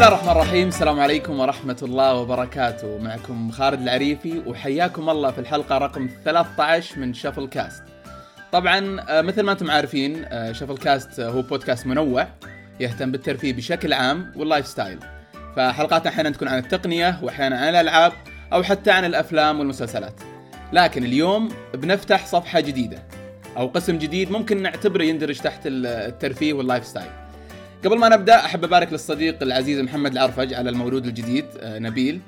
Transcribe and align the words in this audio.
الله 0.00 0.08
الرحمن 0.12 0.30
الرحيم. 0.30 0.68
السلام 0.68 1.00
عليكم 1.00 1.40
ورحمة 1.40 1.76
الله 1.82 2.14
وبركاته. 2.14 2.98
معكم 2.98 3.50
خالد 3.50 3.82
العريفي 3.82 4.42
وحياكم 4.46 5.10
الله 5.10 5.30
في 5.30 5.38
الحلقة 5.38 5.78
رقم 5.78 6.08
13 6.24 6.98
من 6.98 7.14
شفل 7.14 7.48
كاست 7.48 7.82
طبعا 8.52 9.00
آه، 9.08 9.22
مثل 9.22 9.42
ما 9.42 9.52
أنتم 9.52 9.70
عارفين 9.70 10.24
آه، 10.24 10.52
شفل 10.52 10.76
كاست 10.76 11.20
هو 11.20 11.42
بودكاست 11.42 11.86
منوع 11.86 12.28
يهتم 12.80 13.10
بالترفيه 13.10 13.52
بشكل 13.52 13.92
عام 13.92 14.32
وال 14.36 14.66
lifestyle. 14.66 14.98
فحلقاتنا 15.56 16.10
أحيانا 16.10 16.30
تكون 16.30 16.48
عن 16.48 16.58
التقنية 16.58 17.18
واحيانا 17.22 17.58
عن 17.58 17.68
الألعاب 17.68 18.12
أو 18.52 18.62
حتى 18.62 18.90
عن 18.90 19.04
الأفلام 19.04 19.58
والمسلسلات. 19.58 20.20
لكن 20.72 21.04
اليوم 21.04 21.48
بنفتح 21.74 22.26
صفحة 22.26 22.60
جديدة 22.60 23.02
أو 23.56 23.66
قسم 23.66 23.98
جديد 23.98 24.30
ممكن 24.30 24.62
نعتبره 24.62 25.02
يندرج 25.02 25.38
تحت 25.38 25.60
الترفيه 25.66 26.52
وال 26.52 26.86
lifestyle. 26.86 27.29
قبل 27.84 27.98
ما 27.98 28.08
نبدأ 28.08 28.36
أحب 28.36 28.64
أبارك 28.64 28.92
للصديق 28.92 29.42
العزيز 29.42 29.80
محمد 29.80 30.12
العرفج 30.12 30.54
على 30.54 30.70
المولود 30.70 31.06
الجديد 31.06 31.44
آه، 31.60 31.78
نبيل. 31.78 32.20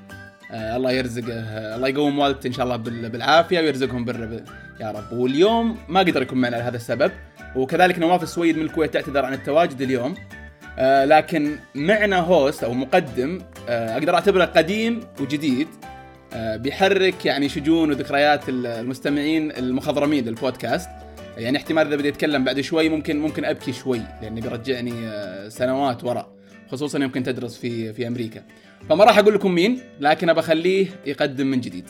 آه، 0.51 0.77
الله 0.77 0.91
يرزقه 0.91 1.33
آه، 1.33 1.75
الله 1.75 1.87
يقوم 1.87 2.19
والدته 2.19 2.47
إن 2.47 2.53
شاء 2.53 2.65
الله 2.65 2.75
بال- 2.75 3.09
بالعافية 3.09 3.59
ويرزقهم 3.59 4.05
بر 4.05 4.41
يا 4.81 4.91
رب. 4.91 5.17
واليوم 5.19 5.77
ما 5.89 5.99
قدر 5.99 6.21
يكون 6.21 6.37
معنا 6.41 6.55
لهذا 6.55 6.75
السبب 6.75 7.11
وكذلك 7.55 7.99
نواف 7.99 8.23
السويد 8.23 8.57
من 8.57 8.63
الكويت 8.65 8.93
تعتذر 8.93 9.25
عن 9.25 9.33
التواجد 9.33 9.81
اليوم. 9.81 10.15
لكن 11.05 11.55
معنا 11.75 12.17
هوست 12.19 12.63
أو 12.63 12.73
مقدم 12.73 13.41
أقدر 13.69 14.15
أعتبره 14.15 14.45
قديم 14.45 14.99
وجديد 15.19 15.67
بيحرك 16.35 17.25
يعني 17.25 17.49
شجون 17.49 17.89
وذكريات 17.89 18.41
المستمعين 18.49 19.51
المخضرمين 19.51 20.25
للبودكاست. 20.25 20.89
يعني 21.37 21.57
احتمال 21.57 21.87
إذا 21.87 21.95
بدي 21.95 22.09
أتكلم 22.09 22.43
بعد 22.43 22.61
شوي 22.61 22.89
ممكن 22.89 23.19
ممكن 23.19 23.45
أبكي 23.45 23.73
شوي 23.73 24.01
لأنه 24.21 24.41
بيرجعني 24.41 24.93
آه، 25.07 25.49
سنوات 25.49 26.03
وراء 26.03 26.29
خصوصا 26.71 26.99
يمكن 26.99 27.23
تدرس 27.23 27.57
في 27.57 27.93
في 27.93 28.07
أمريكا. 28.07 28.43
فما 28.89 29.03
راح 29.03 29.17
أقول 29.17 29.33
لكم 29.33 29.51
مين 29.51 29.79
لكن 29.99 30.29
ابى 30.29 30.39
أخليه 30.39 30.87
يقدم 31.05 31.47
من 31.47 31.61
جديد. 31.61 31.85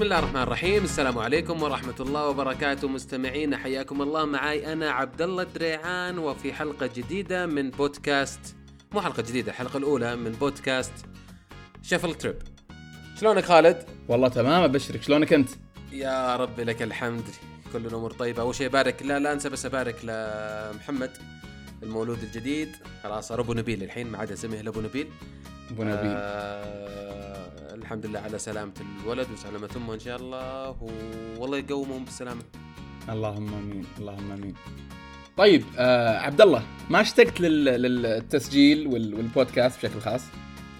بسم 0.00 0.04
الله 0.06 0.18
الرحمن 0.18 0.42
الرحيم. 0.42 0.84
السلام 0.84 1.18
عليكم 1.18 1.62
ورحمة 1.62 1.94
الله 2.00 2.26
وبركاته. 2.26 2.88
مستمعين 2.88 3.56
حياكم 3.56 4.02
الله. 4.02 4.24
معي 4.24 4.72
أنا 4.72 4.90
عبد 4.90 5.22
الله 5.22 5.42
الدريعان 5.42 6.18
وفي 6.18 6.52
حلقة 6.52 6.90
جديدة 6.96 7.46
من 7.46 7.70
بودكاست 7.70 8.40
مو 8.92 9.00
حلقة 9.00 9.22
جديدة 9.22 9.50
الحلقة 9.52 9.76
الأولى 9.76 10.16
من 10.16 10.32
بودكاست 10.32 10.92
شفل 11.82 12.14
تريب 12.14 12.36
شلونك 13.20 13.44
خالد؟ 13.44 13.84
والله 14.08 14.28
تمام 14.28 14.62
أبشرك. 14.62 15.02
شلونك 15.02 15.32
أنت؟ 15.32 15.50
يا 15.92 16.36
رب 16.36 16.60
لك 16.60 16.82
الحمد. 16.82 17.24
كل 17.72 17.86
الأمور 17.86 18.12
طيبة. 18.12 18.42
أول 18.42 18.54
شيء 18.54 18.68
بارك 18.68 19.02
لا 19.02 19.18
لا 19.18 19.32
أنسى 19.32 19.48
بس 19.48 19.66
أبارك 19.66 19.96
لمحمد 20.04 21.10
المولود 21.82 22.22
الجديد. 22.22 22.76
خلاص 23.02 23.28
صار 23.28 23.40
أبو 23.40 23.52
نبيل 23.52 23.82
الحين 23.82 24.06
ما 24.06 24.18
عاد 24.18 24.32
اسمه 24.32 24.60
إلا 24.60 24.70
أبو 24.70 24.80
نبيل. 24.80 25.08
أبو 25.70 25.82
نبيل. 25.82 26.12
آه 26.16 27.49
الحمد 27.74 28.06
لله 28.06 28.20
على 28.20 28.38
سلامة 28.38 28.72
الولد 29.02 29.30
وسلامة 29.30 29.68
أمه 29.76 29.94
إن 29.94 29.98
شاء 29.98 30.16
الله 30.16 30.82
والله 31.38 31.58
يقومهم 31.58 32.04
بالسلامة. 32.04 32.42
اللهم 33.08 33.54
آمين 33.54 33.86
اللهم 33.98 34.32
آمين. 34.32 34.54
طيب 35.36 35.64
آه 35.78 36.18
عبد 36.18 36.40
الله 36.40 36.62
ما 36.90 37.00
اشتقت 37.00 37.40
لل... 37.40 37.64
للتسجيل 37.64 38.86
وال... 38.86 39.14
والبودكاست 39.14 39.78
بشكل 39.78 40.00
خاص؟ 40.00 40.22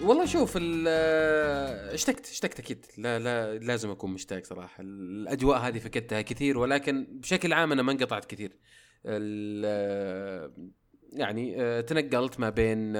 والله 0.01 0.25
شوف 0.25 0.57
آه، 0.87 1.93
اشتقت 1.93 2.25
اشتقت 2.25 2.59
أكيد. 2.59 2.85
لا 2.97 3.19
لا 3.19 3.57
لازم 3.57 3.89
أكون 3.89 4.13
مشتاق 4.13 4.45
صراحة. 4.45 4.81
الأجواء 4.83 5.59
هذه 5.59 5.79
فقدتها 5.79 6.21
كثير 6.21 6.57
ولكن 6.57 7.07
بشكل 7.11 7.53
عام 7.53 7.71
أنا 7.71 7.81
ما 7.81 7.91
انقطعت 7.91 8.25
كثير. 8.25 8.57
آه، 9.05 10.51
يعني 11.13 11.61
آه، 11.61 11.81
تنقلت 11.81 12.39
ما 12.39 12.49
بين 12.49 12.93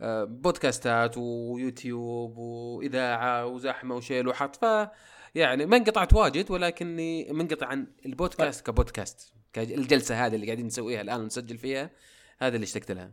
بودكاستات 0.00 1.18
ويوتيوب 1.18 2.36
وإذاعة 2.36 3.46
وزحمة 3.46 3.96
وشيل 3.96 4.28
وحط 4.28 4.56
ف 4.64 4.88
يعني 5.34 5.66
ما 5.66 5.76
انقطعت 5.76 6.14
واجد 6.14 6.50
ولكني 6.50 7.32
منقطع 7.32 7.66
عن 7.66 7.86
البودكاست 8.06 8.66
كبودكاست 8.66 9.32
الجلسة 9.56 10.26
هذه 10.26 10.34
اللي 10.34 10.46
قاعدين 10.46 10.66
نسويها 10.66 11.00
الآن 11.00 11.20
ونسجل 11.20 11.58
فيها 11.58 11.90
هذا 12.38 12.54
اللي 12.54 12.64
اشتقت 12.64 12.90
لها 12.92 13.12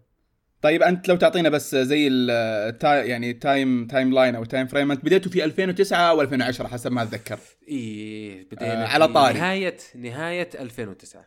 طيب 0.62 0.84
أنت 0.84 1.08
لو 1.10 1.16
تعطينا 1.16 1.50
بس 1.50 1.76
زي 1.76 2.08
ال 2.08 2.33
ti- 2.33 3.10
يعني 3.10 3.34
time 3.34 3.88
timeline 3.88 4.36
أو 4.36 4.46
time 4.46 4.68
frame 4.68 4.92
أنت 4.92 5.06
بديتوا 5.06 5.32
في 5.32 5.44
2009 5.46 6.10
أو 6.10 6.22
2010 6.22 6.68
حسب 6.68 6.92
ما 6.92 7.04
أتذكر 7.04 7.40
إيه 7.68 8.48
بدينا 8.52 8.84
آه، 8.84 8.86
آه 8.86 8.88
على 8.88 9.08
طاري. 9.08 9.40
نهاية 9.40 9.78
نهاية 9.96 10.50
2009 10.60 11.26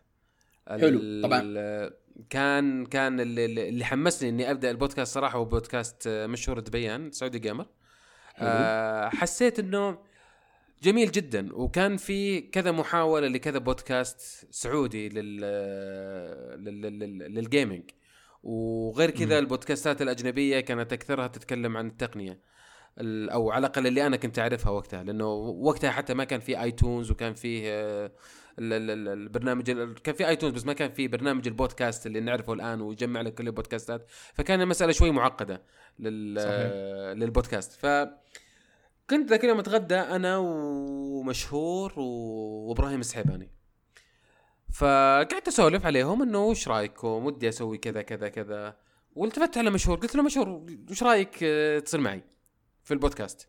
حلو، 0.69 1.22
طبعاً. 1.22 1.43
كان 2.31 2.87
كان 2.87 3.21
اللي, 3.21 3.69
اللي 3.69 3.84
حمسني 3.84 4.28
إني 4.28 4.50
أبدأ 4.50 4.71
البودكاست 4.71 5.15
صراحة 5.15 5.38
هو 5.38 5.44
بودكاست 5.44 6.06
آه، 6.06 6.27
مشهور 6.27 6.60
دبيان 6.60 7.10
سعودي 7.12 7.38
gamer. 7.38 7.66
آه 8.38 9.09
حسيت 9.09 9.59
إنه 9.59 9.99
جميل 10.82 11.10
جدا 11.10 11.54
وكان 11.54 11.97
في 11.97 12.41
كذا 12.41 12.71
محاولة 12.72 13.28
لكذا 13.28 13.59
بودكاست 13.59 14.47
سعودي 14.50 15.09
لل 15.09 15.41
لل- 16.65 16.81
لل- 16.99 17.34
لل 17.34 17.49
gaming 17.49 17.91
وغير 18.43 19.10
كذا. 19.10 19.38
البودكاستات 19.38 20.03
الأجنبية 20.03 20.60
كانت 20.60 20.93
أكثرها 20.93 21.27
تتكلم 21.27 21.77
عن 21.77 21.87
التقنية 21.87 22.41
ال- 23.00 23.31
أو 23.31 23.50
على 23.50 23.66
الأقل 23.66 23.87
اللي 23.87 24.06
أنا 24.06 24.16
كنت 24.16 24.38
أعرفها 24.38 24.71
وقتها 24.72 25.03
لأنه 25.03 25.27
وقتها 25.34 25.91
حتى 25.91 26.15
ما 26.15 26.25
كان 26.25 26.41
في 26.41 26.62
iTunes 26.62 27.10
وكان 27.10 27.34
فيه 27.34 27.62
آه، 27.66 28.12
البرنامج 28.59 29.71
ال- 29.71 29.94
كان 30.03 30.15
في 30.15 30.28
آيتونز 30.28 30.55
بس 30.55 30.67
ما 30.67 30.72
كان 30.72 30.91
في 30.93 31.09
برنامج 31.09 31.47
البودكاست 31.47 32.06
اللي 32.06 32.21
نعرفه 32.21 32.53
الآن 32.53 32.81
ويجمع 32.81 33.21
لك 33.21 33.34
كل 33.34 33.47
البودكاستات. 33.47 34.06
فكان 34.34 34.61
المسألة 34.61 34.93
شوي 34.93 35.11
معقدة 35.11 35.62
لل 35.99 36.41
صحيح. 36.41 36.71
للبودكاست. 37.22 37.72
ف 37.72 37.87
كنت 39.11 39.31
ذاك 39.31 39.45
اليوم 39.45 39.59
اتغدى 39.59 39.95
أنا 39.95 40.37
ومشهور 40.39 41.93
وإبراهيم 41.97 43.00
السحيباني. 43.00 43.50
فقعدت 44.72 45.49
أسولف 45.49 45.87
عليهم 45.87 46.22
إنه 46.22 46.45
وش 46.45 46.69
رأيكم؟ 46.69 47.27
ودي 47.27 47.49
أسوي 47.49 47.78
كذا 47.78 48.03
كذا 48.03 48.28
كذا. 48.28 48.77
والتفت 49.15 49.59
على 49.59 49.71
مشهور. 49.71 49.99
قلت 49.99 50.15
له 50.16 50.22
مشهور 50.22 50.66
وش 50.91 51.03
رأيك 51.03 51.39
آه، 51.43 51.78
تصير 51.78 52.00
معي 52.00 52.22
في 52.84 52.95
البودكاست؟ 52.95 53.49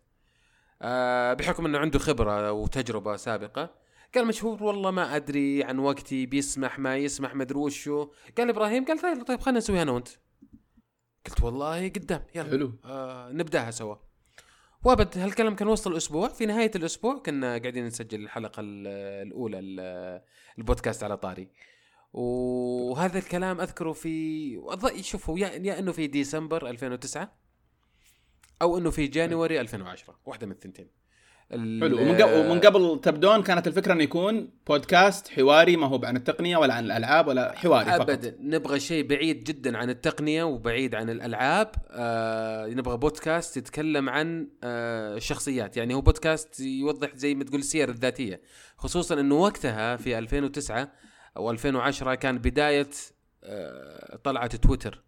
آه 0.81 1.33
بحكم 1.33 1.65
إنه 1.65 1.77
عنده 1.77 1.99
خبرة 1.99 2.51
وتجربة 2.51 3.15
سابقة. 3.15 3.86
قال 4.15 4.27
مشهور 4.27 4.63
والله 4.63 4.91
ما 4.91 5.15
أدري 5.15 5.63
عن 5.63 5.79
وقتي 5.79 6.25
بيسمح 6.25 6.79
ما 6.79 6.97
يسمح 6.97 7.35
ما 7.35 7.43
أدري 7.43 7.57
وشو. 7.59 8.07
قال 8.37 8.49
إبراهيم 8.49 8.85
قال 8.85 8.99
طيب 8.99 9.23
طيب 9.23 9.39
خلينا 9.39 9.57
نسويها 9.57 9.81
أنا 9.81 9.91
وأنت. 9.91 10.07
قلت 11.27 11.43
والله 11.43 11.89
قدام 11.89 12.23
يلا. 12.35 12.49
حلو. 12.49 12.73
آه 12.85 13.31
نبدأها 13.31 13.71
سوا. 13.71 13.95
وأبد 14.83 15.17
هالكلام 15.17 15.55
كان 15.55 15.67
وسط 15.67 15.87
الأسبوع. 15.87 16.27
في 16.27 16.45
نهاية 16.45 16.71
الأسبوع 16.75 17.17
كنا 17.19 17.57
قاعدين 17.57 17.85
نسجل 17.85 18.23
الحلقة 18.23 18.59
ال- 18.59 18.87
الأولى 19.27 19.59
ال- 19.59 20.21
البودكاست 20.57 21.03
على 21.03 21.17
طاري. 21.17 21.49
وهذا 22.13 23.17
الكلام 23.19 23.61
أذكره 23.61 23.91
في 23.91 25.01
شوفوا 25.01 25.39
يا, 25.39 25.47
يا 25.47 25.79
إنه 25.79 25.91
في 25.91 26.07
ديسمبر 26.07 26.69
2009 26.69 27.37
أو 28.61 28.77
إنه 28.77 28.89
في 28.89 29.07
جانوري 29.07 29.61
2010 29.61 30.19
واحدة 30.25 30.45
من 30.47 30.51
الثنتين. 30.51 30.85
ال- 30.85 31.06
حلو. 31.51 32.01
ومن 32.01 32.15
قبل, 32.15 32.33
ومن 32.33 32.59
قبل 32.59 32.99
تبدون 33.03 33.43
كانت 33.43 33.67
الفكرة 33.67 33.93
إنه 33.93 34.03
يكون 34.03 34.49
بودكاست 34.67 35.27
حواري 35.27 35.77
ما 35.77 35.87
هو 35.87 36.01
عن 36.03 36.15
التقنية 36.15 36.57
ولا 36.57 36.73
عن 36.73 36.85
الألعاب 36.85 37.27
ولا 37.27 37.53
حواري 37.57 37.85
فقط. 37.91 38.01
ابدا. 38.09 38.37
نبغى 38.39 38.79
شيء 38.79 39.07
بعيد 39.07 39.43
جدا 39.43 39.77
عن 39.77 39.89
التقنية 39.89 40.43
وبعيد 40.43 40.95
عن 40.95 41.09
الألعاب. 41.09 41.71
آه 41.91 42.67
نبغى 42.67 42.97
بودكاست 42.97 43.57
يتكلم 43.57 44.09
عن 44.09 44.47
آه 44.63 45.15
الشخصيات 45.17 45.77
يعني 45.77 45.93
هو 45.93 46.01
بودكاست 46.01 46.59
يوضح 46.59 47.15
زي 47.15 47.35
ما 47.35 47.43
تقول 47.43 47.59
السير 47.59 47.89
الذاتية. 47.89 48.41
خصوصا 48.77 49.19
إنه 49.19 49.35
وقتها 49.35 49.95
في 49.95 50.17
2009 50.17 50.91
أو 51.37 51.51
2010 51.51 52.15
كان 52.15 52.37
بداية 52.37 52.89
آه 53.43 54.19
طلعة 54.23 54.47
تويتر. 54.47 55.06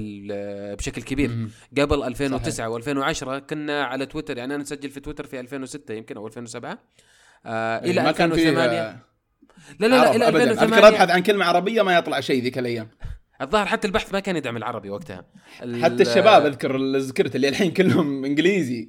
في 0.00 0.74
بشكل 0.78 1.02
كبير. 1.02 1.28
مم. 1.28 1.50
قبل 1.78 2.02
2009 2.02 2.78
و2010 2.78 3.24
كنا 3.50 3.84
على 3.84 4.06
تويتر 4.06 4.38
يعني 4.38 4.54
أنا 4.54 4.62
اسجل 4.62 4.90
في 4.90 5.00
تويتر 5.00 5.26
في 5.26 5.40
2006 5.40 5.94
يمكن 5.94 6.16
أو 6.16 6.26
2007 6.26 6.78
آه 7.46 7.78
إلى 7.78 8.02
ما 8.02 8.12
كان 8.12 8.30
في 8.32 8.48
2008 8.48 8.80
آه، 8.80 8.96
لا 9.80 9.86
لا 9.86 9.96
لا 9.96 10.16
إلى 10.16 10.28
ابدا. 10.28 10.42
أذكر 10.44 10.50
2008 10.52 10.88
أبحث 10.88 11.10
عن 11.10 11.22
كلمة 11.22 11.44
عربية 11.44 11.82
ما 11.82 11.96
يطلع 11.98 12.20
شيء 12.20 12.42
ذيك 12.42 12.58
الأيام. 12.58 12.88
الظاهر 13.42 13.66
حتى 13.66 13.86
البحث 13.86 14.12
ما 14.12 14.20
كان 14.20 14.36
يدعم 14.36 14.56
العربي 14.56 14.90
وقتها. 14.90 15.24
حتى 15.82 16.02
الشباب 16.02 16.46
أذكر 16.46 16.76
اللي 16.76 16.98
ذكرت 16.98 17.36
اللي 17.36 17.48
الحين 17.48 17.70
كلهم 17.72 18.24
إنجليزي. 18.24 18.88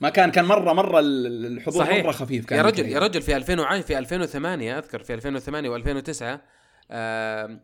ما 0.00 0.08
كان 0.08 0.30
كان 0.30 0.44
مرة 0.44 0.72
مرة 0.72 1.00
ال- 1.00 1.46
الحضور 1.46 1.84
صحيح. 1.84 2.04
مرة 2.04 2.12
خفيف 2.12 2.46
كان 2.46 2.58
يا 2.58 2.62
رجل. 2.64 2.88
يا 2.88 2.98
رجل 2.98 3.22
في 3.22 3.36
2000 3.36 3.60
وع- 3.60 3.80
في 3.80 3.98
2008 3.98 4.78
أذكر 4.78 5.02
في 5.02 5.14
2008 5.14 5.70
و2009 5.78 6.40
آه 6.90 7.60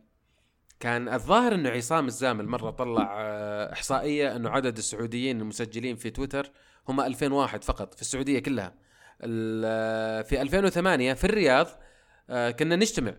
كان 0.79 1.09
الظاهر 1.13 1.55
إنه 1.55 1.69
عصام 1.69 2.07
الزامل 2.07 2.47
مرة 2.47 2.69
طلع 2.69 3.15
آه 3.21 3.73
إحصائية 3.73 4.35
إنه 4.35 4.49
عدد 4.49 4.77
السعوديين 4.77 5.41
المسجلين 5.41 5.95
في 5.95 6.09
تويتر 6.09 6.51
هم 6.87 7.01
2000 7.01 7.33
واحد 7.33 7.63
فقط 7.63 7.93
في 7.93 8.01
السعودية 8.01 8.39
كلها. 8.39 8.73
آه، 9.21 10.21
في 10.21 10.41
2008 10.41 11.13
في 11.13 11.23
الرياض 11.23 11.67
آه 12.29 12.51
كنا 12.51 12.75
نجتمع. 12.75 13.13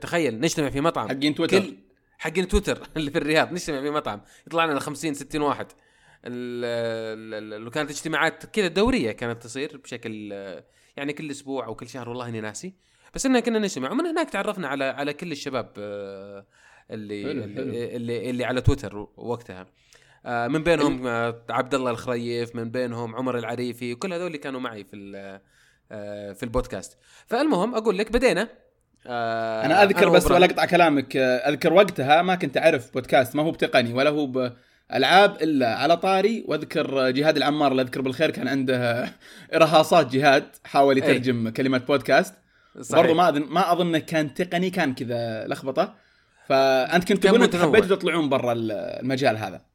تخيل 0.00 0.40
نجتمع 0.40 0.70
في 0.70 0.80
مطعم. 0.80 1.08
حقين 1.08 1.34
تويتر. 1.34 1.60
كل 1.60 1.76
حقين 2.18 2.48
تويتر 2.48 2.88
اللي 2.96 3.10
في 3.10 3.18
الرياض 3.18 3.52
نجتمع 3.52 3.80
في 3.80 3.90
مطعم. 3.90 4.20
يطلع 4.46 4.64
لنا 4.64 4.80
50 4.80 5.14
60 5.14 5.42
واحد. 5.42 5.66
وكانت 7.66 7.90
اجتماعات 7.90 8.46
كذا 8.46 8.68
دورية 8.68 9.12
كانت 9.12 9.42
تصير 9.42 9.76
بشكل 9.76 10.32
يعني 10.96 11.12
كل 11.12 11.30
أسبوع 11.30 11.66
أو 11.66 11.74
كل 11.74 11.88
شهر. 11.88 12.08
والله 12.08 12.28
إني 12.28 12.40
ناسي. 12.40 12.74
بس 13.14 13.26
اننا 13.26 13.40
كنا 13.40 13.58
نجتمع. 13.58 13.90
ومن 13.90 14.06
هناك 14.06 14.30
تعرفنا 14.30 14.68
على 14.68 14.84
على 14.84 15.12
كل 15.12 15.32
الشباب 15.32 15.72
اللي 16.90 17.22
حلو، 17.22 17.44
اللي, 17.44 17.54
حلو. 17.54 17.96
اللي 17.96 18.30
اللي 18.30 18.44
على 18.44 18.60
تويتر 18.60 19.06
وقتها 19.16 19.66
آه، 20.26 20.48
من 20.48 20.62
بينهم 20.62 21.06
آه، 21.06 21.42
عبد 21.50 21.74
الله 21.74 21.90
الخريف 21.90 22.56
من 22.56 22.70
بينهم 22.70 23.16
عمر 23.16 23.38
العريفي 23.38 23.92
وكل 23.92 24.12
هذول 24.12 24.26
اللي 24.26 24.38
كانوا 24.38 24.60
معي 24.60 24.84
في 24.84 25.40
آه، 25.92 26.32
في 26.32 26.42
البودكاست 26.42 26.98
فالمهم 27.26 27.74
أقول 27.74 27.98
لك 27.98 28.12
بدينا 28.12 28.48
أنا 29.06 29.82
أذكر 29.82 30.08
بس 30.08 30.22
وإبراهيم. 30.22 30.42
ولا 30.42 30.52
اقطع 30.52 30.64
كلامك 30.64 31.16
أذكر 31.16 31.72
وقتها 31.72 32.22
ما 32.22 32.34
كنت 32.34 32.56
أعرف 32.56 32.92
بودكاست 32.94 33.36
ما 33.36 33.42
هو 33.42 33.50
بتقني 33.50 33.92
ولا 33.92 34.10
هو 34.10 34.26
بألعاب 34.26 35.42
إلا 35.42 35.74
على 35.74 35.96
طاري 35.96 36.44
وأذكر 36.48 37.10
جهاد 37.10 37.36
العمار 37.36 37.72
الله 37.72 37.82
يذكر 37.82 38.00
بالخير 38.00 38.30
كان 38.30 38.48
عنده 38.48 39.08
ارهاصات 39.54 40.12
جهاد 40.12 40.44
حاول 40.64 40.94
أي. 40.94 41.02
يترجم 41.02 41.48
كلمه 41.48 41.78
بودكاست 41.78 42.34
صحيح. 42.80 43.02
برضو 43.02 43.14
ما 43.14 43.28
أظن 43.28 43.42
ما 43.42 43.72
أظن 43.72 43.98
كان 43.98 44.34
تقني 44.34 44.70
كان 44.70 44.94
كذا 44.94 45.46
لخبطة 45.46 45.94
فأنت 46.48 47.08
كنت 47.08 47.26
تقول 47.26 47.40
متنوع. 47.40 47.64
حبيتوا 47.64 47.96
تطلعون 47.96 48.28
برا 48.28 48.52
المجال 48.56 49.36
هذا. 49.36 49.66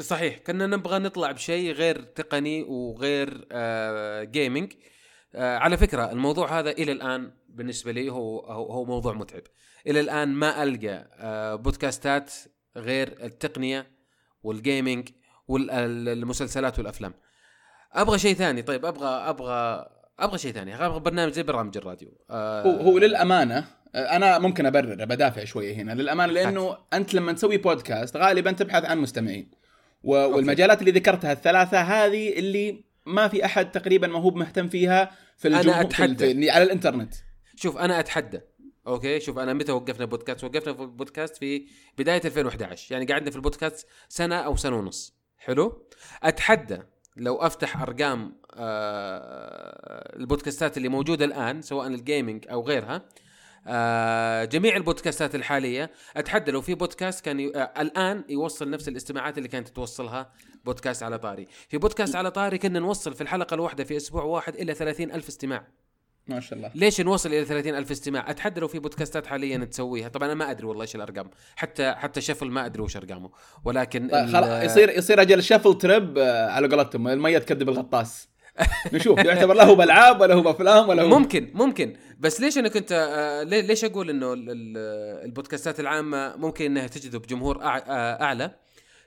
صحيح 0.00 0.38
كنا 0.38 0.66
نبغى 0.66 0.98
نطلع 0.98 1.32
بشيء 1.32 1.72
غير 1.72 2.02
تقني 2.02 2.62
وغير 2.62 3.48
آه 3.52 4.22
جيمنج 4.22 4.72
آه 5.34 5.58
على 5.58 5.76
فكرة 5.76 6.12
الموضوع 6.12 6.58
هذا 6.58 6.70
إلى 6.70 6.92
الآن 6.92 7.30
بالنسبة 7.48 7.92
لي 7.92 8.10
هو 8.10 8.40
هو, 8.40 8.84
موضوع 8.84 9.12
متعب. 9.12 9.42
إلى 9.86 10.00
الآن 10.00 10.28
ما 10.28 10.62
ألقى 10.62 11.08
آه 11.18 11.54
بودكاستات 11.54 12.32
غير 12.76 13.24
التقنية 13.24 13.86
وال 14.42 14.59
gaming 14.59 15.08
والمسلسلات 15.48 16.78
والأفلام. 16.78 17.14
أبغى 17.92 18.18
شيء 18.18 18.34
ثاني. 18.34 18.62
طيب 18.62 18.84
أبغى 18.84 19.08
أبغى 19.08 19.86
أبغى 20.18 20.38
شيء 20.38 20.52
ثاني. 20.52 20.86
أبغى 20.86 21.00
برنامج 21.00 21.32
زي 21.32 21.42
برامج 21.42 21.76
الراديو. 21.76 22.08
آه 22.30 22.62
هو 22.62 22.70
هو 22.70 22.98
للأمانة 22.98 23.64
أنا 23.96 24.38
ممكن 24.38 24.66
أبرر 24.66 25.04
بدافع 25.04 25.44
شوية 25.44 25.74
هنا. 25.74 25.92
للأمانة 25.92 26.32
لأنه 26.32 26.76
أنت 26.92 27.14
لما 27.14 27.32
تسوي 27.32 27.56
بودكاست 27.56 28.16
غالبا 28.16 28.52
تبحث 28.52 28.84
عن 28.84 28.98
مستمعين. 28.98 29.50
و- 30.02 30.14
والمجالات 30.36 30.80
اللي 30.80 30.90
ذكرتها 30.90 31.32
الثلاثة 31.32 31.80
هذه 31.80 32.38
اللي 32.38 32.84
ما 33.06 33.28
في 33.28 33.44
أحد 33.44 33.70
تقريبا 33.70 34.06
ما 34.06 34.18
هو 34.18 34.30
مهتم 34.30 34.68
فيها 34.68 35.10
في 35.36 35.48
أنا 35.48 35.60
الجمهور 35.60 35.80
أتحدى. 35.80 36.16
في 36.34 36.34
في 36.40 36.50
على 36.50 36.64
الإنترنت. 36.64 37.14
شوف 37.56 37.76
أنا 37.78 38.00
أتحدى. 38.00 38.40
okay؟ 38.86 39.20
شوف 39.20 39.38
أنا 39.38 39.52
متى 39.52 39.72
وقفنا 39.72 40.04
بودكاست 40.04 40.44
وقفنا 40.44 40.74
في 40.74 40.82
البودكاست 40.82 41.36
في 41.36 41.66
بداية 41.98 42.20
2011 42.24 42.92
يعني 42.92 43.06
قعدنا 43.06 43.30
في 43.30 43.36
البودكاست 43.36 43.86
سنة 44.08 44.34
أو 44.36 44.56
سنة 44.56 44.76
ونص. 44.76 45.16
حلو؟ 45.38 45.86
أتحدى 46.22 46.78
لو 47.16 47.36
أفتح 47.36 47.82
أرقام 47.82 48.36
آه 48.54 50.16
البودكاستات 50.16 50.76
اللي 50.76 50.88
موجودة 50.88 51.24
الآن 51.24 51.62
سواء 51.62 51.86
الجيمنج 51.86 52.44
أو 52.50 52.62
غيرها 52.66 53.02
آه 53.68 54.44
جميع 54.44 54.76
البودكاستات 54.76 55.34
الحالية. 55.34 55.90
أتحدى 56.16 56.50
لو 56.50 56.60
في 56.60 56.74
بودكاست 56.74 57.24
كان 57.24 57.40
ي... 57.40 57.52
آه 57.56 57.72
الآن 57.80 58.24
يوصل 58.28 58.70
نفس 58.70 58.88
الاستماعات 58.88 59.38
اللي 59.38 59.48
كانت 59.48 59.68
توصلها 59.68 60.30
بودكاست 60.64 61.02
على 61.02 61.18
طاري. 61.18 61.46
في 61.68 61.78
بودكاست 61.78 62.16
على 62.16 62.30
طاري 62.30 62.58
كنا 62.58 62.78
نوصل 62.78 63.14
في 63.14 63.20
الحلقة 63.20 63.54
الواحدة 63.54 63.84
في 63.84 63.96
أسبوع 63.96 64.22
واحد 64.22 64.54
إلى 64.54 64.74
30 64.74 65.10
ألف 65.10 65.28
استماع. 65.28 65.66
ما 66.28 66.40
شاء 66.40 66.58
الله. 66.58 66.70
ليش 66.74 67.00
نوصل 67.00 67.28
إلى 67.28 67.44
30 67.44 67.74
ألف 67.74 67.90
استماع؟ 67.90 68.30
أتحدى 68.30 68.60
لو 68.60 68.68
في 68.68 68.78
بودكاستات 68.78 69.26
حاليا 69.26 69.64
تسويها. 69.64 70.08
طبعا 70.08 70.26
أنا 70.26 70.34
ما 70.34 70.50
أدري 70.50 70.66
والله 70.66 70.82
إيش 70.82 70.96
الأرقام. 70.96 71.30
حتى 71.56 71.92
حتى 71.92 72.20
شفل 72.20 72.46
ما 72.50 72.66
أدري 72.66 72.82
وش 72.82 72.96
أرقامه. 72.96 73.30
ولكن 73.64 74.08
طيب 74.08 74.34
ال- 74.34 74.64
يصير 74.64 74.90
يصير 74.90 75.20
أجل 75.22 75.42
شفل 75.42 75.78
تريب 75.78 76.18
آه، 76.18 76.50
على 76.50 76.68
قولتهم 76.68 77.08
المية 77.08 77.38
تكذب 77.38 77.68
الغطاس. 77.68 78.28
نشوف 78.92 79.18
يعتبر 79.18 79.54
لا 79.54 79.64
هو 79.64 79.74
بألعاب 79.74 80.20
ولا 80.20 80.34
هو 80.34 80.42
بأفلام 80.42 80.88
ولا 80.88 81.02
هو 81.02 81.08
ممكن 81.08 81.50
ممكن. 81.54 81.96
بس 82.20 82.40
ليش 82.40 82.58
أنا 82.58 82.68
كنت 82.68 82.92
آه، 82.92 83.42
ليش 83.42 83.84
أقول 83.84 84.10
إنه 84.10 84.32
ال- 84.32 84.50
ال- 84.50 85.24
البودكاستات 85.24 85.80
العامة 85.80 86.36
ممكن 86.36 86.64
إنها 86.64 86.86
تجذب 86.86 87.22
جمهور 87.22 87.62
آه، 87.62 88.22
أعلى؟ 88.22 88.50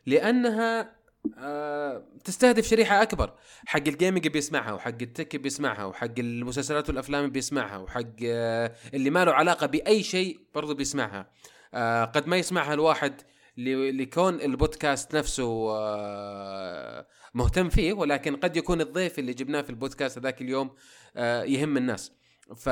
لأنها 0.06 1.00
آه، 1.38 2.04
تستهدف 2.26 2.68
شريحة 2.68 3.02
أكبر. 3.02 3.34
حق 3.66 3.88
الجيمنج 3.88 4.28
بيسمعها 4.28 4.72
وحق 4.74 5.02
التك 5.02 5.36
بيسمعها 5.36 5.86
وحق 5.86 6.20
المسلسلات 6.20 6.90
والأفلام 6.90 7.30
بيسمعها 7.30 7.78
وحق 7.78 8.02
اللي 8.94 9.10
ما 9.10 9.26
له 9.26 9.32
علاقة 9.32 9.66
بأي 9.68 10.04
شيء 10.04 10.40
برضو 10.56 10.74
بيسمعها. 10.74 11.32
قد 12.06 12.28
ما 12.28 12.38
يسمعها 12.38 12.74
الواحد 12.74 13.22
لكون 13.58 14.42
البودكاست 14.42 15.16
نفسه 15.16 15.70
مهتم 17.34 17.70
فيه 17.70 17.94
ولكن 17.94 18.36
قد 18.36 18.58
يكون 18.58 18.82
الضيف 18.82 19.20
اللي 19.20 19.34
جبناه 19.34 19.62
في 19.62 19.70
البودكاست 19.70 20.18
هذاك 20.18 20.42
اليوم 20.42 20.76
آه، 21.16 21.44
يهم 21.44 21.78
الناس. 21.78 22.12
ف 22.56 22.68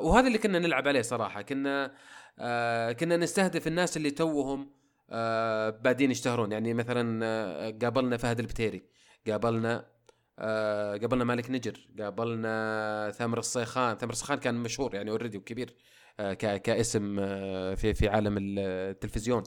وهذا 0.00 0.26
اللي 0.26 0.38
كنا 0.38 0.58
نلعب 0.58 0.88
عليه 0.88 1.02
صراحة. 1.02 1.42
كنا 1.42 1.94
آه، 2.38 2.92
كنا 2.92 3.16
نستهدف 3.16 3.66
الناس 3.66 3.96
اللي 3.96 4.10
توهم 4.10 4.70
آه، 5.10 5.70
بادين 5.70 6.10
يشتهرون. 6.10 6.52
يعني 6.52 6.74
مثلا 6.74 7.78
قابلنا 7.82 8.16
فهد 8.16 8.40
البتيري 8.40 8.82
قابلنا 9.28 9.86
قابلنا 11.00 11.24
مالك 11.24 11.50
نجر 11.50 11.88
قابلنا 12.00 13.12
ثامر 13.18 13.38
الصيخان. 13.38 13.98
ثامر 13.98 14.12
الصيخان 14.12 14.38
كان 14.38 14.54
مشهور 14.54 14.94
يعني 14.94 15.10
already 15.10 15.38
وكبير 15.38 15.74
كاسم 16.38 17.16
في 17.76 17.94
في 17.94 18.08
عالم 18.08 18.36
التلفزيون. 18.58 19.42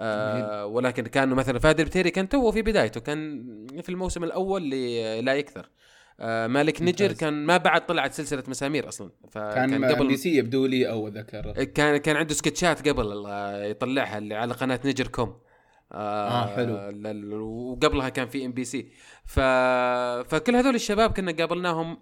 آه، 0.00 0.66
ولكن 0.66 1.02
كان 1.06 1.28
مثلا 1.28 1.58
فهد 1.58 1.80
البتيري 1.80 2.10
كان 2.10 2.28
توه 2.28 2.50
في 2.50 2.62
بدايته 2.62 3.00
كان 3.00 3.44
في 3.82 3.88
الموسم 3.88 4.24
الأول 4.24 4.70
لا 5.24 5.34
يكثر. 5.34 5.70
آه، 6.20 6.46
مالك 6.46 6.82
نجر. 6.82 7.12
كن 7.12 7.32
ما 7.46 7.56
بعد 7.56 7.86
طلعت 7.86 8.12
سلسلة 8.12 8.42
مسامير 8.48 8.88
أصلا. 8.88 9.10
فكان 9.30 9.70
كان 9.70 9.84
قبل 9.84 10.18
سي 10.18 10.36
يبدو 10.36 10.66
لي 10.66 10.90
أو 10.90 11.08
ذكر 11.08 11.64
كان 11.64 11.96
كان 11.96 12.16
عنده 12.16 12.34
سكتشات 12.34 12.88
قبل 12.88 13.24
يطلعها 13.70 14.18
اللي 14.18 14.34
على 14.34 14.54
قناة 14.54 14.80
نجر 14.84 15.06
com. 15.06 15.40
آه، 15.92 16.46
حلو. 16.46 16.76
ل- 16.90 17.30
ل- 17.30 17.34
وقبلها 17.34 18.08
كان 18.08 18.28
في 18.28 18.46
MBC 18.46 18.92
ف... 19.24 19.40
فكل 20.30 20.56
هذول 20.56 20.74
الشباب 20.74 21.12
كنا 21.12 21.32
قابلناهم 21.32 21.98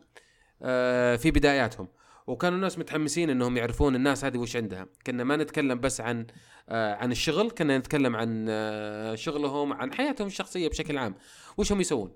آه، 0.63 1.17
في 1.17 1.31
بداياتهم. 1.31 1.89
وكانوا 2.27 2.57
الناس 2.57 2.79
متحمسين 2.79 3.31
إنهم 3.31 3.57
يعرفون 3.57 3.95
الناس 3.95 4.25
هذه 4.25 4.39
وش 4.39 4.57
عندها. 4.57 4.87
كنا 5.07 5.25
ما 5.25 5.37
نتكلم 5.37 5.81
بس 5.81 6.01
عن 6.01 6.21
آه، 6.21 6.27
عن 6.69 7.13
الشغل. 7.13 7.51
كنا 7.51 7.79
نتكلم 7.79 8.17
عن 8.17 8.47
آه، 8.49 9.15
شغلهم 9.15 9.73
عن 9.73 9.93
حياتهم 9.93 10.27
الشخصية 10.27 10.69
بشكل 10.69 10.99
عام. 10.99 11.15
وش 11.57 11.73
هم 11.73 11.81
يسوون؟ 11.81 12.13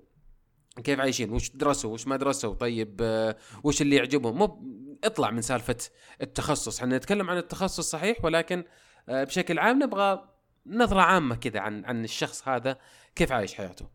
كيف 0.83 0.99
عايشين؟ 0.99 1.31
وش 1.31 1.49
درسوا؟ 1.49 1.93
وش 1.93 2.07
ما 2.07 2.17
درسوا؟ 2.17 2.53
طيب 2.53 2.99
آه، 3.01 3.37
وش 3.63 3.81
اللي 3.81 3.95
يعجبهم؟ 3.95 4.37
مو 4.37 4.63
اطلع 5.03 5.31
من 5.31 5.41
سالفة 5.41 5.77
التخصص. 6.21 6.79
إحنا 6.79 6.97
نتكلم 6.97 7.29
عن 7.29 7.37
التخصص 7.37 7.89
صحيح 7.89 8.25
ولكن 8.25 8.63
آه، 9.09 9.23
بشكل 9.23 9.59
عام 9.59 9.83
نبغى 9.83 10.29
نظرة 10.65 11.01
عامة 11.01 11.35
كذا 11.35 11.59
عن 11.59 11.85
عن 11.85 12.03
الشخص 12.03 12.47
هذا 12.47 12.77
كيف 13.15 13.31
عايش 13.31 13.53
حياته. 13.53 13.87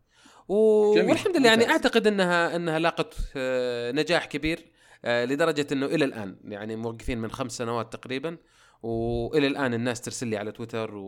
و... 0.47 0.95
جميل، 0.95 1.09
والحمد 1.09 1.37
لله 1.37 1.47
يعني. 1.47 1.69
أعتقد 1.69 2.07
إنها 2.07 2.55
إنها 2.55 2.79
لاقت 2.79 3.15
آه، 3.35 3.91
نجاح 3.91 4.25
كبير 4.25 4.65
آه، 5.05 5.25
لدرجة 5.25 5.67
إنه 5.71 5.85
إلى 5.85 6.05
الآن 6.05 6.39
يعني 6.43 6.75
موقفين 6.75 7.17
من 7.17 7.31
خمس 7.31 7.51
سنوات 7.57 7.93
تقريبا. 7.93 8.37
وإلى 8.83 9.47
الآن 9.47 9.73
الناس 9.73 10.01
ترسل 10.01 10.27
لي 10.27 10.37
على 10.37 10.51
تويتر 10.51 10.95
و... 10.95 11.05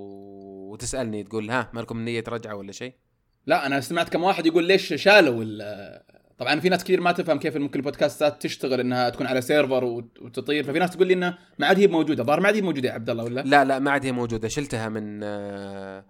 وتسألني 0.72 1.24
تقول 1.24 1.52
ها 1.52 1.70
ما 1.74 1.82
لكم 1.82 2.00
نية 2.00 2.24
رجعة 2.28 2.56
ولا 2.56 2.72
شيء؟ 2.72 2.94
لا 3.46 3.66
أنا 3.66 3.80
سمعت 3.82 4.10
كم 4.10 4.24
واحد 4.24 4.46
يقول 4.46 4.64
ليش 4.64 4.94
شالوا 4.94 5.44
ال- 5.46 6.02
طبعا 6.38 6.60
في 6.60 6.70
ناس 6.70 6.84
كثير 6.84 7.02
ما 7.02 7.12
تفهم 7.12 7.40
كيف 7.40 7.58
ممكن 7.58 7.80
البودكاستات 7.80 8.42
تشتغل 8.42 8.80
إنها 8.80 9.10
تكون 9.10 9.28
على 9.28 9.42
سيرفر 9.42 9.84
وت- 9.84 10.22
وتطير. 10.22 10.64
ففي 10.64 10.80
ناس 10.80 10.92
تقول 10.92 11.08
لي 11.08 11.14
انها 11.14 11.38
ما 11.60 11.68
عاد 11.68 11.80
هي 11.80 11.88
موجوده 11.88 12.24
ظهر 12.24 12.40
ما 12.40 12.48
عاد 12.48 12.56
هي 12.56 12.62
موجوده 12.62 12.90
يا 12.90 12.94
عبد 12.94 13.10
الله 13.10 13.24
ولا؟ 13.24 13.42
لا 13.42 13.66
لا 13.66 13.80
ما 13.80 13.92
عاد 13.92 14.06
هي 14.06 14.12
موجودة. 14.12 14.48
شلتها 14.48 14.90
من 14.90 15.20
آه، 15.24 16.06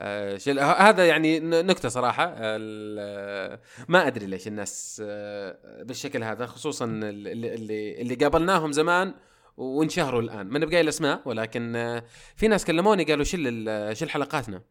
آه، 0.00 0.36
شل... 0.36 0.58
هذا 0.58 1.06
يعني 1.06 1.40
ن- 1.40 1.66
نكتة 1.66 1.88
صراحة. 1.88 2.34
ال- 2.38 3.58
ما 3.88 4.06
أدري 4.06 4.26
ليش 4.26 4.48
الناس 4.48 5.02
آه، 5.06 5.82
بالشكل 5.82 6.24
هذا 6.24 6.46
خصوصا 6.46 6.84
اللي, 6.84 8.00
اللي 8.00 8.14
قابلناهم 8.14 8.72
زمان 8.72 9.14
وانشهروا 9.56 10.22
الآن. 10.22 10.46
ما 10.46 10.58
نبقى 10.58 10.80
الأسماء؟ 10.80 11.22
ولكن 11.24 11.76
آه، 11.76 12.04
في 12.36 12.48
ناس 12.48 12.64
كلموني 12.64 13.04
قالوا 13.04 13.24
شل 13.24 13.96
شل 13.96 14.10
حلقاتنا. 14.10 14.62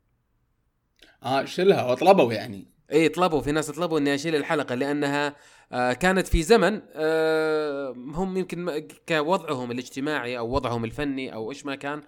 آه 1.23 1.45
شلها. 1.45 1.91
وطلبوا 1.91 2.33
يعني. 2.33 2.67
إي 2.91 3.09
طلبوا. 3.09 3.41
في 3.41 3.51
ناس 3.51 3.71
طلبوا 3.71 3.99
إني 3.99 4.15
أشيل 4.15 4.35
الحلقة 4.35 4.75
لأنها 4.75 5.35
آه 5.71 5.93
كانت 5.93 6.27
في 6.27 6.43
زمن 6.43 6.81
آه 6.93 7.93
هم 7.97 8.37
يمكن 8.37 8.87
كوضعهم 9.09 9.71
الاجتماعي 9.71 10.37
أو 10.37 10.55
وضعهم 10.55 10.85
الفني 10.85 11.33
أو 11.33 11.51
إيش 11.51 11.65
ما 11.65 11.75
كان 11.75 12.01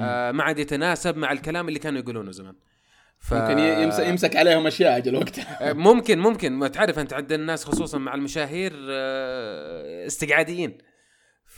آه 0.00 0.32
ما 0.32 0.42
عاد 0.42 0.58
يتناسب 0.58 1.16
مع 1.16 1.32
الكلام 1.32 1.68
اللي 1.68 1.78
كانوا 1.78 2.00
يقولونه 2.00 2.30
زمان. 2.30 2.54
ف... 3.18 3.34
ممكن 3.34 3.58
يمسك, 3.58 4.06
يمسك 4.06 4.36
عليهم 4.36 4.66
أشياء 4.66 4.96
أجل 4.96 5.16
وقتها. 5.16 5.72
ممكن 5.88 6.18
ممكن. 6.18 6.52
ما 6.52 6.68
تعرف 6.68 6.98
أنت 6.98 7.12
عند 7.12 7.32
الناس 7.32 7.64
خصوصا 7.64 7.98
مع 7.98 8.14
المشاهير 8.14 8.72
استقعاديين. 10.06 10.78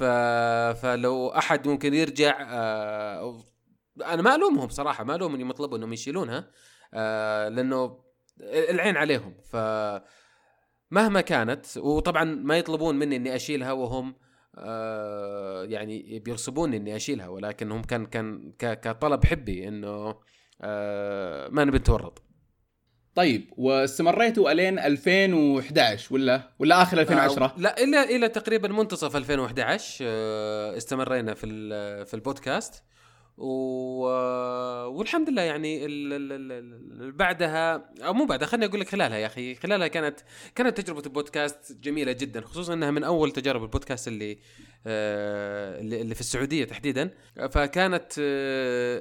ف... 0.00 0.02
فلو 0.82 1.28
أحد 1.28 1.68
ممكن 1.68 1.94
يرجع 1.94 2.46
آه، 2.50 3.44
أنا 4.06 4.22
ما 4.22 4.34
ألومهم 4.34 4.68
صراحة 4.68 5.04
ما 5.04 5.14
ألوم 5.14 5.34
انهم 5.34 5.50
يطلبوا 5.50 5.78
إنهم 5.78 5.92
يشيلونها 5.92 6.50
آه، 6.94 7.48
لأنه 7.48 8.00
العين 8.40 8.96
عليهم. 8.96 9.34
ف 9.42 9.56
مهما 10.90 11.20
كانت 11.20 11.66
وطبعا 11.76 12.24
ما 12.24 12.58
يطلبون 12.58 12.98
مني 12.98 13.16
إني 13.16 13.36
أشيلها 13.36 13.72
وهم 13.72 14.14
آه، 14.54 15.64
يعني 15.64 16.18
بيغصبوني 16.18 16.76
إني 16.76 16.96
أشيلها 16.96 17.28
ولكن 17.28 17.72
هم 17.72 17.82
كان 17.82 18.06
كان 18.06 18.52
كطلب 18.58 19.24
حبي 19.24 19.68
إنه 19.68 20.14
ما 21.50 21.64
نبي 21.64 21.78
نتورط. 21.78 22.22
طيب 23.14 23.50
واستمريتوا 23.56 24.52
إلين 24.52 24.78
2011 24.78 26.14
ولا؟ 26.14 26.50
ولا 26.58 26.82
آخر 26.82 27.00
2010 27.00 27.44
آه، 27.44 27.52
لا 27.58 27.82
إلى 27.82 28.02
إلى 28.16 28.28
تقريبا 28.28 28.68
منتصف 28.68 29.16
2011 29.16 30.04
آه، 30.08 30.76
استمرينا 30.76 31.34
في 31.34 31.46
في 32.04 32.14
البودكاست. 32.14 32.82
و... 33.36 34.08
آه، 34.08 34.86
والحمد 34.88 35.30
لله 35.30 35.42
يعني 35.42 35.86
ال... 35.86 36.12
ال... 36.12 36.32
ال... 36.32 36.52
ال- 37.02 37.12
بعدها 37.12 37.90
أو 38.04 38.12
مو 38.14 38.24
بعدها 38.26 38.46
خليني 38.48 38.66
أقول 38.66 38.80
لك 38.80 38.88
خلالها 38.88 39.18
يا 39.18 39.26
أخي. 39.26 39.54
خلالها 39.54 39.88
كانت 39.88 40.20
كانت 40.54 40.80
تجربة 40.80 41.02
البودكاست 41.06 41.72
جميلة 41.82 42.12
جدا 42.12 42.40
خصوصا 42.40 42.72
إنها 42.74 42.90
من 42.90 43.04
أول 43.04 43.30
تجارب 43.30 43.62
البودكاست 43.62 44.08
اللي 44.08 44.38
آه، 44.86 45.80
اللي 45.80 46.00
اللي 46.00 46.14
في 46.14 46.20
السعودية 46.20 46.64
تحديدا. 46.64 47.10
فكانت 47.50 48.12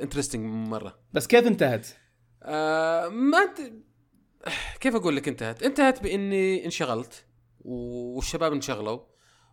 interesting 0.03 0.45
مرة. 0.45 0.99
بس 1.13 1.27
كيف 1.27 1.47
انتهت؟ 1.47 1.87
آه 2.43 3.07
ما 3.09 3.37
كيف 4.79 4.95
أقول 4.95 5.15
لك 5.15 5.27
انتهت؟ 5.27 5.63
انتهت 5.63 6.03
بإني 6.03 6.65
انشغلت 6.65 7.25
والشباب 7.61 8.53
انشغلوا 8.53 8.99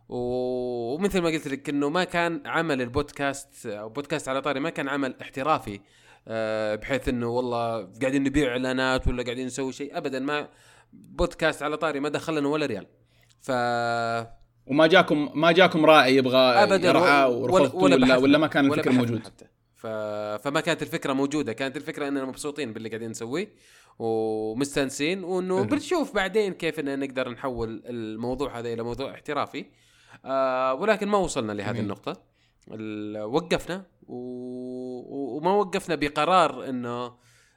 ومثل 0.09 1.21
ما 1.21 1.29
قلت 1.29 1.47
لك 1.47 1.69
إنه 1.69 1.89
ما 1.89 2.03
كان 2.03 2.41
عمل 2.45 2.81
البودكاست 2.81 3.65
أو 3.65 3.89
بودكاست 3.89 4.29
على 4.29 4.41
طاري 4.41 4.59
ما 4.59 4.69
كان 4.69 4.89
عمل 4.89 5.15
احترافي 5.21 5.79
آه، 6.27 6.75
بحيث 6.75 7.09
إنه 7.09 7.27
والله 7.27 7.89
قاعدين 8.01 8.23
نبيع 8.23 8.51
إعلانات 8.51 9.07
ولا 9.07 9.23
قاعدين 9.23 9.45
نسوي 9.45 9.73
شيء 9.73 9.97
ابدا 9.97 10.19
ما 10.19 10.49
بودكاست 10.93 11.63
على 11.63 11.77
طاري 11.77 11.99
ما 11.99 12.09
دخل 12.09 12.35
لنا 12.35 12.47
ولا 12.47 12.65
ريال 12.65 12.87
ف 13.41 13.51
وما 14.67 14.87
جاكم 14.87 15.31
ما 15.35 15.51
جاكم 15.51 15.85
راعي 15.85 16.15
يبغى 16.15 16.37
ابدا 16.37 16.87
يرعى 16.87 17.25
ولا, 17.25 17.75
ولا. 17.75 18.17
ولا 18.17 18.37
ما 18.37 18.47
كان 18.47 18.71
الفكر 18.71 18.91
موجود؟ 18.91 19.25
حتى 19.25 19.45
ف... 19.75 19.87
فما 20.43 20.61
كانت 20.61 20.81
الفكرة 20.81 21.13
موجودة 21.13 21.53
كانت 21.53 21.77
الفكرة 21.77 22.07
إننا 22.07 22.25
مبسوطين 22.25 22.73
باللي 22.73 22.89
قاعدين 22.89 23.09
نسويه 23.09 23.53
ومستانسين 23.99 25.23
وإنه. 25.23 25.63
بنشوف 25.63 26.15
بعدين 26.15 26.53
كيف 26.53 26.79
إن 26.79 26.99
نقدر 26.99 27.29
نحول 27.29 27.83
الموضوع 27.85 28.59
هذا 28.59 28.73
إلى 28.73 28.83
موضوع 28.83 29.13
احترافي 29.13 29.65
آه 30.25 30.73
ولكن 30.73 31.07
ما 31.07 31.17
وصلنا 31.17 31.51
لهذه 31.51 31.67
جميل. 31.71 31.81
النقطة 31.83 32.21
ال- 32.71 33.23
وقفنا 33.23 33.85
و... 34.07 34.13
و- 34.15 35.37
وما 35.37 35.51
وقفنا 35.51 35.95
بقرار 35.95 36.69
إنه 36.69 37.15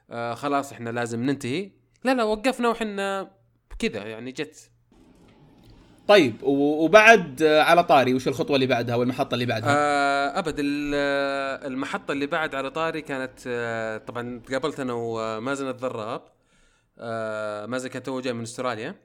آه 0.09 0.33
خلاص 0.33 0.71
إحنا 0.71 0.89
لازم 0.89 1.23
ننتهي 1.23 1.71
لا 2.03 2.13
لا 2.13 2.23
وقفنا 2.23 2.69
وحنا 2.69 3.31
كذا 3.79 4.03
يعني 4.07 4.31
جت 4.31 4.70
طيب 6.07 6.35
وبعد 6.43 7.41
آه، 7.41 7.61
على 7.61 7.83
طاري 7.83 8.13
وش 8.13 8.27
الخطوة 8.27 8.55
اللي 8.55 8.67
بعدها 8.67 8.95
والمحطة 8.95 9.33
اللي 9.33 9.45
بعدها؟ 9.45 9.69
آه 9.69 10.39
أبد 10.39 10.55
آه، 10.95 11.67
المحطة 11.67 12.11
اللي 12.11 12.25
بعد 12.25 12.55
على 12.55 12.69
طاري 12.71 13.01
كانت 13.01 13.39
آه 13.47 13.97
طبعا 13.97 14.41
تقابلت 14.47 14.79
أنا 14.79 14.93
ومازن 14.93 15.67
الضراب 15.67 16.21
آه 16.99 17.65
مازن 17.65 17.89
كان 17.89 18.03
تو 18.03 18.19
جاي 18.21 18.33
من 18.33 18.41
أستراليا. 18.41 18.95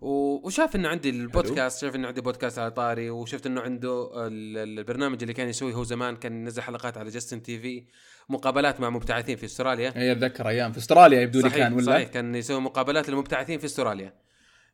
وشاف 0.00 0.76
إنه 0.76 0.88
عندي 0.88 1.10
البودكاست 1.10 1.80
شاف 1.80 1.94
إنه 1.94 2.08
عندي 2.08 2.20
بودكاست 2.20 2.58
على 2.58 2.70
طاري 2.70 3.10
وشفت 3.10 3.46
إنه 3.46 3.60
عنده 3.60 4.10
ال- 4.26 4.58
ال- 4.58 4.78
البرنامج 4.78 5.22
اللي 5.22 5.34
كان 5.34 5.48
يسويه 5.48 5.74
هو 5.74 5.84
زمان 5.84 6.16
كان 6.16 6.32
ينزل 6.42 6.62
حلقات 6.62 6.98
على 6.98 7.10
Justin.tv 7.10 7.84
مقابلات 8.28 8.80
مع 8.80 8.90
مبتعثين 8.90 9.36
في 9.36 9.46
أستراليا. 9.46 9.92
هي 9.96 10.12
أتذكر 10.12 10.48
أيام 10.48 10.72
في 10.72 10.78
أستراليا 10.78 11.20
يبدو 11.20 11.40
لي 11.40 11.50
كان 11.50 11.72
ولا؟ 11.72 11.84
صحيح 11.84 12.08
كان 12.08 12.34
يسوي 12.34 12.60
مقابلات 12.60 13.08
للمبتعثين 13.08 13.58
في 13.58 13.66
أستراليا. 13.66 14.12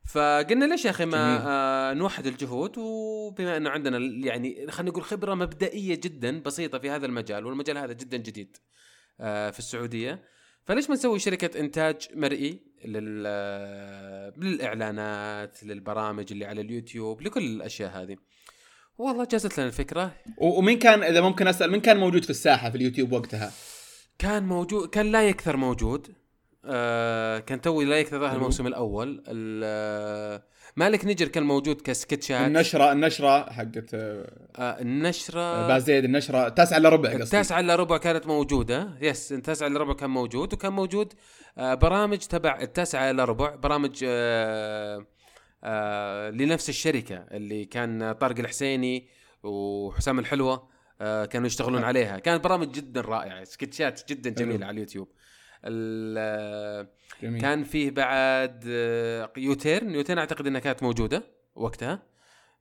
فقلنا 0.08 0.64
ليش 0.64 0.84
يا 0.84 0.90
أخي. 0.90 1.04
ما 1.04 1.44
آه 1.46 1.94
نوحد 1.94 2.26
الجهود؟ 2.26 2.78
وبما 2.78 3.56
إنه 3.56 3.70
عندنا 3.70 3.98
يعني 4.26 4.70
خلينا 4.70 4.90
نقول 4.90 5.04
خبرة 5.04 5.34
مبدئية 5.34 5.94
جدا 5.94 6.40
بسيطة 6.42 6.78
في 6.78 6.90
هذا 6.90 7.06
المجال 7.06 7.46
والمجال 7.46 7.78
هذا 7.78 7.92
جدا 7.92 8.16
جديد 8.16 8.56
آه 9.20 9.50
في 9.50 9.58
السعودية. 9.58 10.22
فليش 10.64 10.88
ما 10.88 10.94
نسوي 10.94 11.18
شركة 11.18 11.60
إنتاج 11.60 12.08
مرئي 12.14 12.60
لل 12.84 13.24
آه، 13.26 14.32
للإعلانات 14.36 15.64
للبرامج 15.64 16.26
اللي 16.30 16.44
على 16.44 16.60
اليوتيوب 16.60 17.22
لكل 17.22 17.42
الأشياء 17.42 18.02
هذه. 18.02 18.16
والله 18.98 19.24
جازت 19.24 19.58
لنا 19.58 19.66
الفكرة. 19.66 20.14
ومين 20.38 20.78
كان 20.78 21.02
إذا 21.02 21.20
ممكن 21.20 21.48
أسأل 21.48 21.70
مين 21.70 21.80
كان 21.80 21.96
موجود 21.96 22.24
في 22.24 22.30
الساحة 22.30 22.70
في 22.70 22.76
اليوتيوب 22.76 23.12
وقتها؟ 23.12 23.52
كان 24.18 24.46
موجود 24.46 24.88
كان 24.88 25.12
لا 25.12 25.28
يكثر 25.28 25.56
موجود. 25.56 26.14
آه 26.68 27.38
كان 27.38 27.60
توي 27.60 27.84
لا 27.84 28.04
حلو. 28.10 28.26
الموسم 28.26 28.66
الأول. 28.66 29.22
ال- 29.28 29.62
آه، 29.64 30.42
مالك 30.76 31.04
نجر 31.04 31.28
كان 31.28 31.42
موجود 31.42 31.80
كسكتشات 31.80 32.46
النشرة 32.46 32.92
النشرة 32.92 33.52
حقت 33.52 33.94
آه، 33.94 34.30
آه 34.56 34.80
النشرة 34.80 35.66
بازيد 35.68 36.04
النشرة 36.04 36.48
تاسعه 36.48 36.76
إلا 36.78 36.88
ربع 36.88 37.08
قصدي. 37.10 37.22
التاسعة 37.22 37.60
إلا 37.60 37.76
ربع 37.76 37.96
كانت 37.98 38.26
موجودة. 38.26 38.98
يس 39.00 39.32
التاسعة 39.32 39.66
إلا 39.66 39.78
ربع 39.80 39.92
كان 39.94 40.10
موجود 40.10 40.52
وكان 40.54 40.72
موجود 40.72 41.12
آه 41.58 41.74
برامج 41.74 42.18
تبع 42.18 42.58
التاسعة 42.60 43.10
إلا 43.10 43.24
ربع 43.24 43.54
برامج 43.54 44.04
آه 44.08 45.06
آه 45.64 46.30
لنفس 46.30 46.68
الشركة 46.68 47.16
اللي 47.16 47.64
كان 47.64 48.12
طارق 48.12 48.38
الحسيني 48.38 49.08
وحسام 49.42 50.18
الحلوة 50.18 50.68
آه 51.00 51.24
كانوا 51.24 51.46
يشتغلون 51.46 51.84
عليها. 51.84 52.18
كانت 52.18 52.44
برامج 52.44 52.70
جدا 52.72 53.00
رائعة 53.00 53.44
سكتشات 53.44 54.08
جدا 54.08 54.30
حلو. 54.30 54.46
جميلة 54.48 54.66
على 54.66 54.74
اليوتيوب. 54.74 55.08
ال- 55.08 55.17
جميل. 57.22 57.40
كان 57.40 57.64
فيه 57.64 57.90
بعد 57.90 58.64
آه، 58.68 59.32
يوتيرن. 59.36 59.94
يوتيرن 59.94 60.18
أعتقد 60.18 60.46
إنها 60.46 60.60
كانت 60.60 60.82
موجودة 60.82 61.22
وقتها. 61.54 62.02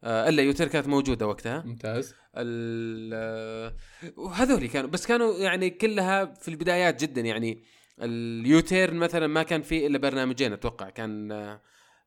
آه، 0.03 0.29
إلا 0.29 0.43
يوتيرن 0.43 0.69
كانت 0.69 0.87
موجودة 0.87 1.27
وقتها. 1.27 1.63
ممتاز. 1.65 2.15
ال- 2.37 3.73
وهذول 4.17 4.67
كانوا 4.67 4.89
بس 4.89 5.05
كانوا 5.07 5.37
يعني 5.37 5.69
كلها 5.69 6.25
في 6.25 6.47
البدايات 6.47 7.01
جدا 7.01 7.21
يعني. 7.21 7.63
اليوتيرن 8.01 8.95
مثلا 8.95 9.27
ما 9.27 9.43
كان 9.43 9.61
فيه 9.61 9.87
إلا 9.87 9.97
برنامجين 9.97 10.53
أتوقع. 10.53 10.89
كان 10.89 11.31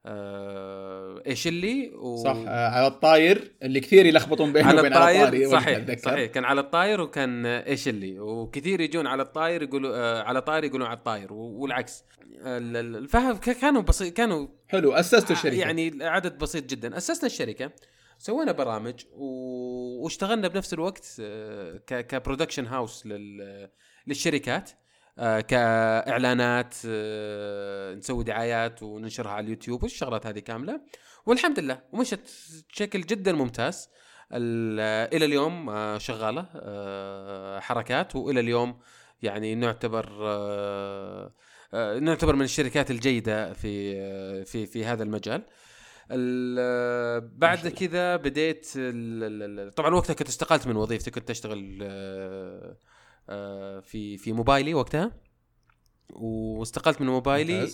آه، 0.06 1.20
آه، 1.20 1.22
إيش 1.26 1.46
اللي؟ 1.46 1.90
و... 1.94 2.16
صح 2.16 2.36
آه، 2.46 2.68
على 2.68 2.86
الطاير 2.86 3.52
اللي 3.62 3.80
كثير 3.80 4.06
يلخبطون 4.06 4.52
بينه 4.52 4.68
على 4.68 4.80
وبين 4.80 4.92
الطاير 4.92 5.34
وأنا 5.48 5.60
صحيح. 5.60 5.98
صحيح 5.98 6.30
كان 6.30 6.44
على 6.44 6.60
الطاير 6.60 7.00
وكان 7.00 7.46
آه، 7.46 7.66
إيش 7.66 7.88
اللي؟ 7.88 8.20
وكثير 8.20 8.80
يجون 8.80 9.06
على 9.06 9.22
الطاير 9.22 9.62
يقولوا 9.62 9.96
آه، 9.96 10.22
على 10.22 10.42
طاير 10.42 10.64
يقولون 10.64 10.86
على 10.88 10.96
الطاير 10.98 11.32
والعكس. 11.32 12.04
ال- 12.46 12.96
ال- 12.96 13.08
فهم 13.08 13.36
كانوا 13.36 13.82
بسيط 13.82 14.16
كانوا 14.16 14.48
حلو 14.68 14.92
اسستوا 14.92 15.36
الشركة. 15.36 15.54
يعني 15.56 15.98
عدد 16.00 16.38
بسيط 16.38 16.64
جدا. 16.70 16.96
أسسنا 16.96 17.26
الشركة 17.26 17.70
سوينا 18.18 18.52
برامج 18.52 18.94
و... 19.12 19.24
واشتغلنا 20.04 20.48
بنفس 20.48 20.74
الوقت 20.74 21.16
آه، 21.20 21.76
ك... 21.86 22.06
كبرودكشن 22.06 22.66
هاوس 22.66 23.06
لل... 23.06 23.68
للشركات. 24.06 24.70
آه، 24.70 24.79
كإعلانات 25.40 26.74
آه، 26.86 27.94
نسوي 27.94 28.24
دعايات 28.24 28.82
وننشرها 28.82 29.30
على 29.30 29.44
اليوتيوب 29.44 29.82
والشغلات 29.82 30.26
هذه 30.26 30.38
كاملة. 30.38 30.80
والحمد 31.26 31.58
لله 31.60 31.80
ومشت 31.92 32.20
بشكل 32.72 33.00
جدا 33.00 33.32
ممتاز. 33.32 33.88
ال- 34.32 35.14
إلى 35.16 35.24
اليوم 35.24 35.70
آه، 35.70 35.98
شغالة 35.98 36.46
آه، 36.56 37.60
حركات 37.60 38.16
وإلى 38.16 38.40
اليوم 38.40 38.78
يعني 39.22 39.54
نعتبر 39.54 40.08
آه، 40.22 41.32
آه، 41.74 41.98
نعتبر 41.98 42.36
من 42.36 42.42
الشركات 42.44 42.90
الجيدة 42.90 43.52
في 43.52 43.92
آه، 44.00 44.42
في 44.42 44.66
في 44.66 44.84
هذا 44.84 45.02
المجال. 45.02 45.42
ال- 46.10 47.20
بعد 47.38 47.68
كذا 47.68 48.16
بديت 48.16 48.66
طبعا 49.76 49.94
وقتها 49.94 50.14
كنت 50.14 50.28
استقلت 50.28 50.66
من 50.66 50.76
وظيفتي 50.76 51.10
كنت 51.10 51.30
أشتغل 51.30 51.78
آه، 51.82 51.86
آه، 51.88 52.76
في 53.80 54.16
في 54.18 54.32
موبايلي 54.32 54.74
وقتها. 54.74 55.12
واستقلت 56.10 57.00
من 57.00 57.06
موبايلي 57.06 57.68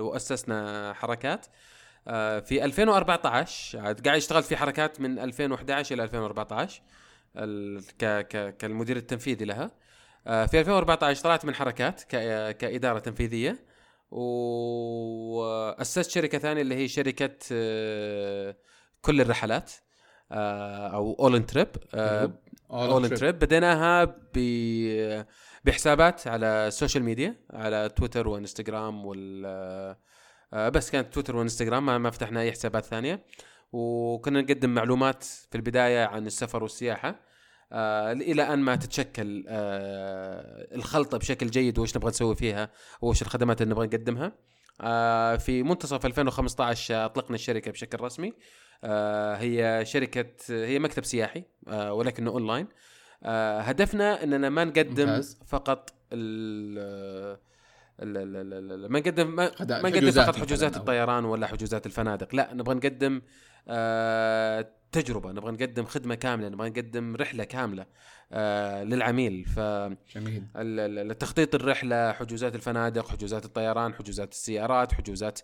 وأسسنا 0.00 0.92
حركات. 0.92 1.46
آه، 2.08 2.40
في 2.40 2.64
2014 2.64 3.80
عاد 3.80 4.04
قاعد 4.06 4.16
اشتغلت 4.16 4.46
في 4.46 4.56
حركات 4.56 5.00
من 5.00 5.18
2011 5.18 5.94
إلى 5.94 6.02
2014 6.02 6.82
ال- 7.36 7.82
ك 7.98 8.04
ك 8.28 8.56
كالمدير 8.56 8.96
التنفيذي 8.96 9.44
لها. 9.44 9.70
آه، 10.26 10.46
في 10.46 10.60
2014 10.60 11.22
طلعت 11.22 11.44
من 11.44 11.54
حركات 11.54 12.02
كإدارة 12.52 12.98
تنفيذية. 12.98 13.64
وأسست 14.10 16.10
شركة 16.10 16.38
ثانية 16.38 16.62
اللي 16.62 16.74
هي 16.74 16.88
شركة 16.88 17.36
آه، 17.52 18.56
كل 19.02 19.20
الرحلات 19.20 19.72
آه، 20.32 20.86
أو 20.88 21.16
اول 21.20 21.36
ان 21.36 21.46
تريب 21.46 21.68
أول 22.70 23.04
إن 23.04 23.14
تريب 23.14 23.38
بديناها 23.38 24.04
ب 24.04 24.38
بحسابات 25.64 26.28
على 26.28 26.46
السوشيال 26.46 27.04
ميديا 27.04 27.36
على 27.50 27.88
تويتر 27.96 28.28
وانستغرام 28.28 29.06
وال 29.06 29.46
آه، 30.54 30.68
بس 30.68 30.90
كانت 30.90 31.14
تويتر 31.14 31.36
وانستغرام 31.36 31.86
ما, 31.86 31.98
ما 31.98 32.10
فتحنا 32.10 32.40
أي 32.40 32.52
حسابات 32.52 32.84
ثانية. 32.84 33.24
وكنا 33.72 34.40
نقدم 34.40 34.70
معلومات 34.70 35.24
في 35.24 35.54
البداية 35.54 36.04
عن 36.04 36.26
السفر 36.26 36.62
والسياحة. 36.62 37.20
آه 37.72 38.12
إلى 38.12 38.42
أن 38.42 38.58
ما 38.58 38.76
تتشكل 38.76 39.44
آه 39.48 40.74
الخلطة 40.74 41.18
بشكل 41.18 41.50
جيد 41.50 41.78
وإيش 41.78 41.96
نبغى 41.96 42.10
نسوي 42.10 42.36
فيها 42.36 42.70
وإيش 43.00 43.22
الخدمات 43.22 43.62
اللي 43.62 43.72
نبغى 43.74 43.86
نقدمها. 43.86 44.32
آه 44.80 45.36
في 45.36 45.62
منتصف 45.62 46.06
2015 46.06 47.04
أطلقنا 47.04 47.34
الشركة 47.34 47.70
بشكل 47.70 48.00
رسمي. 48.00 48.28
آه 48.28 48.32
هي 49.34 49.84
شركة 49.86 50.26
هي 50.50 50.78
مكتب 50.78 51.04
سياحي 51.04 51.44
آه 51.68 51.92
ولكنه 51.92 52.30
أونلاين. 52.30 52.66
آه 53.22 53.60
هدفنا 53.60 54.22
إننا 54.22 54.48
ما 54.48 54.64
نقدم 54.64 55.06
ممتاز. 55.08 55.38
فقط 55.46 55.90
ال 56.12 56.78
ال- 58.02 58.16
ال- 58.16 58.52
ال- 58.52 58.72
ال- 58.84 58.92
ما 58.92 58.98
نقدم 58.98 59.36
ما, 59.36 59.50
ما 59.60 59.88
نقدم 59.90 60.10
فقط 60.10 60.36
حجوزات 60.36 60.76
الطيران 60.76 61.24
ولا 61.24 61.46
حجوزات 61.46 61.86
الفنادق. 61.86 62.34
لا 62.34 62.54
نبغى 62.54 62.74
نقدم 62.74 63.22
آه 63.68 64.68
تجربة 64.92 65.32
نبغى 65.32 65.52
نقدم 65.52 65.84
خدمة 65.84 66.14
كاملة 66.14 66.48
نبغى 66.48 66.68
نقدم 66.70 67.16
رحلة 67.16 67.44
كاملة 67.44 67.86
آه 68.32 68.84
للعميل. 68.84 69.44
ف 69.44 69.58
جميل. 70.16 70.42
التخطيط 70.56 71.54
الرحلة 71.54 72.12
حجوزات 72.12 72.54
الفنادق 72.54 73.08
حجوزات 73.08 73.44
الطيران 73.44 73.94
حجوزات 73.94 74.32
السيارات 74.32 74.92
حجوزات 74.92 75.40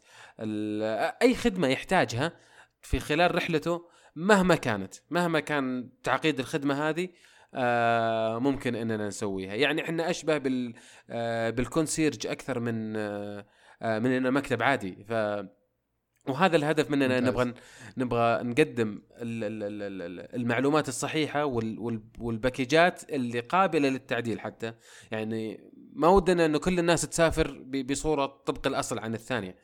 أي 1.22 1.34
خدمة 1.34 1.68
يحتاجها 1.68 2.32
في 2.82 3.00
خلال 3.00 3.34
رحلته 3.34 3.88
مهما 4.16 4.54
كانت 4.54 4.94
مهما 5.10 5.40
كان 5.40 5.90
تعقيد 6.02 6.38
الخدمة 6.38 6.88
هذه 6.88 7.08
آه 7.54 8.38
ممكن 8.38 8.74
إننا 8.76 9.06
نسويها. 9.08 9.54
يعني 9.54 9.82
إحنا 9.84 10.10
أشبه 10.10 10.38
بال 10.38 10.74
آه 11.10 11.50
بالكونسيرج 11.50 12.26
أكثر 12.26 12.60
من 12.60 12.96
آه 12.96 13.46
آه 13.82 13.98
من 13.98 14.10
إنه 14.10 14.30
مكتب 14.30 14.62
عادي. 14.62 15.04
ف 15.08 15.12
وهذا 16.28 16.56
الهدف 16.56 16.90
مننا. 16.90 17.20
نبغى 17.20 17.54
نبغى 17.96 18.42
نقدم 18.42 19.02
ال- 19.12 19.44
ال- 19.44 19.62
ال- 19.82 20.02
ال- 20.02 20.34
المعلومات 20.36 20.88
الصحيحة 20.88 21.44
وال- 21.44 21.78
وال- 21.78 22.04
والباكيجات 22.18 23.10
اللي 23.12 23.40
قابلة 23.40 23.88
للتعديل 23.88 24.40
حتى. 24.40 24.74
يعني 25.10 25.70
ما 25.92 26.08
ودنا 26.08 26.44
إنه 26.46 26.58
كل 26.58 26.78
الناس 26.78 27.02
تسافر 27.02 27.62
بصورة 27.62 28.26
طبق 28.26 28.66
الأصل 28.66 28.98
عن 28.98 29.14
الثانية. 29.14 29.56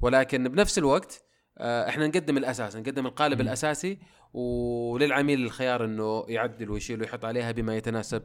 ولكن 0.00 0.48
بنفس 0.48 0.78
الوقت 0.78 1.22
إحنا 1.58 2.06
نقدم 2.06 2.36
الأساس 2.36 2.76
نقدم 2.76 3.06
القالب 3.06 3.34
مم. 3.40 3.40
الأساسي 3.48 3.98
وللعميل 4.34 5.44
الخيار 5.44 5.84
إنه 5.84 6.24
يعدل 6.28 6.70
ويشيل 6.70 7.00
ويحط 7.00 7.24
عليها 7.24 7.52
بما 7.52 7.76
يتناسب 7.76 8.22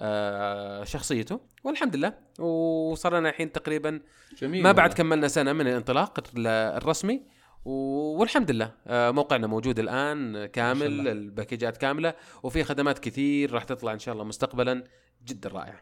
آه، 0.00 0.84
شخصيته 0.84 1.40
والحمد 1.64 1.96
لله 1.96 2.14
وصار 2.38 3.18
لنا 3.18 3.28
الحين 3.28 3.52
تقريبا 3.52 4.00
جميل 4.38 4.62
ما 4.62 4.72
بعد. 4.72 4.92
كملنا 4.92 5.28
سنة 5.28 5.52
من 5.52 5.66
الانطلاق 5.66 6.18
ال- 6.36 6.46
الرسمي 6.76 7.22
والحمد 7.64 8.50
لله 8.50 8.72
آه، 8.86 9.10
موقعنا 9.10 9.46
موجود 9.46 9.78
الآن 9.78 10.46
كامل. 10.46 11.08
الباكيجات 11.08 11.76
كاملة 11.76 12.14
وفي 12.42 12.64
خدمات 12.64 12.98
كثير 12.98 13.52
راح 13.52 13.64
تطلع 13.64 13.92
إن 13.92 13.98
شاء 13.98 14.12
الله 14.14 14.24
مستقبلا 14.24 14.84
جدا 15.24 15.48
رائعه 15.48 15.80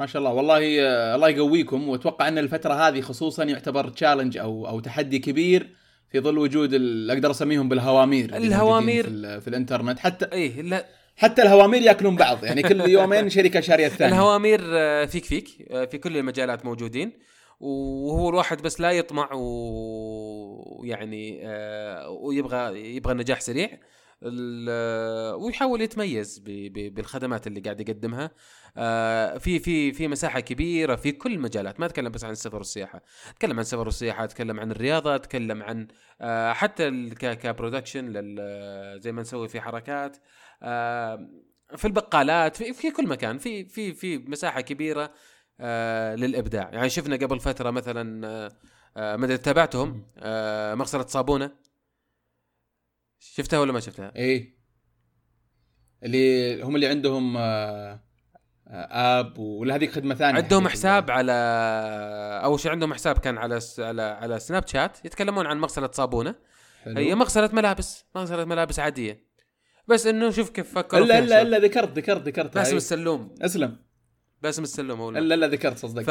ما 0.00 0.06
شاء 0.06 0.22
الله. 0.22 0.32
والله 0.32 0.80
آه، 0.80 1.14
الله 1.14 1.28
يقويكم. 1.28 1.88
وأتوقع 1.88 2.28
أن 2.28 2.38
الفترة 2.38 2.74
هذه 2.74 3.00
خصوصا 3.00 3.44
يعتبر 3.44 3.88
تشالنج 3.88 4.38
أو 4.38 4.68
أو 4.68 4.80
تحدي 4.80 5.18
كبير 5.18 5.70
في 6.12 6.20
ظل 6.20 6.38
وجود 6.38 6.74
أقدر 7.10 7.30
أسميهم 7.30 7.68
بالهوامير 7.68 8.36
الهوامير. 8.36 9.04
في, 9.04 9.40
في 9.40 9.48
الإنترنت. 9.48 9.98
حتى 9.98 10.24
إيه 10.32 10.62
لا. 10.62 10.86
حتى 11.16 11.42
الهوامير 11.42 11.82
يأكلون 11.82 12.16
بعض. 12.16 12.44
يعني 12.44 12.62
كل 12.62 12.80
يومين 12.80 13.30
شركة 13.30 13.60
شارية 13.60 13.86
الثانية. 13.86 14.14
الهوامير 14.14 14.60
آه، 14.64 15.04
فيك 15.04 15.24
فيك 15.24 15.48
آه، 15.70 15.84
في 15.84 15.98
كل 15.98 16.16
المجالات 16.16 16.64
موجودين. 16.64 17.12
وهو 17.60 18.28
الواحد 18.28 18.62
بس 18.62 18.80
لا 18.80 18.90
يطمع 18.90 19.30
ويعني 20.82 21.40
ويبغى 22.08 22.96
يبغى 22.96 23.12
النجاح 23.12 23.40
سريع. 23.40 23.70
ويحاول 24.22 25.80
يتميز 25.80 26.38
بالخدمات 26.74 27.46
اللي 27.46 27.60
قاعد 27.60 27.80
يقدمها. 27.80 28.30
آه، 28.76 29.38
في 29.38 29.58
في 29.58 29.92
في 29.92 30.08
مساحة 30.08 30.40
كبيرة 30.40 30.96
في 30.96 31.12
كل 31.12 31.32
المجالات. 31.32 31.80
ما 31.80 31.86
أتكلم 31.86 32.12
بس 32.12 32.24
عن 32.24 32.30
السفر 32.32 32.56
والسياحه 32.56 33.02
أتكلم 33.30 33.52
عن 33.52 33.58
السفر 33.58 33.86
والسياحه 33.86 34.24
أتكلم 34.24 34.60
عن 34.60 34.70
الرياضة 34.70 35.14
أتكلم 35.14 35.62
عن 35.62 35.88
آه، 36.20 36.52
حتى 36.52 37.10
كبرودكشن 37.10 38.12
زي 39.00 39.12
ما 39.12 39.20
نسوي 39.22 39.48
في 39.48 39.60
حركات. 39.60 40.16
آه، 40.62 41.28
في 41.76 41.84
البقالات 41.84 42.56
في, 42.56 42.72
في 42.72 42.90
كل 42.90 43.06
مكان. 43.08 43.38
في 43.38 43.64
في 43.64 43.92
في 43.94 44.18
مساحة 44.18 44.60
كبيرة 44.60 45.12
آه 45.60 46.14
للإبداع. 46.14 46.70
يعني 46.72 46.88
شفنا 46.90 47.16
قبل 47.16 47.40
فترة 47.40 47.70
مثلا 47.70 48.50
مدى 48.96 49.38
تابعتهم؟ 49.38 50.06
آه 50.18 50.74
مغسلة 50.74 51.06
صابونة. 51.06 51.52
شفتها 53.20 53.58
ولا 53.58 53.72
ما 53.72 53.80
شفتها؟ 53.80 54.12
إيه. 54.16 54.60
اللي 56.02 56.62
هم 56.62 56.74
اللي 56.76 56.86
عندهم 56.86 57.36
آه، 57.36 58.00
آه، 58.68 59.20
آب 59.20 59.38
ولا 59.38 59.74
هذيك 59.74 59.90
خدمة 59.92 60.14
ثانية. 60.14 60.42
عندهم 60.42 60.62
حقت 60.64 60.72
حساب 60.72 61.10
على 61.10 61.32
أول 62.44 62.60
شيء 62.60 62.70
عندهم 62.70 62.94
حساب 62.94 63.18
كان 63.18 63.38
على 63.38 63.60
س- 63.60 63.80
على 63.80 64.02
على 64.02 64.38
سناب 64.40 64.66
شات 64.68 65.04
يتكلمون 65.04 65.46
عن 65.46 65.58
مغسلة 65.60 65.90
صابونة. 65.92 66.34
حلو. 66.84 66.98
هي 66.98 67.14
مغسلة 67.14 67.50
ملابس 67.52 68.04
مغسلة 68.14 68.44
ملابس 68.44 68.78
عادية. 68.78 69.30
بس 69.88 70.06
إنه 70.06 70.30
شوف 70.30 70.50
كيف 70.50 70.74
فكروا 70.74 71.04
إلا 71.04 71.18
إلا. 71.18 71.42
إلا 71.42 71.58
ذكرت 71.58 71.98
ذكرت 71.98 72.22
ذكرت 72.22 72.54
باسم. 72.54 72.76
السلوم. 72.76 73.34
أسلم. 73.42 73.76
باسم 74.42 74.62
السلوم 74.62 75.00
هو 75.00 75.10
إلا 75.10 75.34
إلا 75.34 75.46
ذكرت 75.46 75.78
صدق 75.78 76.02
ف... 76.02 76.10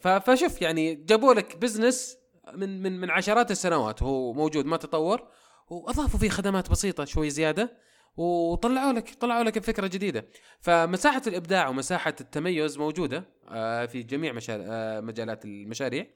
ف... 0.00 0.08
فشوف 0.08 0.62
يعني 0.62 0.94
جابوا 0.94 1.34
لك 1.34 1.56
بزنس 1.56 2.16
من 2.54 2.82
من 2.82 3.00
من 3.00 3.10
عشرات 3.10 3.50
السنوات 3.50 4.02
هو 4.02 4.32
موجود 4.32 4.66
ما 4.66 4.76
تطور. 4.76 5.28
وأضافوا 5.70 6.20
فيه 6.20 6.28
خدمات 6.28 6.70
بسيطة 6.70 7.04
شوي 7.04 7.30
زيادة 7.30 7.76
وطلعوا 8.16 8.92
لك 8.92 9.14
طلعوا 9.14 9.44
لك 9.44 9.58
فكره 9.58 9.86
جديدة. 9.86 10.28
فمساحة 10.60 11.22
الإبداع 11.26 11.68
ومساحة 11.68 12.14
التميز 12.20 12.78
موجودة 12.78 13.24
آه، 13.48 13.86
في 13.86 14.02
جميع. 14.02 14.38
آه، 14.50 15.00
مجالات 15.00 15.44
المشاريع. 15.44 16.06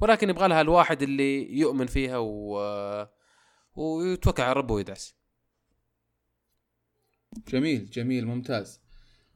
ولكن 0.00 0.30
يبغى 0.30 0.48
لها 0.48 0.60
الواحد 0.60 1.02
اللي 1.02 1.58
يؤمن 1.58 1.86
فيها 1.86 2.18
و... 2.18 3.06
ويتوكل 3.74 4.42
على 4.42 4.52
ربه 4.52 4.74
ويدعس. 4.74 5.14
جميل 7.48 7.90
جميل 7.90 8.26
ممتاز. 8.26 8.80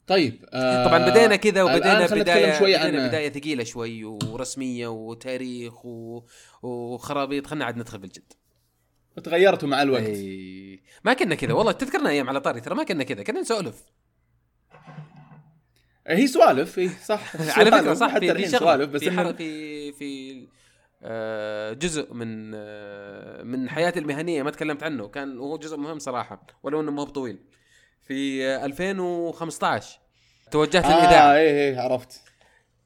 طيب 0.07 0.45
آه 0.53 0.87
طبعا 0.87 1.11
بدينا 1.11 1.37
كذا 1.37 1.63
وبدينا 1.63 2.07
خلينا 2.07 2.25
بدايه 2.25 2.59
شوي 2.59 2.79
بدينا 2.79 3.03
عن 3.03 3.09
بداية 3.09 3.29
ثقيلة 3.33 3.65
شوي 3.65 4.05
ورسمية 4.05 4.87
وتاريخ 4.87 5.87
و... 5.87 6.23
وخرابيط. 6.63 7.47
خلنا 7.47 7.65
عاد 7.65 7.77
ندخل 7.77 7.99
بالجد. 7.99 8.33
تغيرتوا 9.25 9.69
مع 9.69 9.83
الوقت. 9.83 10.03
أي... 10.03 10.81
ما 11.05 11.13
كنا 11.13 11.35
كذا 11.35 11.53
والله 11.53 11.73
تذكرنا 11.73 12.11
أيام 12.11 12.29
على 12.29 12.41
طاري 12.41 12.61
ترى 12.61 12.75
ما 12.75 12.85
كنا 12.85 13.05
كذا 13.05 13.23
كنا 13.23 13.41
نسولف. 13.41 13.83
هي 16.07 16.27
سوالف 16.27 16.79
إي 16.79 16.89
صح. 16.89 17.37
على 17.59 17.71
فكرة 17.71 17.95
صح 17.95 18.11
حتى 18.11 18.21
في 18.27 18.33
الحين 18.33 18.49
سوالف 18.49 18.91
بس 18.91 19.01
في. 19.05 19.11
إنه- 19.11 19.37
في 19.37 19.93
في 19.93 20.49
آه، 21.03 21.73
جزء 21.73 22.15
من 22.15 22.53
آه، 22.55 23.43
من 23.43 23.69
حياتي 23.69 23.99
المهنية 23.99 24.43
ما 24.43 24.51
تكلمت 24.51 24.83
عنه 24.83 25.09
كان 25.09 25.39
وهو 25.39 25.57
جزء 25.57 25.77
مهم 25.77 25.99
صراحة 25.99 26.47
ولو 26.63 26.81
إنه 26.81 26.91
ما 26.91 27.01
هو 27.03 27.05
بطويل. 27.07 27.39
في 28.03 28.47
آه، 28.47 28.65
2015 28.67 29.99
توجهت 30.51 30.85
آه 30.85 30.89
للإذاعة. 31.01 31.35
إي 31.35 31.69
إي 31.71 31.79
عرفت. 31.79 32.21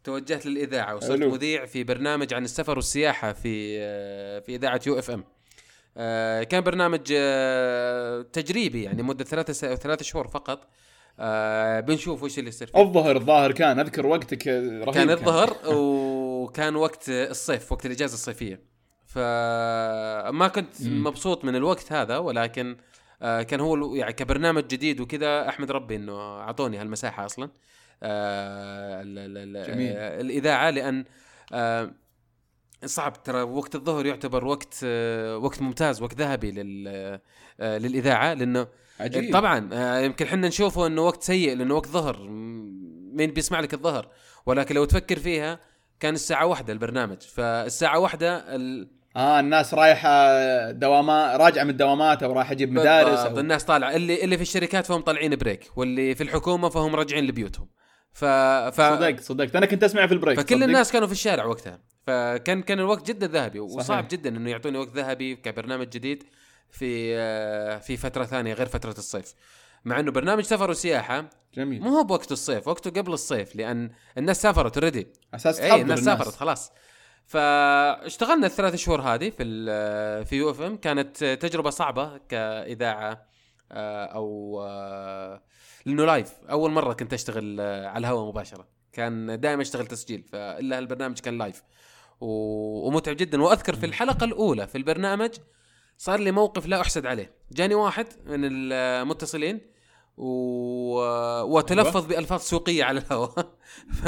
توجهت 0.04 0.46
للإذاعة 0.46 0.96
وصرت. 0.96 1.20
مذيع 1.22 1.66
في 1.66 1.84
برنامج 1.84 2.34
عن 2.34 2.44
السفر 2.44 2.76
والسياحة 2.76 3.32
في 3.32 3.76
آه، 3.80 4.38
في 4.40 4.54
إذاعة 4.56 4.80
UFM. 4.86 5.24
كان 6.42 6.60
برنامج 6.60 7.12
آه، 7.16 8.22
تجريبي 8.22 8.82
يعني 8.82 9.02
مدة 9.02 9.24
ثلاثة 9.24 9.52
س... 9.52 9.64
ثلاثة 9.64 10.04
شهور 10.04 10.28
فقط. 10.28 10.68
آه، 11.20 11.80
بنشوف 11.80 12.22
وش 12.22 12.38
اللي 12.38 12.48
يصير 12.48 12.68
فيه. 12.68 12.80
الظهر 12.82 13.16
الظاهر 13.16 13.52
كان 13.52 13.78
أذكر 13.78 14.06
وقتك 14.06 14.46
رهيب 14.48 14.90
كان 14.94 15.10
الظهر 15.10 15.56
وكان 15.76 16.76
وقت 16.76 17.04
الصيف 17.08 17.72
وقت 17.72 17.86
الإجازة 17.86 18.14
الصيفية. 18.14 18.60
فما 19.06 20.48
كنت. 20.48 20.82
مبسوط 20.82 21.44
من 21.44 21.56
الوقت 21.56 21.92
هذا 21.92 22.16
ولكن 22.18 22.76
آه، 23.22 23.42
كان 23.42 23.60
هو 23.60 23.94
يعني 23.94 24.12
كبرنامج 24.12 24.66
جديد 24.66 25.00
وكذا 25.00 25.48
أحمد 25.48 25.70
ربي 25.70 25.96
إنه 25.96 26.40
أعطوني 26.40 26.78
هالمساحة 26.78 27.24
أصلا. 27.26 27.50
آه، 28.02 29.02
ال- 29.02 29.18
ال- 29.18 29.56
ال- 29.56 29.66
جميل. 29.74 29.92
آه، 29.96 30.20
الإذاعة 30.20 30.70
لأن 30.70 31.04
آه، 31.52 31.90
صعب. 32.84 33.22
ترى 33.22 33.42
وقت 33.42 33.74
الظهر 33.74 34.06
يعتبر 34.06 34.44
وقت 34.44 34.74
آه، 34.84 35.36
وقت 35.36 35.62
ممتاز 35.62 36.02
وقت 36.02 36.14
ذهبي 36.14 36.50
لل 36.50 36.88
آه، 37.60 37.78
للإذاعة 37.78 38.34
لأنه 38.34 38.66
عجيب. 39.00 39.32
طبعا 39.32 39.70
آه، 39.72 39.98
يمكن 40.00 40.26
إحنا 40.26 40.48
نشوفه 40.48 40.86
إنه 40.86 41.02
وقت 41.02 41.22
سيء 41.22 41.56
لأنه 41.56 41.74
وقت 41.74 41.88
ظهر 41.88 42.28
مين 43.12 43.30
بيسمع 43.30 43.60
لك 43.60 43.74
الظهر؟ 43.74 44.08
ولكن 44.46 44.74
لو 44.74 44.84
تفكر 44.84 45.18
فيها 45.18 45.58
كان 46.00 46.14
الساعة 46.14 46.46
واحدة 46.46 46.72
البرنامج. 46.72 47.22
فالساعة 47.22 47.98
واحدة 47.98 48.56
ال... 48.56 48.90
آه 49.16 49.40
الناس 49.40 49.74
رايحة 49.74 50.10
دوامات 50.70 51.40
راجعة 51.40 51.64
من 51.64 51.70
الدوامات 51.70 52.22
أو 52.22 52.32
رايحه 52.32 52.54
تجيب 52.54 52.72
مدارس 52.72 53.18
أو... 53.18 53.40
الناس 53.40 53.64
طالعة. 53.64 53.96
اللي 53.96 54.24
اللي 54.24 54.36
في 54.36 54.42
الشركات 54.42 54.86
فهم 54.86 55.00
طالعين 55.00 55.36
break 55.36 55.70
واللي 55.76 56.14
في 56.14 56.22
الحكومة 56.22 56.68
فهم 56.68 56.96
راجعين 56.96 57.24
لبيوتهم. 57.24 57.68
ف, 58.12 58.24
ف... 58.24 58.80
صدقت 58.80 59.20
صدقت. 59.20 59.56
أنا 59.56 59.66
كنت 59.66 59.84
اسمع 59.84 60.06
في 60.06 60.14
ال 60.14 60.19
break 60.19 60.40
فكل 60.40 60.54
صدق. 60.56 60.64
الناس 60.64 60.92
كانوا 60.92 61.06
في 61.06 61.12
الشارع 61.12 61.44
وقتها. 61.44 61.78
فكان 62.06 62.62
كان 62.62 62.78
الوقت 62.78 63.06
جدا 63.08 63.26
ذهبي 63.26 63.60
وصعب 63.60 63.82
صحيح. 63.84 64.06
جدا 64.06 64.30
إنه 64.36 64.50
يعطوني 64.50 64.78
وقت 64.78 64.88
ذهبي 64.96 65.36
كبرنامج 65.36 65.88
جديد 65.88 66.24
في 66.70 67.14
آه، 67.16 67.78
في 67.78 67.96
فترة 67.96 68.24
ثانية 68.24 68.54
غير 68.54 68.66
فترة 68.66 68.94
الصيف. 68.98 69.34
مع 69.84 70.00
إنه 70.00 70.10
برنامج 70.12 70.42
سفر 70.44 70.70
وسياحة 70.70 71.30
جميل. 71.54 71.80
مو 71.82 71.88
هو 71.98 72.04
بوقت 72.04 72.32
الصيف 72.32 72.68
وقته 72.68 72.90
قبل 72.90 73.12
الصيف 73.12 73.56
لأن 73.56 73.90
الناس 74.18 74.42
سافرت 74.42 74.76
already 74.78 75.06
أساس 75.34 75.60
اي 75.60 75.80
الناس 75.82 75.98
الناس. 75.98 76.18
سافرت 76.18 76.34
خلاص. 76.34 76.72
فاشتغلنا 77.26 78.46
الثلاث 78.46 78.74
شهور 78.74 79.00
هذه 79.00 79.30
في 79.30 79.42
ال- 79.42 80.24
في 80.26 80.36
UFM. 80.36 80.76
كانت 80.76 81.24
تجربة 81.24 81.70
صعبة 81.70 82.18
كإذاعة 82.28 83.10
آه، 83.10 83.26
أو 83.72 84.60
آه، 84.66 85.42
لأنه 85.86 86.04
live 86.04 86.32
أول 86.50 86.70
مرة 86.70 86.92
كنت 86.92 87.12
أشتغل 87.12 87.60
آه، 87.60 87.86
على 87.86 87.98
الهواء 87.98 88.28
مباشرة. 88.28 88.68
كان 88.92 89.40
دائما 89.40 89.62
أشتغل 89.62 89.86
تسجيل 89.86 90.22
فإلا 90.22 90.78
البرنامج 90.78 91.18
كان 91.18 91.38
live 91.38 91.62
ومتعب 92.20 93.16
جدا. 93.16 93.42
وأذكر 93.42 93.76
في 93.76 93.86
الحلقة 93.86 94.24
الأولى 94.24 94.66
في 94.66 94.78
البرنامج 94.78 95.30
صار 95.98 96.20
لي 96.20 96.30
موقف 96.30 96.66
لا 96.66 96.80
أحسد 96.80 97.06
عليه. 97.06 97.32
جاني 97.52 97.74
واحد 97.74 98.06
من 98.26 98.40
المتصلين 98.44 99.60
و... 100.16 100.24
وتلفظ 101.42 102.06
بألفاظ 102.06 102.40
سوقية 102.40 102.84
على 102.84 103.00
الهواء. 103.00 103.30
ف... 104.02 104.06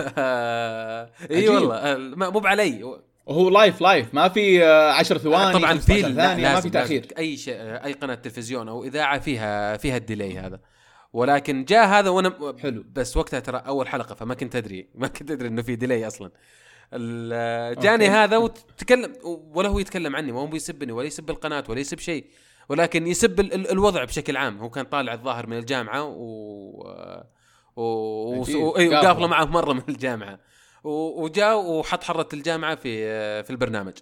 إي. 1.30 1.48
والله 1.48 1.98
مو 2.30 2.40
بعلي. 2.40 3.02
وهو 3.26 3.48
live 3.50 3.80
live 3.80 4.14
ما 4.14 4.28
في 4.28 4.64
آه، 4.64 4.92
10 4.92 5.18
ثواني 5.18 5.58
طبعا 5.58 5.78
في 5.78 6.02
15 6.02 6.08
لا، 6.08 6.36
ما 6.36 6.60
في 6.60 6.70
تأخير. 6.70 7.06
أي 7.18 7.36
شيء 7.36 7.54
أي 7.58 7.92
قناة 7.92 8.14
تلفزيون 8.14 8.68
أو 8.68 8.84
إذاعة 8.84 9.18
فيها 9.20 9.76
فيها 9.76 9.96
ال 9.96 10.03
delay 10.03 10.38
هذا 10.38 10.60
ولكن 11.12 11.64
جاء 11.64 11.86
هذا 11.88 12.10
وأنا 12.10 12.56
حلو. 12.62 12.84
بس 12.92 13.16
وقتها 13.16 13.40
ترى 13.40 13.56
أول 13.66 13.88
حلقة 13.88 14.14
فما 14.14 14.34
كنت 14.34 14.56
أدري 14.56 14.88
ما 14.94 15.06
كنت 15.08 15.30
أدري 15.30 15.48
إنه 15.48 15.62
في 15.62 15.76
delay 15.76 16.06
أصلا 16.06 16.30
جاني. 17.82 18.08
هذا 18.08 18.36
وتكلم 18.36 19.12
ولا 19.54 19.68
هو 19.68 19.78
يتكلم 19.78 20.16
عني 20.16 20.32
ما 20.32 20.40
هو 20.40 20.46
بيسبني 20.46 20.92
ولا 20.92 21.06
يسب 21.06 21.30
القناة 21.30 21.64
ولا 21.68 21.80
يسب 21.80 21.98
شيء 21.98 22.24
ولكن 22.68 23.06
يسب 23.06 23.40
ال- 23.40 23.54
ال- 23.54 23.70
الوضع 23.70 24.04
بشكل 24.04 24.36
عام 24.36 24.58
هو 24.58 24.70
كان 24.70 24.84
طالع 24.84 25.12
الظاهر 25.12 25.46
من 25.46 25.56
الجامعة 25.58 26.04
و 26.04 26.12
و 27.76 27.82
و- 27.82 28.42
أكيد. 28.42 28.54
و- 28.56 28.76
أيوة، 28.76 28.94
قافلة. 28.94 29.08
قافله 29.08 29.26
معه 29.26 29.44
مرة 29.44 29.72
من 29.72 29.82
الجامعة 29.88 30.38
وجاء 30.84 31.58
وحط 31.64 32.04
حرة 32.04 32.28
الجامعة 32.32 32.74
في 32.74 32.92
في 33.42 33.50
البرنامج. 33.50 33.92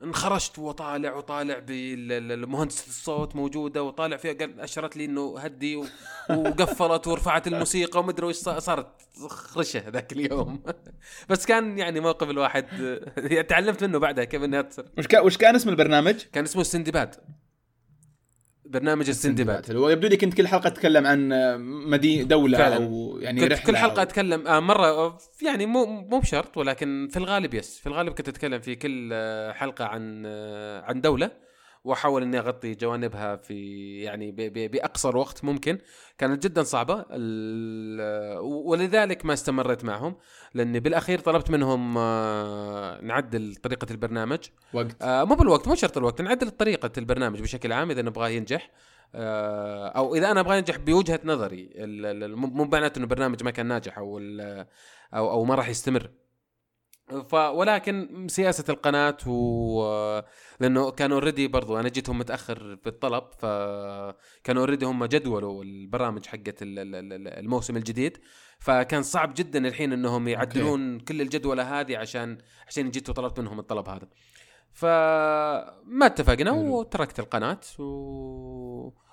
وانخرجت 0.00 0.58
وطالع 0.58 1.14
وطالع 1.14 1.58
بالمهندسة 1.58 2.86
الصوت 2.88 3.36
موجودة 3.36 3.82
وطالع 3.82 4.16
فيها 4.16 4.32
قال 4.32 4.60
أشرت 4.60 4.96
لي 4.96 5.04
إنه 5.04 5.38
هدي 5.38 5.76
وقفلت 6.30 7.06
ورفعت 7.06 7.46
الموسيقى 7.46 8.00
ومدري 8.00 8.26
وش 8.26 8.34
صار- 8.34 8.58
صارت 8.58 8.86
خرشة 9.28 9.88
ذاك 9.88 10.12
اليوم. 10.12 10.62
بس 11.30 11.46
كان 11.46 11.78
يعني 11.78 12.00
موقف 12.00 12.30
الواحد 12.30 12.66
تعلمت 13.48 13.84
منه 13.84 13.98
بعدها 13.98 14.24
كيف 14.24 14.42
إنها 14.42 14.62
تصير. 14.62 14.84
وش 15.22 15.36
كان 15.36 15.54
اسم 15.54 15.68
البرنامج؟ 15.68 16.14
كان 16.32 16.44
اسمه 16.44 16.60
السندباد 16.62 17.14
برنامج 18.70 19.08
السندباد. 19.08 19.66
حلو 19.66 19.88
يبدو 19.88 20.08
لي 20.08 20.16
كنت 20.16 20.34
كل 20.34 20.48
حلقة 20.48 20.68
تتكلم 20.68 21.06
عن 21.06 21.28
مدينه 21.90 22.22
دولة 22.24 22.58
فعلاً. 22.58 22.76
أو 22.76 23.18
يعني 23.20 23.40
كنت 23.40 23.52
رحلة 23.52 23.66
كل 23.66 23.76
حلقة 23.76 23.96
أو... 23.96 24.02
أتكلم 24.02 24.46
آه 24.46 24.60
مرة 24.60 24.86
آه، 24.86 25.18
يعني 25.42 25.66
مو 25.66 25.86
مو 25.86 26.18
بشرط 26.18 26.56
ولكن 26.56 27.08
في 27.10 27.16
الغالب 27.16 27.54
يس 27.54 27.78
في 27.78 27.86
الغالب 27.86 28.12
كنت 28.12 28.28
أتكلم 28.28 28.60
في 28.60 28.74
كل 28.74 29.10
آه، 29.12 29.52
حلقة 29.52 29.84
عن 29.84 30.22
آه، 30.26 30.80
عن 30.82 31.00
دولة. 31.00 31.45
وأحاول 31.86 32.22
إني 32.22 32.38
أغطي 32.38 32.74
جوانبها 32.74 33.36
في 33.36 33.56
يعني 34.02 34.30
ب- 34.32 34.36
ب- 34.36 34.70
بأقصر 34.70 35.16
وقت 35.16 35.44
ممكن. 35.44 35.78
كانت 36.18 36.44
جدا 36.44 36.62
صعبة. 36.62 37.04
ولذلك 38.42 39.26
ما 39.26 39.32
استمريت 39.32 39.84
معهم 39.84 40.16
لأني 40.54 40.80
بالأخير 40.80 41.18
طلبت 41.18 41.50
منهم 41.50 41.98
آه، 41.98 43.00
نعدل 43.00 43.54
طريقة 43.56 43.86
البرنامج. 43.90 44.38
وقت؟ 44.74 44.96
آه 45.02 45.24
مو 45.24 45.34
بالوقت 45.34 45.68
مو 45.68 45.74
شرط 45.74 45.96
الوقت 45.96 46.22
نعدل 46.22 46.50
طريقة 46.50 46.90
البرنامج 46.98 47.42
بشكل 47.42 47.72
عام 47.72 47.90
إذا 47.90 48.02
نبغاه 48.02 48.28
ينجح. 48.28 48.70
آه 49.14 49.88
أو 49.88 50.14
إذا 50.14 50.30
أنا 50.30 50.40
أبغى 50.40 50.58
ينجح 50.58 50.76
بوجهة 50.76 51.20
نظري 51.24 51.70
مو 52.36 52.64
معناته 52.64 52.96
إنه 52.98 53.04
البرنامج 53.04 53.44
ما 53.44 53.50
كان 53.50 53.66
ناجح 53.66 53.98
أو 53.98 54.20
أو 55.14 55.44
ما 55.44 55.54
راح 55.54 55.68
يستمر. 55.68 56.10
ف 57.06 57.34
ولكن 57.34 58.26
سياسة 58.28 58.64
القناة 58.68 59.16
و 59.26 60.20
لأنه 60.60 60.90
كانوا 60.90 61.16
already 61.16 61.48
برضو 61.48 61.80
أنا 61.80 61.88
جيتهم 61.88 62.18
متأخر 62.18 62.78
بالطلب 62.84 63.24
فكانوا 63.38 64.62
already 64.62 64.84
هم 64.86 65.04
جدولوا 65.04 65.64
البرامج 65.64 66.26
حقت 66.26 66.62
ال- 66.62 66.78
ال- 66.78 66.94
ال- 67.12 67.28
الموسم 67.28 67.76
الجديد 67.76 68.18
فكان 68.58 69.02
صعب 69.02 69.34
جدا 69.36 69.68
الحين 69.68 69.92
إنهم 69.92 70.28
يعدلون 70.28 71.00
كل 71.00 71.20
الجدولة 71.20 71.80
هذه 71.80 71.96
عشان 71.98 72.38
عشان 72.68 72.90
جيت 72.90 73.10
وطلبت 73.10 73.40
منهم 73.40 73.58
الطلب 73.58 73.88
هذا. 73.88 74.08
فما 74.72 76.06
اتفقنا. 76.06 76.50
وتركت 76.52 77.18
القناة 77.20 77.60
و... 77.78 77.84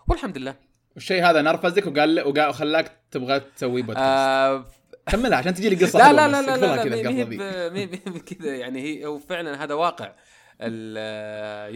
والحمد 0.07 0.37
لله. 0.37 0.55
والشيء 0.95 1.23
هذا 1.25 1.41
نرفزك 1.41 1.87
وقال 1.87 2.47
وخلاك 2.49 2.91
تبغى 3.11 3.39
تسوي 3.39 3.81
بودكاست 3.81 4.07
آه 4.07 4.65
كملها 5.05 5.37
عشان 5.37 5.53
تجي 5.53 5.69
لي 5.69 5.85
قصة 5.85 5.99
لا 5.99 6.13
لا. 6.13 6.27
لا 6.27 6.41
لا, 6.41 6.57
لا, 6.57 8.19
كذا 8.19 8.55
يعني 8.55 8.81
هي 8.81 9.05
هو 9.05 9.19
فعلا 9.19 9.63
هذا 9.63 9.73
واقع. 9.73 10.13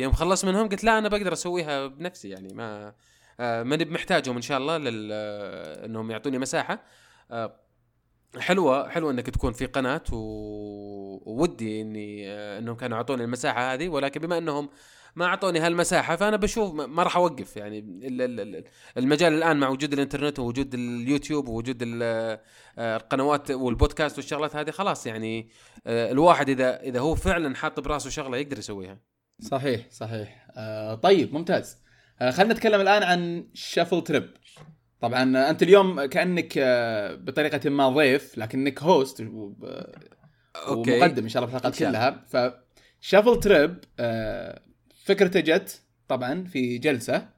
يوم 0.01 0.13
خلص 0.13 0.45
منهم 0.45 0.69
قلت 0.69 0.83
لا 0.83 0.97
أنا 0.97 1.09
بقدر 1.09 1.33
أسويها 1.33 1.87
بنفسي 1.87 2.29
يعني 2.29 2.53
ما 2.53 2.93
آه، 3.39 3.63
ماني 3.63 3.85
محتاجهم 3.85 4.35
إن 4.35 4.41
شاء 4.41 4.57
الله 4.57 4.77
لل 4.77 5.11
إنهم 5.85 6.11
يعطوني 6.11 6.37
مساحة. 6.37 6.83
آه، 7.31 7.59
حلوة 8.39 8.89
حلوة 8.89 9.11
إنك 9.11 9.29
تكون 9.29 9.53
في 9.53 9.65
قناة 9.65 10.03
و... 10.11 10.17
وودي 11.25 11.81
إني 11.81 12.31
آه، 12.31 12.59
إنهم 12.59 12.75
كانوا 12.75 12.97
اعطوني 12.97 13.23
المساحة 13.23 13.73
هذه 13.73 13.89
ولكن 13.89 14.21
بما 14.21 14.37
إنهم 14.37 14.69
ما 15.17 15.25
أعطوني 15.25 15.59
هالمساحة 15.59 16.15
فأنا 16.15 16.37
بشوف 16.37 16.73
ما 16.73 17.03
راح 17.03 17.17
أوقف. 17.17 17.57
يعني 17.57 17.79
ال- 17.79 18.21
ال- 18.21 18.39
ال- 18.55 18.63
المجال 18.97 19.33
الآن 19.33 19.57
مع 19.57 19.69
وجود 19.69 19.93
الإنترنت 19.93 20.39
ووجود 20.39 20.73
اليوتيوب 20.73 21.47
ووجود 21.47 21.77
آه، 22.03 22.39
القنوات 22.79 23.51
والبودكاست 23.51 24.17
والشغلات 24.17 24.55
هذه 24.55 24.71
خلاص 24.71 25.07
يعني 25.07 25.49
آه، 25.87 26.11
الواحد 26.11 26.49
إذا 26.49 26.79
إذا 26.81 26.99
هو 26.99 27.15
فعلا 27.15 27.55
حاط 27.55 27.79
براسه 27.79 28.09
شغلة 28.09 28.37
يقدر 28.37 28.57
يسويها. 28.59 28.99
صحيح 29.41 29.85
صحيح. 29.91 30.47
آه 30.57 30.95
طيب 30.95 31.33
ممتاز. 31.33 31.77
آه 32.21 32.31
خلينا 32.31 32.53
نتكلم 32.53 32.81
الآن 32.81 33.03
عن 33.03 33.47
شفل 33.53 34.03
تريب 34.03 34.29
طبعا 35.01 35.37
آه، 35.37 35.49
أنت 35.49 35.63
اليوم 35.63 36.05
كأنك 36.05 36.53
بطريقة 37.21 37.69
ما 37.69 37.89
ضيف 37.89 38.37
لكنك 38.37 38.83
host 38.83 39.21
ومقدم 40.67 41.23
إن 41.23 41.29
شاء 41.29 41.43
الله 41.43 41.57
في 41.59 41.67
الحلقات. 41.67 41.79
كلها. 41.79 42.25
فشفل 43.01 43.39
تريب 43.39 43.77
آه 43.99 44.61
فكرته 45.07 45.39
جت 45.39 45.81
طبعا 46.07 46.43
في 46.43 46.77
جلسة. 46.77 47.37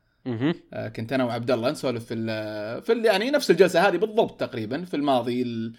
آه، 0.74 0.88
كنت 0.88 1.14
أنا 1.14 1.24
وعبد 1.24 1.52
الله 1.52 1.72
نسولف 1.72 2.06
في 2.06 2.14
ال 2.14 2.82
في 2.84 2.92
ال 2.92 3.06
يعني 3.06 3.32
نفس 3.32 3.52
الجلسة 3.52 3.88
هذه 3.88 3.98
بالضبط 3.98 4.40
تقريبا 4.40 4.86
في 4.86 4.94
الماضي 4.94 5.42
ال 5.42 5.74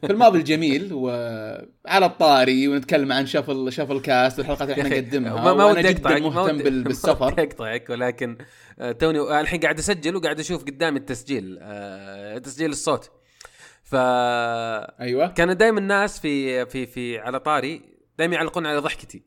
في 0.00 0.10
الماضي 0.12 0.38
الجميل 0.38 0.92
وعلى 0.92 2.06
الطاري 2.06 2.68
ونتكلم 2.68 3.12
عن 3.12 3.26
شفل 3.26 3.72
شفل 3.72 4.00
كاست 4.00 4.38
والحلقات 4.38 4.70
اللي 4.70 4.82
إحنا 4.82 5.00
نقدمها 5.00 5.44
ما 5.44 5.54
ما 5.54 5.64
ودي 5.64 5.88
أقطعك 5.90 6.22
مهتم 6.22 6.58
بال- 6.58 6.84
بالسفر. 6.88 7.28
أقطعك 7.28 7.90
ولكن 7.90 8.38
آه، 8.78 8.92
توني 8.92 9.18
آه، 9.18 9.40
الحين 9.40 9.60
قاعد 9.60 9.78
أسجل 9.78 10.16
وقاعد 10.16 10.40
أشوف 10.40 10.64
قدامي 10.64 10.98
التسجيل 10.98 11.58
آه، 11.60 12.38
تسجيل 12.38 12.70
الصوت. 12.70 13.10
ف 13.82 13.94
أيوه. 13.94 15.28
كان 15.28 15.56
دائما 15.56 15.80
الناس 15.80 16.20
في 16.20 16.66
في 16.66 16.86
في 16.86 17.18
على 17.18 17.40
طاري 17.40 17.82
دائما 18.18 18.34
يعلقون 18.34 18.66
على 18.66 18.78
ضحكتي. 18.78 19.22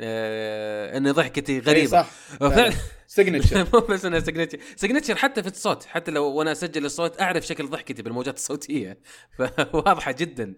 آه 0.00 0.98
إن 0.98 1.12
ضحكتي 1.12 1.52
أي 1.52 1.58
غريبة. 1.58 1.86
صح. 1.86 2.10
وفعلا 2.40 2.74
signature 3.06 3.66
مو 3.74 3.80
بس 3.80 4.04
إنها 4.04 4.20
signature 4.20 4.58
signature 4.76 5.16
حتى 5.16 5.42
في 5.42 5.48
الصوت. 5.48 5.84
حتى 5.84 6.10
لو 6.10 6.24
وأنا 6.24 6.52
أسجل 6.52 6.84
الصوت 6.84 7.20
أعرف 7.20 7.46
شكل 7.46 7.66
ضحكتي 7.66 8.02
بالموجات 8.02 8.36
الصوتية. 8.36 8.98
فواضحة 9.72 10.12
جدا. 10.12 10.54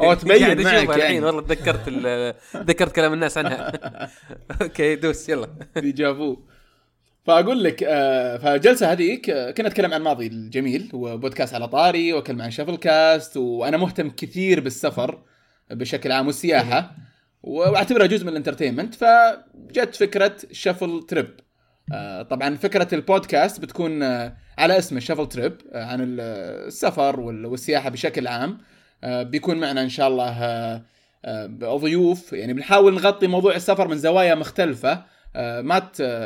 أو 0.00 0.14
تبين 0.20 0.62
معك 0.62 0.74
أشوفها 0.74 0.96
يعني. 0.96 1.02
الحين 1.02 1.24
والله 1.24 1.42
تذكرت 1.42 1.88
تذكرت 2.52 2.92
كلام 2.96 3.12
الناس 3.12 3.38
عنها. 3.38 3.72
okay 4.62 4.94
دوس 4.96 5.28
يلا. 5.28 5.48
déjà 5.76 6.16
vu 6.16 6.36
فأقول 7.24 7.64
لك 7.64 7.82
آه، 7.82 8.36
فالجلسه 8.36 8.92
هذيك 8.92 9.30
آه، 9.30 9.50
كنا 9.50 9.68
نتكلم 9.68 9.92
عن 9.92 10.00
الماضي 10.00 10.26
الجميل 10.26 10.90
وبودكاست 10.92 11.54
على 11.54 11.68
طاري 11.68 12.12
واتكلم 12.12 12.42
عن 12.42 12.50
شفل 12.50 12.76
كاست 12.76 13.36
وأنا 13.36 13.76
مهتم 13.76 14.10
كثير 14.10 14.60
بالسفر 14.60 15.22
بشكل 15.70 16.12
عام 16.12 16.26
والسياحة. 16.26 16.96
واعتبرها 17.42 18.06
جزء 18.06 18.22
من 18.24 18.28
ال 18.28 18.33
entertainment 18.33 18.94
فجت 18.94 19.94
فكرة 19.94 20.36
شفل 20.52 21.02
تريب 21.08 21.28
آه، 21.92 22.22
طبعا 22.22 22.56
فكرة 22.56 22.94
البودكاست 22.94 23.60
بتكون 23.60 24.02
آه، 24.02 24.36
على 24.58 24.78
اسم 24.78 24.96
الشفل 24.96 25.26
تريب 25.28 25.56
آه، 25.72 25.84
عن 25.84 26.00
ال- 26.00 26.20
السفر 26.66 27.20
وال- 27.20 27.46
والسياحة 27.46 27.88
بشكل 27.90 28.26
عام. 28.26 28.58
بيكون 29.04 29.60
معنا 29.60 29.82
إن 29.82 29.88
شاء 29.88 30.08
الله 30.08 30.82
ضيوف. 31.76 32.32
يعني 32.32 32.52
بنحاول 32.52 32.94
نغطي 32.94 33.26
موضوع 33.26 33.54
السفر 33.54 33.88
من 33.88 33.96
زوايا 33.98 34.34
مختلفة. 34.34 35.02
ما 35.34 35.82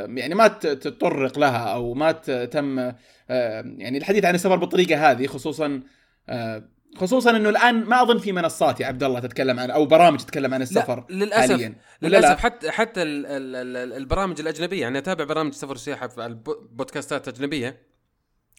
يعني 0.08 0.34
ما 0.34 0.48
تتطرق 0.48 1.38
لها 1.38 1.58
أو 1.58 1.94
ما 1.94 2.12
تم 2.12 2.78
يعني 3.28 3.98
الحديث 3.98 4.24
عن 4.24 4.34
السفر 4.34 4.56
بالطريقة 4.56 5.10
هذه 5.10 5.26
خصوصا 5.26 5.80
خصوصا 6.96 7.30
إنه 7.36 7.48
الآن 7.48 7.84
ما 7.84 8.02
أظن 8.02 8.18
في 8.18 8.32
منصات 8.32 8.80
يا 8.80 8.86
عبد 8.86 9.02
الله 9.02 9.20
تتكلم 9.20 9.60
عن 9.60 9.70
أو 9.70 9.86
برامج 9.86 10.18
تتكلم 10.18 10.54
عن 10.54 10.62
السفر 10.62 11.04
لا 11.08 11.24
للأسف 11.24 11.50
حاليا 11.50 11.74
للاسف 12.02 12.28
لا؟ 12.28 12.36
حتى 12.36 12.70
حتى 12.70 13.02
ال- 13.02 13.26
ال- 13.26 13.76
ال- 13.76 13.92
البرامج 13.92 14.40
الأجنبية 14.40 14.80
يعني 14.80 14.98
أتابع 14.98 15.24
برامج 15.24 15.52
سفر 15.52 15.72
وسياحه 15.72 16.08
في 16.08 16.26
البودكاستات 16.26 17.28
اجنبيه 17.28 17.86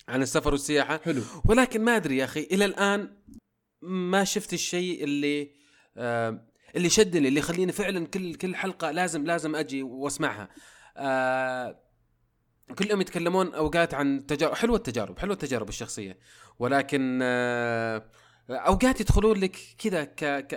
عن 0.08 0.22
السفر 0.22 0.52
والسياحة. 0.52 0.98
حلو. 1.06 1.22
ولكن 1.46 1.82
ما 1.84 1.96
أدري 1.96 2.18
يا 2.18 2.26
أخي 2.26 2.48
إلى 2.52 2.66
الآن 2.66 3.18
ما 3.82 4.24
شفت 4.24 4.54
الشيء 4.54 5.04
اللي 5.04 5.52
آه 5.98 6.48
اللي 6.76 6.90
شدني 6.90 7.28
اللي 7.28 7.40
يخليني 7.40 7.72
فعلا 7.72 8.08
كل 8.08 8.36
كل 8.36 8.56
حلقة 8.56 8.92
لازم 8.92 9.26
لازم 9.26 9.56
أجي 9.56 9.84
وأسمعها. 9.84 10.50
آه 10.98 11.80
كل 12.80 12.90
يوم 12.90 13.02
يتكلمون 13.02 13.54
أوقات 13.54 13.94
عن 13.94 14.26
تجارب 14.26 14.54
حلوة 14.56 14.78
التجارب 14.78 15.20
حلوة 15.20 15.34
التجارب 15.34 15.70
الشخصية. 15.70 16.18
ولكن 16.60 17.20
آه 17.24 18.06
أوقات 18.50 19.02
يدخلون 19.02 19.38
لك 19.40 19.58
كذا 19.78 20.04
ك 20.04 20.24
ك 20.48 20.56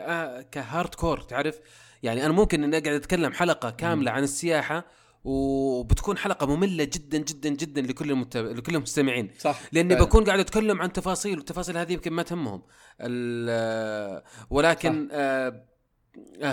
كهارد 0.50 0.94
كور 0.94 1.20
تعرف؟ 1.20 1.61
يعني 2.03 2.24
أنا 2.26 2.33
ممكن 2.33 2.64
إني 2.64 2.79
أقعد 2.79 2.94
أتكلم 2.94 3.33
حلقة 3.33 3.70
كاملة 3.70 4.11
عن 4.11 4.22
السياحة 4.22 4.85
وبتكون 5.24 6.18
حلقة 6.18 6.46
مملة 6.57 6.85
جدا 6.85 7.18
جدا 7.18 7.48
جدا 7.48 7.81
لكل 7.83 8.11
المتب... 8.11 8.44
لكل 8.44 8.74
المستمعين. 8.76 9.31
صح. 9.38 9.61
لأني 9.72 9.94
فعلاً. 9.94 10.05
بكون 10.07 10.24
قاعد 10.24 10.38
أتكلم 10.38 10.83
عن 10.83 10.92
تفاصيل 10.92 11.37
والتفاصيل 11.38 11.76
هذه 11.76 11.92
يمكن 11.92 12.12
ما 12.12 12.22
تهمهم. 12.22 12.62
ال- 13.00 14.22
ولكن 14.50 15.09
آه 15.12 15.62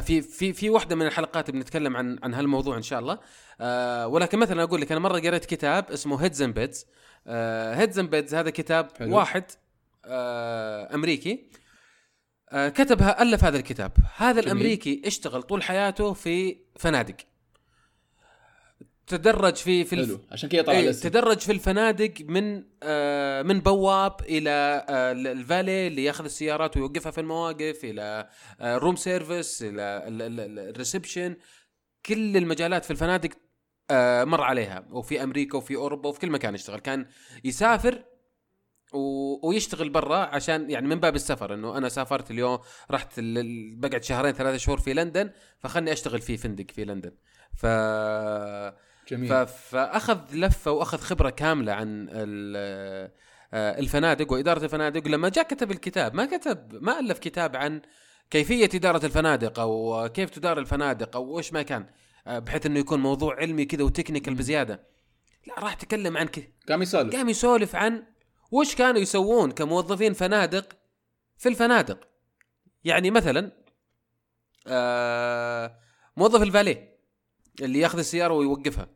في 0.02 0.22
في 0.22 0.54
في 0.54 0.70
واحدة 0.70 0.96
من 0.96 1.06
الحلقات 1.08 1.52
بنتكلم 1.52 1.98
عن 1.98 2.20
عن 2.24 2.34
هالموضوع 2.34 2.78
إن 2.78 2.82
شاء 2.82 3.00
الله. 3.00 3.20
آه 3.62 4.08
ولكن 4.08 4.40
مثلا 4.40 4.64
أقول 4.64 4.82
لك 4.82 4.92
أنا 4.92 5.02
مرة 5.02 5.20
قريت 5.20 5.46
كتاب 5.46 5.92
اسمه 5.92 6.24
Heads 6.24 6.42
in 6.42 6.54
Beds 6.60 6.86
Heads 7.78 8.00
in 8.00 8.10
Beds 8.10 8.36
هذا 8.36 8.50
كتاب 8.50 8.90
حلو. 9.00 9.16
واحد 9.18 9.44
أمريكي. 10.94 11.50
آه 12.52 12.70
كتب 12.70 13.02
ألف 13.02 13.44
هذا 13.44 13.58
الكتاب. 13.58 13.92
هذا 14.16 14.32
جميل. 14.32 14.46
الأمريكي 14.46 15.02
اشتغل 15.06 15.44
طول 15.44 15.64
حياته 15.64 16.14
في 16.14 16.58
فنادق. 16.80 17.16
تدرج 19.08 19.56
في 19.56 19.84
في. 19.84 19.96
حلو. 19.96 20.20
عشان 20.32 20.50
كذا 20.50 20.62
طلع 20.62 20.80
الاسم. 20.80 21.10
تدرج 21.10 21.40
في 21.40 21.52
الفنادق 21.52 22.14
من 22.22 22.64
آه 22.84 23.42
من 23.42 23.60
بواب 23.60 24.16
إلى 24.22 24.86
آه 24.90 25.12
الفالي 25.12 25.88
اللي 25.88 26.04
ياخذ 26.04 26.26
السيارات 26.26 26.78
ويوقفها 26.78 27.12
في 27.12 27.22
المواقف 27.22 27.80
إلى 27.84 28.30
آه 28.60 28.78
room 28.78 28.96
service 28.96 29.64
إلى 29.64 30.04
ال- 30.08 30.22
ال- 30.22 30.40
ال- 30.40 30.60
ال 30.70 30.76
reception 30.76 31.36
كل 32.06 32.38
المجالات 32.38 32.86
في 32.86 32.92
الفنادق 32.92 33.30
آه 33.92 34.24
مر 34.24 34.42
عليها. 34.42 34.86
وفي 34.92 35.24
أمريكا 35.24 35.58
وفي 35.58 35.76
أوروبا 35.76 36.10
وفي 36.10 36.20
كل 36.20 36.30
مكان 36.30 36.56
يشتغل. 36.56 36.80
كان 36.80 37.06
يسافر 37.44 38.04
و... 38.94 39.48
ويشتغل 39.48 39.90
برا 39.90 40.18
عشان 40.18 40.70
يعني 40.70 40.88
من 40.88 41.00
باب 41.00 41.16
السفر 41.16 41.54
إنه 41.54 41.78
أنا 41.78 41.90
سافرت 41.90 42.32
اليوم 42.32 42.60
رحت 42.92 43.20
ال- 43.20 43.76
بقعد 43.76 44.04
شهرين 44.04 44.32
ثلاثة 44.32 44.58
شهور 44.58 44.80
في 44.80 44.94
لندن 44.94 45.32
فخلني 45.60 45.92
أشتغل 45.92 46.22
في 46.22 46.38
فندق 46.38 46.72
في 46.72 46.86
لندن. 46.86 47.12
ف 47.56 47.66
جميل. 49.12 49.30
ف... 49.30 49.34
فأخذ 49.34 50.20
لفة 50.34 50.72
وأخذ 50.72 50.98
خبرة 50.98 51.30
كاملة 51.30 51.74
عن 51.74 52.08
ال- 52.12 53.12
آه، 53.54 53.80
الفنادق 53.80 54.32
وإدارة 54.32 54.64
الفنادق. 54.64 55.08
لما 55.08 55.30
جاء 55.30 55.48
كتب 55.48 55.72
الكتاب 55.72 56.16
ما 56.16 56.26
كتب 56.26 56.84
ما 56.84 57.00
ألف 57.00 57.20
كتاب 57.20 57.56
عن 57.56 57.82
كيفية 58.30 58.70
إدارة 58.76 59.06
الفنادق 59.06 59.60
أو 59.60 60.10
كيف 60.14 60.30
تدار 60.30 60.60
الفنادق 60.60 61.16
أو 61.16 61.38
إيش 61.38 61.54
ما 61.54 61.62
كان 61.62 61.86
آه، 62.28 62.40
بحيث 62.40 62.66
إنه 62.66 62.80
يكون 62.80 63.00
موضوع 63.00 63.36
علمي 63.36 63.66
كذا 63.66 63.84
وتكنيكال 63.84 64.36
بزيادة. 64.36 64.88
لا 65.48 65.60
راح 65.60 65.74
تكلم 65.74 66.18
عن 66.18 66.28
كذا 66.28 66.46
قام 66.70 66.82
يسولف. 66.82 67.16
قام 67.16 67.30
يسولف 67.30 67.76
عن 67.76 68.04
وش 68.52 68.76
كانوا 68.76 69.02
يسوون 69.02 69.52
كموظفين 69.52 70.14
فنادق 70.14 70.66
في 71.38 71.50
الفنادق؟ 71.50 72.00
يعني 72.84 73.12
مثلا 73.12 73.52
آه 74.68 75.78
موظف 76.18 76.42
الفاليه 76.42 76.98
اللي 77.62 77.80
ياخذ 77.80 78.00
السيارة 78.00 78.34
ويوقفها. 78.34 78.88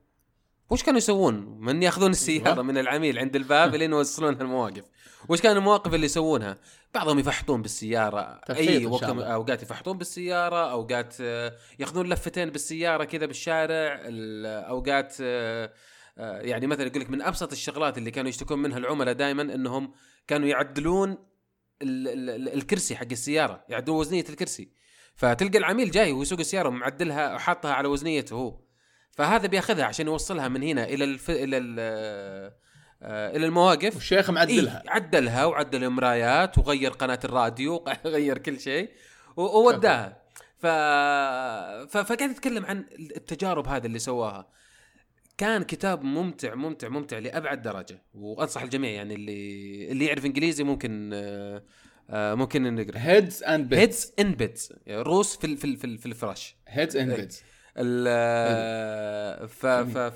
وش 0.69 0.83
كانوا 0.83 0.97
يسوون؟ 0.97 1.35
من 1.59 1.83
ياخذون 1.83 2.11
السيارة 2.11 2.51
أيوة. 2.53 2.61
من 2.63 2.77
العميل 2.77 3.19
عند 3.19 3.35
الباب 3.35 3.75
لين 3.75 3.91
يوصلونها 3.91 4.41
المواقف. 4.41 4.83
وش 5.29 5.41
كان 5.41 5.57
المواقف 5.57 5.93
اللي 5.93 6.05
يسوونها؟ 6.05 6.57
بعضهم 6.93 7.19
يفحطون 7.19 7.61
بالسيارة. 7.61 8.41
أي 8.49 8.85
وقت. 8.85 9.03
أوقات 9.03 9.63
يفحطون 9.63 9.97
بالسيارة 9.97 10.71
أوقات 10.71 11.15
آه، 11.21 11.55
ياخذون 11.79 12.09
لفتين 12.09 12.49
بالسيارة 12.49 13.03
كذا 13.03 13.25
بالشارع 13.25 13.99
ال- 14.03 14.45
أوقات 14.65 15.15
آه، 15.21 15.73
يعني 16.17 16.67
مثلا 16.67 16.87
يقول 16.87 17.01
لك 17.01 17.09
من 17.09 17.21
أبسط 17.21 17.51
الشغلات 17.51 17.97
اللي 17.97 18.11
كانوا 18.11 18.29
يشتكون 18.29 18.59
منها 18.61 18.77
العملاء 18.77 19.13
دائما 19.13 19.41
إنهم 19.41 19.93
كانوا 20.27 20.47
يعدلون 20.47 21.11
ال- 21.81 22.07
ال- 22.07 22.29
ال- 22.29 22.53
الكرسي 22.53 22.95
حق 22.95 23.07
السيارة 23.11 23.65
يعدلون 23.69 23.97
وزنية 23.97 24.25
الكرسي. 24.29 24.71
فتلقى 25.15 25.57
العميل 25.57 25.91
جاي 25.91 26.11
ويسوق 26.11 26.39
السيارة 26.39 26.67
ومعدلها 26.67 27.35
وحاطها 27.35 27.73
على 27.73 27.87
وزنيته 27.87 28.33
هو. 28.35 28.61
فهذا 29.11 29.47
بياخذها 29.47 29.85
عشان 29.85 30.07
يوصلها 30.07 30.47
من 30.47 30.63
هنا 30.63 30.83
إلى 30.83 31.03
الف... 31.03 31.29
إلى 31.31 31.57
ال... 31.57 31.75
آه، 33.03 33.37
إلى 33.37 33.45
المواقف. 33.45 33.95
والشيخ 33.95 34.29
معدلها. 34.29 34.81
إيه 34.83 34.89
عدلها 34.89 35.45
وعدل 35.45 35.83
المرايات 35.83 36.57
وغير 36.57 36.91
قناة 36.91 37.19
الراديو 37.25 37.85
غير 38.05 38.37
كل 38.37 38.59
شيء 38.59 38.89
ووداها. 39.37 40.21
ف... 40.57 40.65
ف... 41.91 41.97
فقاعد 41.97 42.31
يتكلم 42.31 42.65
عن 42.65 42.85
التجارب 42.99 43.67
هذه 43.67 43.85
اللي 43.85 43.99
سواها. 43.99 44.49
كان 45.41 45.63
كتاب 45.63 46.03
ممتع 46.03 46.55
ممتع 46.55 46.89
ممتع 46.89 47.17
لأبعد 47.17 47.61
درجة 47.61 48.03
وأنصح 48.13 48.61
الجميع 48.61 48.91
يعني 48.91 49.15
اللي 49.15 49.91
اللي 49.91 50.05
يعرف 50.05 50.25
إنجليزي 50.25 50.63
ممكن 50.63 51.09
آه، 51.13 51.63
آه، 52.09 52.33
ممكن 52.35 52.65
إنه 52.65 52.81
يقرأ. 52.81 52.97
Heads 52.97 53.43
in 53.43 53.69
Beds 53.69 53.81
Heads 53.81 54.13
in 54.19 54.31
Beds 54.31 54.73
روس 54.89 55.37
في 55.37 55.57
في 55.57 55.75
في, 55.75 55.97
في 55.97 56.05
الفراش. 56.05 56.55
Heads 56.67 56.97
in. 56.97 57.13
Beds 57.15 57.43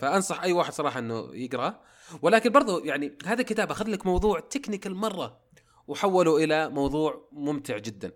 فأنصح 0.01 0.43
أي 0.43 0.51
واحد 0.51 0.73
صراحة 0.73 0.99
إنه 0.99 1.29
يقراه 1.33 1.81
ولكن 2.21 2.49
برضو 2.49 2.85
يعني 2.85 3.17
هذا 3.25 3.41
الكتاب 3.41 3.71
أخذ 3.71 3.89
لك 3.89 4.05
موضوع 4.05 4.39
technical 4.39 4.95
مرة 4.95 5.39
وحوله 5.87 6.43
إلى 6.43 6.69
موضوع 6.69 7.29
ممتع 7.31 7.77
جدا. 7.77 8.11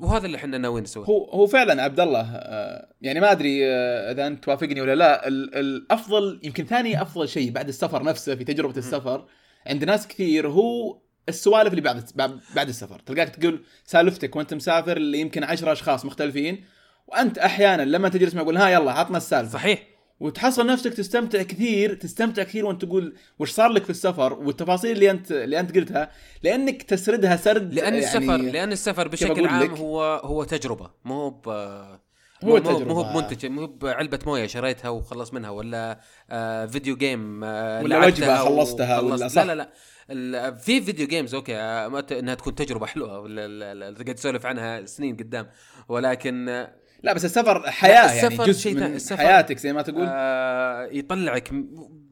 وهذا 0.00 0.26
اللي 0.26 0.36
إحنا 0.36 0.58
ناويين 0.58 0.82
نسويه. 0.84 1.06
هو 1.06 1.24
هو 1.24 1.46
فعلا 1.46 1.82
عبد 1.82 2.00
الله 2.00 2.20
آه، 2.34 2.88
يعني 3.02 3.20
ما 3.20 3.32
أدري 3.32 3.66
آه، 3.66 4.12
إذا 4.12 4.26
أنت 4.26 4.44
توافقني 4.44 4.80
ولا 4.80 4.94
لا. 4.94 5.28
ال- 5.28 5.54
الافضل 5.54 6.40
يمكن 6.42 6.64
ثاني 6.64 7.02
أفضل 7.02 7.28
شيء 7.28 7.50
بعد 7.50 7.68
السفر 7.68 8.02
نفسه 8.02 8.34
في 8.34 8.44
تجربة 8.44 8.76
السفر 8.78 9.26
عند 9.66 9.84
ناس 9.84 10.08
كثير 10.08 10.48
هو 10.48 10.98
السوالف 11.28 11.70
اللي 11.70 11.80
بعد 11.80 12.04
بعد- 12.14 12.40
بعد 12.56 12.68
السفر. 12.68 12.98
تلقاك 13.06 13.28
تقول 13.28 13.64
سالفتك 13.84 14.36
وأنت 14.36 14.54
مسافر 14.54 14.96
اللي 14.96 15.20
يمكن 15.20 15.44
عشرة 15.44 15.72
أشخاص 15.72 16.04
مختلفين 16.04 16.64
وأنت 17.06 17.38
أحيانا 17.38 17.82
لما 17.82 18.08
تجلس 18.08 18.34
معه 18.34 18.42
يقول 18.42 18.56
ها 18.56 18.68
يلا 18.68 18.92
عطنا 18.92 19.16
السالفة. 19.16 19.52
صحيح. 19.52 19.82
وتحصل 20.24 20.66
نفسك 20.66 20.94
تستمتع 20.94 21.42
كثير 21.42 21.94
تستمتع 21.94 22.42
كثير 22.42 22.66
وانت 22.66 22.84
تقول 22.84 23.14
وش 23.38 23.50
صار 23.50 23.70
لك 23.70 23.84
في 23.84 23.90
السفر 23.90 24.32
والتفاصيل 24.32 24.90
اللي 24.92 25.10
انت 25.10 25.32
اللي 25.32 25.60
انت 25.60 25.74
قلتها 25.74 26.10
لأنك 26.42 26.82
تسردها 26.82 27.36
سرد 27.36 27.74
لأن 27.74 27.94
يعني 27.94 27.98
السفر 27.98 28.36
لأن 28.36 28.72
السفر 28.72 29.08
بشكل 29.08 29.46
عام 29.46 29.62
لك؟ 29.62 29.70
هو 29.70 30.02
هو 30.24 30.44
تجربة 30.44 30.90
مو 31.04 31.30
ب 31.30 31.48
هو 31.48 31.98
مو- 32.42 32.58
تجربة. 32.58 32.94
مو 32.94 33.02
بمنتج 33.02 33.46
مو 33.46 33.66
بعلبه 33.66 34.18
موية 34.26 34.46
شريتها 34.46 34.88
وخلص 34.88 35.32
منها 35.34 35.50
ولا 35.50 36.00
آه 36.30 36.66
video 36.66 36.96
game 36.96 37.44
آه 37.44 37.82
ولا 37.82 38.06
وجبة 38.06 38.36
خلصتها. 38.36 39.00
ولا 39.00 39.28
صح؟ 39.28 39.42
لا 39.42 39.46
لا 39.46 39.54
لا 39.54 39.70
ال- 40.10 40.58
في 40.58 40.80
video 40.82 41.06
games 41.06 41.34
okay 41.34 41.56
آه، 41.56 42.04
إنها 42.12 42.34
تكون 42.34 42.54
تجربة 42.54 42.86
حلوة 42.86 43.28
لا- 43.28 43.74
لا- 43.74 43.90
تقعد 43.90 44.14
تسولف 44.14 44.46
عنها 44.46 44.86
سنين 44.86 45.16
قدام 45.16 45.46
ولكن 45.88 46.66
لا 47.04 47.12
بس 47.12 47.24
السفر 47.24 47.70
حياة 47.70 47.92
يعني 48.06 48.26
السفر 48.28 48.46
جزء 48.46 48.60
شيء 48.62 48.74
من. 48.74 48.82
السفر- 48.82 49.16
حياتك 49.16 49.58
زي 49.58 49.72
ما 49.72 49.82
تقول 49.82 50.06
آه 50.08 50.88
يطلعك 50.92 51.48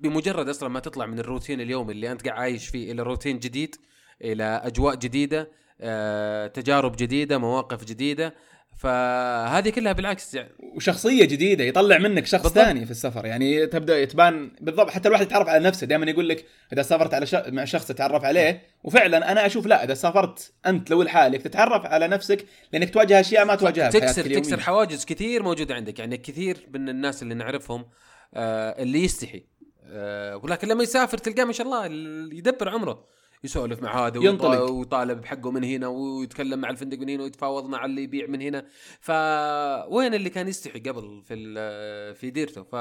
بمجرد 0.00 0.48
أصلا 0.48 0.68
ما 0.68 0.80
تطلع 0.80 1.06
من 1.06 1.18
الروتين 1.18 1.60
اليومي 1.60 1.92
اللي 1.92 2.12
أنت 2.12 2.26
قاعد 2.28 2.38
عايش 2.40 2.68
فيه 2.68 2.92
إلى 2.92 3.02
روتين 3.02 3.38
جديد 3.38 3.74
إلى 4.22 4.60
أجواء 4.64 4.94
جديدة 4.94 5.50
آه 5.80 6.46
تجارب 6.46 6.96
جديدة 6.96 7.38
مواقف 7.38 7.84
جديدة 7.84 8.34
فهذه 8.82 9.70
كلها 9.70 9.92
بالعكس 9.92 10.34
يعني. 10.34 10.52
وشخصية 10.74 11.24
جديدة 11.24 11.64
يطلع 11.64 11.98
منك 11.98 12.26
شخص 12.26 12.42
بالضبط. 12.42 12.64
ثاني 12.64 12.84
في 12.84 12.90
السفر. 12.90 13.26
يعني 13.26 13.66
تبدأ 13.66 14.04
تبان 14.04 14.50
بالضبط 14.60 14.90
حتى 14.90 15.08
الواحد 15.08 15.26
يتعرف 15.26 15.48
على 15.48 15.64
نفسه. 15.64 15.86
دائما 15.86 16.10
يقول 16.10 16.28
لك 16.28 16.44
إذا 16.72 16.82
سافرت 16.82 17.14
على 17.14 17.26
ش... 17.26 17.34
مع 17.34 17.64
شخص 17.64 17.86
تتعرف 17.86 18.24
عليه 18.24 18.62
وفعلا 18.84 19.32
أنا 19.32 19.46
أشوف 19.46 19.66
لا 19.66 19.84
إذا 19.84 19.94
سافرت 19.94 20.52
أنت 20.66 20.90
لو 20.90 21.02
لحالك 21.02 21.42
تتعرف 21.42 21.86
على 21.86 22.08
نفسك 22.08 22.44
لأنك 22.72 22.90
تواجه 22.90 23.20
أشياء 23.20 23.44
ما 23.44 23.54
تواجهها 23.54 23.90
في 23.90 24.00
تكسر 24.00 24.26
اليومية. 24.26 24.42
تكسر 24.42 24.60
حواجز 24.60 25.04
كثير 25.04 25.42
موجودة 25.42 25.74
عندك. 25.74 25.98
يعني 25.98 26.16
كثير 26.16 26.66
من 26.74 26.88
الناس 26.88 27.22
اللي 27.22 27.34
نعرفهم 27.34 27.86
آه 28.34 28.82
اللي 28.82 29.04
يستحي. 29.04 29.44
آه 29.86 30.36
ولكن 30.36 30.68
لما 30.68 30.82
يسافر 30.82 31.18
تلقاه 31.18 31.44
ما 31.44 31.52
شاء 31.52 31.66
الله 31.66 31.86
ال- 31.86 32.30
يدبر 32.38 32.68
عمره. 32.68 33.04
يسولف 33.44 33.82
مع 33.82 34.06
هذا 34.06 34.18
ينطلق. 34.18 34.60
ويط- 34.60 34.70
ويطالب 34.70 35.20
بحقه 35.20 35.50
من 35.50 35.64
هنا 35.64 35.86
ويتكلم 35.88 36.58
مع 36.60 36.70
الفندق 36.70 36.98
من 36.98 37.08
هنا 37.08 37.22
ويتفاوض 37.22 37.66
مع 37.68 37.84
اللي 37.84 38.02
يبيع 38.02 38.26
من 38.26 38.42
هنا. 38.42 38.66
فوين 39.00 40.14
اللي 40.14 40.30
كان 40.30 40.48
يستحي 40.48 40.78
قبل 40.78 41.22
في 41.24 41.34
في 42.14 42.30
ديرته. 42.30 42.62
ف 42.62 42.74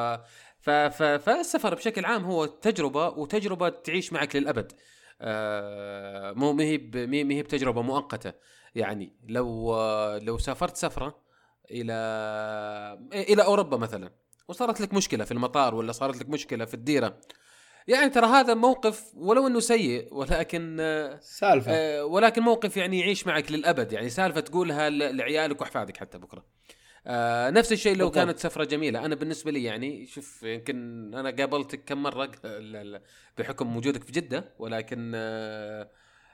ف 0.60 0.70
ف 0.70 1.04
فالسفر 1.04 1.76
بشكل 1.76 2.06
عام 2.06 2.24
هو 2.24 2.46
تجربة 2.46 3.08
وتجربة 3.08 3.70
تعيش 3.70 4.14
معك 4.14 4.36
للأبد. 4.36 4.72
آه، 5.22 6.32
مو 6.32 6.54
ما 6.54 6.64
هي 6.64 6.78
ما 7.24 7.34
هي 7.34 7.44
بتجربة 7.44 7.82
مؤقتة. 7.82 8.34
يعني 8.76 9.14
لو 9.28 9.76
لو 10.18 10.38
سافرت 10.38 10.78
سفرة 10.78 11.22
إلى 11.72 11.94
إلى 13.14 13.44
أوروبا 13.44 13.78
مثلا 13.78 14.12
وصارت 14.48 14.82
لك 14.82 14.94
مشكلة 14.94 15.24
في 15.26 15.32
المطار 15.32 15.76
ولا 15.76 15.92
صارت 15.92 16.18
لك 16.22 16.30
مشكلة 16.30 16.66
في 16.66 16.74
الديرة 16.74 17.18
يعني 17.88 18.10
ترى 18.10 18.26
هذا 18.26 18.54
موقف 18.54 19.04
ولو 19.16 19.48
إنه 19.48 19.60
سيء 19.60 20.14
ولكن 20.14 20.78
آه، 20.80 21.20
سالفة. 21.22 21.72
آه، 21.72 22.06
ولكن 22.06 22.42
موقف 22.42 22.78
يعني 22.78 23.00
يعيش 23.00 23.28
معك 23.28 23.52
للأبد 23.52 23.92
يعني 23.94 24.10
سالفة 24.10 24.40
تقولها 24.40 24.90
لعيالك 24.90 25.62
وأحفادك 25.62 25.98
حتى 25.98 26.18
بكرة. 26.18 26.46
آه 27.08 27.50
نفس 27.50 27.72
الشيء 27.72 27.96
لو 27.96 28.06
بالضبط. 28.10 28.26
كانت 28.26 28.40
سفرة 28.40 28.64
جميلة. 28.64 29.06
أنا 29.06 29.16
بالنسبة 29.16 29.52
لي 29.52 29.64
يعني 29.64 30.06
شوف 30.06 30.44
يمكن 30.44 30.76
أنا 31.16 31.30
قابلتك 31.32 31.84
كم 31.86 32.04
مرة 32.04 32.32
بحكم 33.38 33.78
وجودك 33.78 34.04
في 34.04 34.12
جدة 34.12 34.54
ولكن 34.60 35.12
آه 35.16 35.82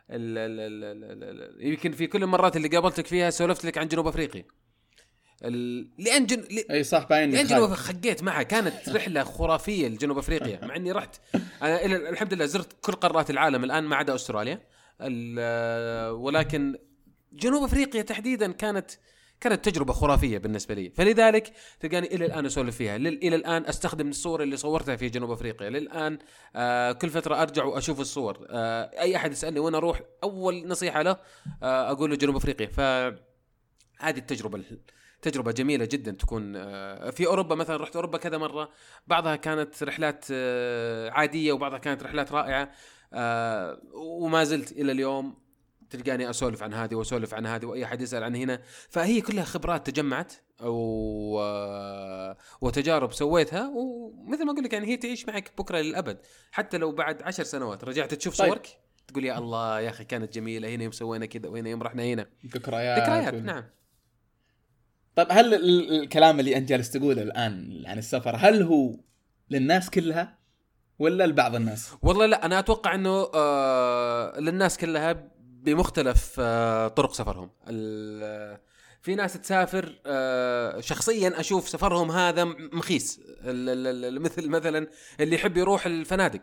ال- 0.09 0.37
ال- 0.37 0.59
ال- 0.59 0.83
ال- 0.83 1.23
ال- 1.23 1.41
ال- 1.61 1.67
يمكن 1.67 1.91
في 1.91 2.07
كل 2.07 2.23
المرات 2.23 2.55
اللي 2.57 2.67
قابلتك 2.67 3.07
فيها 3.07 3.29
سولفت 3.29 3.65
لك 3.65 3.77
عن 3.77 3.87
جنوب 3.87 4.07
أفريقيا. 4.07 4.45
ال- 5.43 5.89
لأن 5.97 6.25
جن... 6.25 6.39
ل- 6.39 6.71
أي 6.71 6.83
صح 6.83 7.03
باين 7.09 7.35
إنك 7.35 7.45
جنوب. 7.45 7.73
خقيت 7.73 8.23
معها. 8.23 8.43
كانت 8.43 8.89
رحلة 8.89 9.23
خرافية 9.23 9.87
لجنوب 9.87 10.17
أفريقيا 10.17 10.65
مع 10.65 10.75
إني 10.75 10.91
رحت. 10.91 11.15
أنا 11.61 11.85
إلى 11.85 12.09
الحمد 12.09 12.33
لله 12.33 12.45
زرت 12.45 12.73
كل 12.81 12.93
قارات 12.93 13.29
العالم 13.29 13.63
الآن 13.63 13.83
ما 13.83 13.95
عدا 13.95 14.15
أستراليا. 14.15 14.61
ال- 15.01 16.11
ولكن 16.11 16.75
جنوب 17.33 17.63
أفريقيا 17.63 18.01
تحديدا 18.01 18.51
كانت 18.51 18.91
كانت 19.39 19.69
تجربة 19.69 19.93
خرافية 19.93 20.37
بالنسبة 20.37 20.73
لي. 20.75 20.89
فلذلك 20.89 21.53
تلقاني 21.79 22.15
إلى 22.15 22.25
الآن 22.25 22.45
أسولف 22.45 22.75
فيها. 22.77 22.97
لل- 22.97 23.23
إلى 23.23 23.35
الآن 23.35 23.65
أستخدم 23.65 24.09
الصور 24.09 24.43
اللي 24.43 24.57
صورتها 24.57 24.95
في 24.95 25.09
جنوب 25.09 25.31
أفريقيا. 25.31 25.69
للآن 25.69 26.19
آه 26.55 26.91
كل 26.91 27.09
فترة 27.09 27.41
أرجع 27.41 27.63
وأشوف 27.63 27.99
الصور. 27.99 28.47
آه 28.49 28.91
أي 29.01 29.15
أحد 29.15 29.31
يسألني 29.31 29.59
وين 29.59 29.75
أروح 29.75 30.01
أول 30.23 30.67
نصيحة 30.67 31.01
له 31.01 31.17
آه 31.63 31.91
أقول 31.91 32.09
له 32.09 32.15
جنوب 32.15 32.35
أفريقيا. 32.35 32.67
ف 32.67 32.79
هذه 33.99 34.17
التجربه 34.17 34.57
تجربة 35.21 35.51
جميلة 35.51 35.85
جدا 35.85 36.11
تكون 36.11 36.53
آه، 36.55 37.09
في 37.09 37.27
أوروبا 37.27 37.55
مثلا 37.55 37.77
رحت 37.77 37.95
أوروبا 37.95 38.17
كذا 38.17 38.37
مرة 38.37 38.69
بعضها 39.07 39.35
كانت 39.35 39.83
رحلات 39.83 40.25
آه، 40.31 41.09
عادية 41.09 41.53
وبعضها 41.53 41.77
كانت 41.77 42.03
رحلات 42.03 42.31
رائعة 42.31 42.71
آه، 43.13 43.81
وما 43.93 44.43
زلت 44.43 44.71
إلى 44.71 44.91
اليوم 44.91 45.35
تلقاني 45.89 46.29
أسولف 46.29 46.63
عن 46.63 46.73
هذه 46.73 46.95
وأسولف 46.95 47.33
عن 47.33 47.45
هذه 47.45 47.65
وأي 47.65 47.85
أحد 47.85 48.01
يسأل 48.01 48.23
عن 48.23 48.35
هنا. 48.35 48.61
فهي 48.89 49.21
كلها 49.21 49.43
خبرات 49.43 49.89
تجمعت 49.89 50.33
آه، 50.61 52.37
وتجارب 52.61 53.13
سويتها 53.13 53.71
ومثل 53.75 54.45
ما 54.45 54.51
أقول 54.51 54.63
لك 54.63 54.73
يعني 54.73 54.87
هي 54.87 54.97
تعيش 54.97 55.27
معك 55.27 55.51
بكرة 55.57 55.77
للابد 55.79 56.17
حتى 56.51 56.77
لو 56.77 56.91
بعد 56.91 57.21
عشر 57.21 57.43
سنوات. 57.43 57.83
رجعت 57.83 58.13
تشوف 58.13 58.37
طيب. 58.37 58.47
صورك؟ 58.47 58.67
تقول 59.07 59.25
يا 59.25 59.37
الله 59.37 59.79
يا 59.79 59.89
أخي 59.89 60.03
كانت 60.05 60.33
جميلة 60.33 60.69
هنا 60.69 60.83
يوم 60.83 60.91
سوينا 60.91 61.25
كذا 61.25 61.49
وهنا 61.49 61.69
يوم 61.69 61.83
رحنا 61.83 62.03
هنا. 62.03 62.27
ذكريات. 62.45 62.99
ذكريات 62.99 63.33
نعم. 63.33 63.63
طيب 65.17 65.27
هل 65.31 65.53
ال- 65.53 66.01
الكلام 66.01 66.39
اللي 66.39 66.57
انت 66.57 66.69
جالس 66.69 66.91
تقوله 66.91 67.21
الآن 67.21 67.83
عن 67.85 67.97
السفر 67.97 68.35
هل 68.35 68.61
هو 68.61 68.95
للناس 69.49 69.89
كلها 69.89 70.37
ولا 70.99 71.27
لبعض 71.27 71.55
الناس؟ 71.55 71.89
والله 72.01 72.25
لا 72.25 72.45
أنا 72.45 72.59
أتوقع 72.59 72.95
إنه 72.95 73.29
آه 73.35 74.39
للناس 74.39 74.77
كلها 74.77 75.29
بمختلف 75.39 76.35
آه 76.39 76.87
طرق 76.87 77.13
سفرهم. 77.13 77.49
في 79.01 79.15
ناس 79.15 79.33
تسافر 79.33 79.99
آه 80.05 80.79
شخصيا 80.79 81.39
أشوف 81.39 81.69
سفرهم 81.69 82.11
هذا 82.11 82.43
مخيس. 82.73 83.19
مثل 83.43 84.49
مثلا 84.49 84.87
اللي 85.19 85.35
يحب 85.35 85.57
يروح 85.57 85.85
الفنادق. 85.85 86.41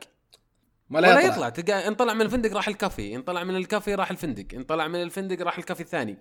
ولا, 0.91 1.09
ولا 1.09 1.21
يطلع, 1.21 1.33
يطلع 1.35 1.49
تلقى 1.49 1.89
انطلع 1.89 2.15
من 2.15 2.23
الفندق 2.23 2.53
راح 2.53 2.69
الكافي 2.69 3.17
انطلع 3.17 3.45
من 3.45 3.57
الكافي 3.57 3.95
راح 3.95 4.11
الفندق 4.11 4.47
انطلع 4.55 4.89
من 4.89 5.03
الفندق 5.03 5.43
راح 5.43 5.59
الكافي 5.59 5.81
الثاني. 5.81 6.19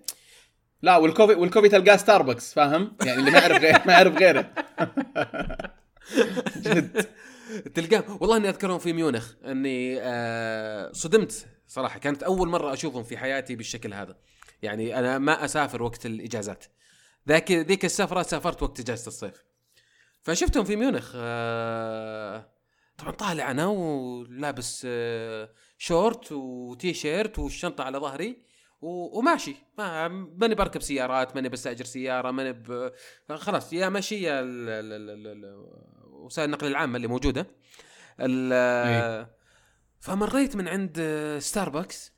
لا 0.84 0.96
والكوفي 0.96 1.34
والكوفي 1.34 1.68
تلقاه 1.68 1.96
ستاربكس 1.96 2.54
فاهم؟ 2.54 2.96
يعني 3.04 3.20
اللي 3.20 3.30
ما 3.30 3.38
يعرف 3.38 3.62
غير 3.62 3.80
ما 3.86 3.92
يعرف 3.92 4.16
غيره. 4.16 4.50
جد. 6.64 7.06
تلقاه. 7.74 8.18
والله 8.20 8.36
إني 8.36 8.48
أذكرهم 8.48 8.78
في 8.78 8.92
ميونخ 8.92 9.32
إني 9.44 9.98
آه 10.00 10.92
صدمت 10.92 11.46
صراحة. 11.66 11.98
كانت 11.98 12.22
أول 12.22 12.48
مرة 12.48 12.72
أشوفهم 12.72 13.02
في 13.02 13.16
حياتي 13.16 13.56
بالشكل 13.56 13.94
هذا. 13.94 14.16
يعني 14.62 14.98
أنا 14.98 15.18
ما 15.18 15.44
أسافر 15.44 15.82
وقت 15.82 16.06
الإجازات. 16.06 16.64
ذاك 17.28 17.52
ذيك 17.52 17.84
السفرة 17.84 18.22
سافرت 18.22 18.62
وقت 18.62 18.80
إجازة 18.80 19.06
الصيف. 19.06 19.44
فشفتهم 20.22 20.64
في 20.64 20.76
ميونخ 20.76 21.12
آه 21.16 22.48
طبعا 22.98 23.12
طالع 23.12 23.50
أنا 23.50 23.66
ولابس 23.66 24.82
آه 24.90 25.50
شورت 25.78 26.32
وتي 26.32 26.94
شيرت 26.94 27.38
والشنطة 27.38 27.84
على 27.84 27.98
ظهري. 27.98 28.44
و- 28.84 29.18
وماشي. 29.18 29.56
ما 29.78 30.08
ماني 30.08 30.54
بركب 30.54 30.82
سيارات 30.82 31.34
ماني 31.34 31.48
بستأجر 31.48 31.84
سيارة 31.84 32.30
ماني 32.30 32.52
ب... 32.52 32.92
خلاص 33.34 33.72
يا 33.72 33.88
ماشي 33.88 34.22
يا 34.22 34.40
ال- 34.40 34.68
ال- 34.68 34.92
ال- 34.92 35.10
ال- 35.10 35.44
ال- 35.44 35.66
وسائل 36.10 36.48
النقل 36.48 36.66
العامه 36.66 36.96
اللي 36.96 37.08
موجودة. 37.08 37.46
ال- 38.20 38.52
إيه. 38.52 39.34
فمريت 40.00 40.56
من 40.56 40.68
عند 40.68 41.00
ستاربكس 41.38 42.12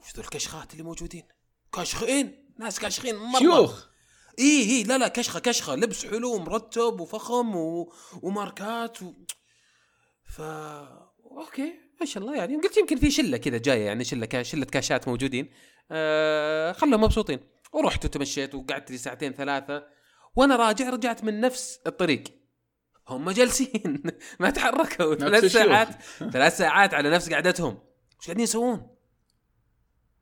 وش 0.00 0.18
الكشخات 0.18 0.72
اللي 0.72 0.82
موجودين؟ 0.82 1.22
كاشخين 1.72 2.48
ناس 2.58 2.80
كاشخين 2.80 3.16
مره 3.16 3.38
شيوخ! 3.38 3.86
اي 4.38 4.62
اي 4.70 4.82
لا 4.82 4.98
لا 4.98 5.08
كشخة 5.08 5.40
كشخة. 5.40 5.74
لبس 5.74 6.06
حلو 6.06 6.38
مرتب 6.38 7.00
وفخم 7.00 7.56
و... 7.56 7.92
وماركات 8.22 9.02
و... 9.02 9.12
ف 10.24 10.40
okay 10.40 11.72
ما 12.00 12.06
شاء 12.06 12.22
الله 12.22 12.36
يعني. 12.36 12.56
قلت 12.56 12.76
يمكن 12.76 12.96
في 12.96 13.10
شلة 13.10 13.36
كذا 13.36 13.58
جاية 13.58 13.86
يعني 13.86 14.04
شلة 14.04 14.26
كا... 14.26 14.42
شلة 14.42 14.64
كشخات 14.64 15.08
موجودين. 15.08 15.50
آه 15.90 16.72
خلهم 16.72 17.00
مبسوطين. 17.00 17.40
ورحت 17.72 18.04
وتمشيت 18.04 18.54
وقعدت 18.54 18.90
لي 18.90 18.98
ساعتين 18.98 19.32
ثلاثة 19.32 19.86
وأنا 20.36 20.56
راجع 20.56 20.90
رجعت 20.90 21.24
من 21.24 21.40
نفس 21.40 21.80
الطريق. 21.86 22.24
هم 23.08 23.30
جالسين. 23.30 24.02
ما 24.40 24.50
تحركوا. 24.50 25.14
ثلاث. 25.14 25.44
ساعات. 25.44 25.88
ثلاث 26.34 26.56
ساعات 26.56 26.94
على 26.94 27.10
نفس 27.10 27.32
قعدتهم. 27.32 27.78
إيش 28.20 28.26
قاعدين 28.26 28.44
يسوون؟ 28.44 28.96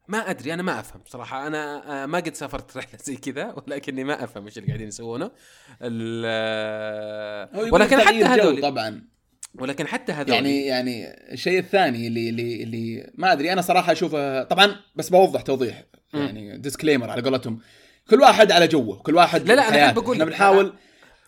ما 0.09 0.31
أدري. 0.31 0.55
أنا 0.55 0.63
ما 0.63 0.81
أفهم 0.81 1.03
صراحة 1.07 1.47
أنا 1.47 2.03
آه، 2.03 2.07
ما 2.07 2.19
قد 2.19 2.35
سافرت 2.35 2.77
رحلة 2.77 2.99
زي 3.05 3.17
كذا 3.17 3.53
ولكني 3.53 4.05
ما 4.05 4.25
أفهم 4.25 4.45
إيش 4.45 4.59
اللي 4.59 4.69
قاعدين 4.69 4.89
يسوونه. 4.89 5.31
يقول 7.55 7.73
ولكن 7.73 8.01
حتى 8.01 8.25
هذول 8.25 8.63
طبعا. 8.63 9.18
ولكن 9.61 9.87
حتى 9.87 10.13
هذول 10.13 10.35
يعني 10.35 10.67
يعني 10.67 11.07
الشيء 11.33 11.59
الثاني 11.59 12.07
اللي 12.07 12.29
اللي 12.29 12.63
اللي 12.63 13.11
ما 13.15 13.33
أدري 13.33 13.53
أنا 13.53 13.61
صراحة 13.61 13.93
أشوفه 13.93 14.43
طبعا 14.43 14.77
بس 14.97 15.09
بوضح 15.09 15.41
توضيح 15.43 15.85
مم. 16.15 16.21
يعني 16.21 16.59
ديسكليمر 16.59 17.11
على 17.11 17.23
قولتهم 17.23 17.61
كل 18.11 18.21
واحد 18.21 18.53
على 18.53 18.67
جوه 18.67 18.97
كل 18.97 19.15
واحد 19.15 19.49
لا، 19.49 19.55
لا،. 19.55 19.87
أحب 19.87 19.99
أقول 19.99 20.13
إحنا. 20.17 20.25
بنحاول 20.25 20.73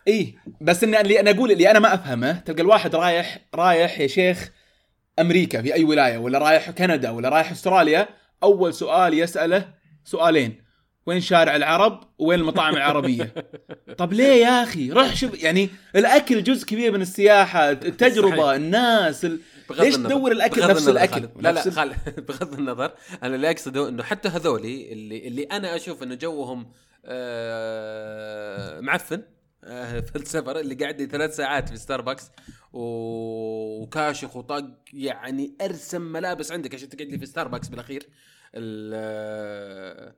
اي 0.07 0.35
بس 0.61 0.83
إني 0.83 1.01
اللي 1.01 1.19
أنا 1.19 1.31
أقول 1.31 1.51
اللي 1.51 1.71
أنا 1.71 1.79
ما 1.79 1.93
أفهمه 1.93 2.39
تلقى 2.39 2.61
الواحد 2.61 2.95
رايح 2.95 3.39
رايح 3.55 3.99
يا 3.99 4.07
شيخ 4.07 4.51
أمريكا 5.19 5.61
في 5.61 5.73
أي 5.73 5.83
ولاية 5.83 6.17
ولا 6.17 6.39
رايح 6.39 6.71
كندا 6.71 7.09
ولا 7.09 7.29
رايح 7.29 7.51
أستراليا 7.51 8.07
أول 8.43 8.73
سؤال 8.73 9.13
يسأله 9.13 9.73
سؤالين 10.03 10.60
وين 11.05 11.21
شارع 11.21 11.55
العرب 11.55 12.03
وين 12.19 12.39
المطاعم 12.39 12.75
العربية. 12.75 13.33
طب 13.97 14.13
ليه 14.13 14.33
يا 14.45 14.63
أخي؟ 14.63 14.91
روح 14.91 15.15
شوف 15.15 15.43
يعني 15.43 15.69
الأكل 15.95 16.43
جزء 16.43 16.65
كبير 16.65 16.91
من 16.91 17.01
السياحة 17.01 17.71
التجربة 17.71 18.37
صحيح. 18.37 18.49
الناس 18.55 19.25
ال... 19.25 19.39
ليش 19.79 19.95
تدور 19.95 20.31
الأكل 20.31 20.67
نفس 20.67 20.87
الأكل؟ 20.87 21.11
خالد. 21.13 21.31
لا 21.39 21.51
لا 21.51 21.65
ال- 21.65 21.71
خالد. 21.73 21.95
بغض 22.27 22.53
النظر 22.53 22.91
أنا 23.23 23.35
اللي 23.35 23.51
أقصده 23.51 23.89
إنه 23.89 24.03
حتى 24.03 24.29
هذولي 24.29 24.91
اللي 24.93 25.27
اللي 25.27 25.43
أنا 25.43 25.75
أشوف 25.75 26.03
إنه 26.03 26.15
جوهم 26.15 26.71
آه 27.05 28.79
معفن 28.79 29.21
آه 29.63 29.99
في 30.09 30.15
السفر 30.15 30.59
اللي 30.59 30.75
قاعد 30.75 31.01
لي 31.01 31.07
ثلاث 31.07 31.35
ساعات 31.35 31.69
في 31.69 31.75
ستاربكس 31.77 32.31
و- 32.73 33.81
وكاشخ 33.83 34.35
وطق 34.35 34.65
يعني 34.93 35.53
أرسم 35.61 36.01
ملابس 36.01 36.51
عندك 36.51 36.75
عشان 36.75 36.89
تقعد 36.89 37.07
لي 37.07 37.17
في 37.19 37.25
ستاربكس 37.25 37.67
بالأخير. 37.67 38.07
ال- 38.55 40.13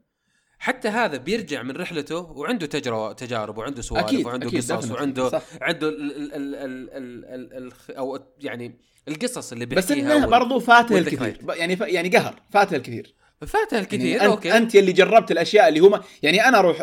حتى 0.64 0.88
هذا 0.88 1.18
بيرجع 1.18 1.64
من 1.64 1.72
رحلته 1.78 2.18
وعنده 2.18 2.66
تجربه 2.66 3.14
تجارب 3.14 3.57
وعنده 3.57 3.82
سوالف 3.82 4.05
أكيد 4.05 4.26
وعنده 4.26 4.47
أكيد 4.47 4.72
قصص. 4.72 4.91
وعنده 4.91 5.30
صح. 5.30 5.41
عنده 5.61 5.89
ال 5.89 6.11
ال 6.16 6.34
ال 6.34 6.55
ال 6.55 7.26
ال 7.26 7.74
ال 7.89 7.95
أو 7.97 8.20
يعني 8.39 8.80
القصص 9.07 9.51
اللي 9.51 9.66
بس 9.66 9.88
بيحكيها 9.91 10.16
انه 10.16 10.22
وال- 10.26 10.32
برضو 10.32 10.59
فاته. 10.59 10.97
الكثير 10.97 11.38
يعني 11.49 11.76
ف... 11.76 11.82
يعني 11.82 12.09
قهر 12.09 12.41
فاته 12.49 12.76
الكثير 12.76 13.16
فاتها 13.47 13.80
الكثير 13.80 14.05
يعني 14.16 14.26
okay 14.28 14.57
أنت 14.57 14.76
اللي 14.76 14.91
جربت 14.91 15.32
الأشياء 15.32 15.68
اللي 15.70 15.80
هم 15.80 15.99
يعني 16.24 16.47
أنا 16.47 16.59
أروح. 16.59 16.82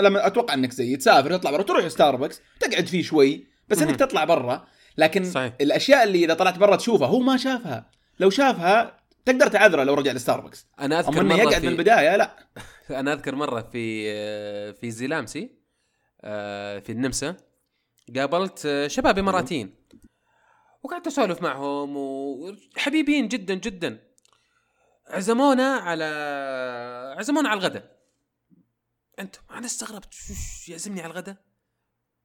لما 0.00 0.26
أتوقع 0.26 0.54
إنك 0.54 0.72
زي 0.72 0.96
تسافر 0.96 1.36
تطلع 1.36 1.50
برا 1.50 1.62
تروح 1.62 1.88
ستاربكس 1.88 2.40
تقعد 2.60 2.86
فيه 2.86 3.02
شوي 3.02 3.46
بس 3.68 3.82
إنك. 3.82 3.96
تطلع 3.96 4.24
برا 4.24 4.66
لكن 4.98 5.24
صحيح. 5.24 5.52
الأشياء 5.60 6.02
اللي 6.04 6.24
إذا 6.24 6.34
طلعت 6.34 6.58
برا 6.58 6.76
تشوفها 6.76 7.08
هو 7.08 7.18
ما 7.18 7.36
شافها 7.36 7.90
لو 8.20 8.30
شافها 8.30 8.99
تقدر 9.24 9.48
تعذره 9.48 9.84
لو 9.84 9.94
رجع 9.94 10.12
لستاربكس. 10.12 10.66
أنا 10.80 11.00
أذكر 11.00 11.24
مرة 11.24 11.36
يقعد 11.36 11.54
من 11.54 11.60
في 11.60 11.68
البداية 11.68 12.16
لا. 12.16 12.36
أنا 13.00 13.12
أذكر 13.12 13.34
مرة 13.34 13.60
في 13.60 14.74
في 14.74 14.90
زيلامسي 14.90 15.60
آه، 16.20 16.78
في 16.78 16.92
النمسا. 16.92 17.36
قابلت 18.16 18.66
آه، 18.66 18.86
شباب 18.86 19.18
إماراتيين. 19.18 19.74
وقعدت 20.82 21.06
أسولف 21.06 21.42
معهم 21.42 21.96
وحبيبين 21.96 23.28
جدا 23.28 23.54
جدا. 23.54 24.10
عزمونا 25.08 25.76
على 25.76 26.04
عزمونا 27.18 27.48
على 27.48 27.58
الغداء. 27.58 28.00
أنت 29.18 29.36
أنا 29.50 29.66
استغربت. 29.66 30.14
يعزمني 30.68 31.00
على 31.00 31.10
الغداء؟ 31.10 31.36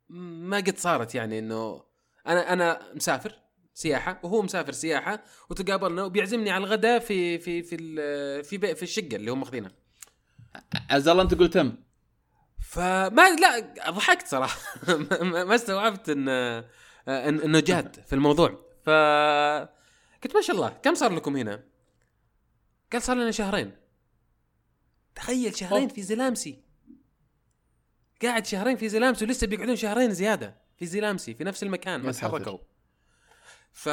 ما 0.09 0.57
قد 0.57 0.77
صارت 0.77 1.15
يعني 1.15 1.39
إنه 1.39 1.83
أنا 2.27 2.53
أنا 2.53 2.93
مسافر. 2.93 3.44
سياحة 3.75 4.19
وهو 4.23 4.41
مسافر 4.41 4.71
سياحة 4.71 5.23
وتقابلنا 5.49 6.03
وبيعزمني 6.03 6.51
على 6.51 6.63
الغداء 6.63 6.99
في 6.99 7.39
في 7.39 7.63
في 7.63 7.77
في 8.43 8.75
في 8.75 8.83
الشقة 8.83 9.15
اللي 9.15 9.31
هم 9.31 9.39
ماخذينها 9.39 9.71
عز 10.89 11.07
الله 11.07 11.23
أنت 11.23 11.33
قلت 11.33 11.53
تم 11.53 11.75
فما 12.59 13.35
لا 13.35 13.59
ضحكت 13.89 14.27
صراحة 14.27 14.59
ما 15.47 15.55
استوعبت 15.55 16.09
إن 16.09 16.29
إنه 17.07 17.59
جاد 17.59 18.03
في 18.07 18.13
الموضوع 18.13 18.49
ف 18.83 18.89
قلت 20.23 20.35
ما 20.35 20.41
شاء 20.41 20.55
الله 20.55 20.69
كم 20.69 20.95
صار 20.95 21.13
لكم 21.15 21.37
هنا؟ 21.37 21.63
قال 22.93 23.01
صار 23.01 23.15
لنا 23.15 23.31
شهرين 23.31 23.71
تخيل 25.15 25.57
شهرين. 25.57 25.87
في 25.87 26.01
زلامسي 26.01 26.63
قاعد 28.21 28.45
شهرين 28.45 28.77
في 28.77 28.89
زلامسي 28.89 29.25
ولسه 29.25 29.47
بيقعدون 29.47 29.75
شهرين 29.75 30.13
زيادة 30.13 30.55
في 30.77 30.85
زلامسي 30.85 31.33
في 31.33 31.43
نفس 31.43 31.63
المكان 31.63 32.01
ما. 32.01 32.11
تحركوا 32.11 32.57
ف 33.75 33.89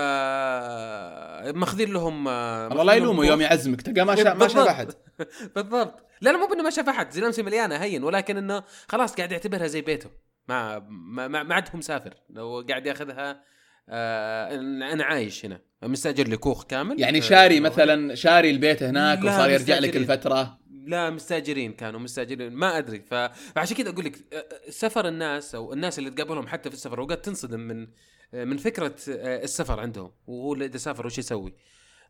ماخذين 1.56 1.92
لهم 1.92 2.28
الله 2.28 2.82
لا 2.84 2.92
يلومه 2.92 3.26
يوم 3.26 3.40
يعزمك 3.40 3.82
تلقى 3.82 4.06
ما 4.06 4.16
شاف 4.16 4.36
ما 4.36 4.48
شاف. 4.48 4.68
أحد. 4.68 4.92
بالضبط. 5.56 6.06
لا 6.20 6.30
لا 6.30 6.36
مو 6.38 6.46
بأنه 6.46 6.62
ما 6.62 6.70
شاف 6.70 6.88
أحد 6.88 7.10
زلمسي 7.10 7.42
مليانة 7.42 7.76
هين 7.76 8.04
ولكن 8.04 8.36
إنه 8.36 8.62
خلاص 8.88 9.14
قاعد 9.14 9.32
يعتبرها 9.32 9.66
زي 9.66 9.80
بيته. 9.80 10.10
ما 10.48 10.78
ما 10.88 11.28
ما 11.28 11.42
ما 11.42 11.54
عاد 11.54 11.68
هو 11.72 11.78
مسافر. 11.78 12.14
لو 12.30 12.64
قاعد 12.68 12.86
ياخذها 12.86 13.42
آه 13.88 14.54
أنا 14.92 15.04
عايش 15.04 15.44
هنا. 15.44 15.60
مستأجر 15.82 16.28
لي 16.28 16.36
كوخ 16.36 16.64
كامل. 16.64 17.00
يعني 17.00 17.18
آه، 17.18 17.20
شاري 17.20 17.60
مثلا 17.60 18.14
شاري 18.14 18.50
البيت 18.50 18.82
هناك 18.82 19.18
وصار 19.24 19.50
يرجع 19.50 19.78
لك. 19.78 19.96
الفترة. 19.96 20.58
لا 20.86 21.10
مستأجرين 21.10 21.72
كانوا 21.72 22.00
مستأجرين. 22.00 22.52
ما 22.52 22.78
أدري. 22.78 23.02
فعشان 23.10 23.76
كذا 23.76 23.88
أقول 23.90 24.04
لك 24.04 24.16
آه، 24.32 24.70
سفر 24.70 25.08
الناس 25.08 25.54
أو 25.54 25.72
الناس 25.72 25.98
اللي 25.98 26.10
تقابلهم 26.10 26.46
حتى 26.46 26.70
في 26.70 26.76
السفر 26.76 26.98
اوقات 26.98 27.24
تنصدم 27.24 27.60
من 27.60 27.82
آه، 27.82 27.88
من 28.32 28.56
فكرة 28.56 28.94
آه، 29.08 29.44
السفر 29.44 29.80
عندهم. 29.80 30.12
وهو 30.26 30.54
إذا 30.54 30.78
سافر 30.78 31.06
وش 31.06 31.18
يسوي؟ 31.18 31.54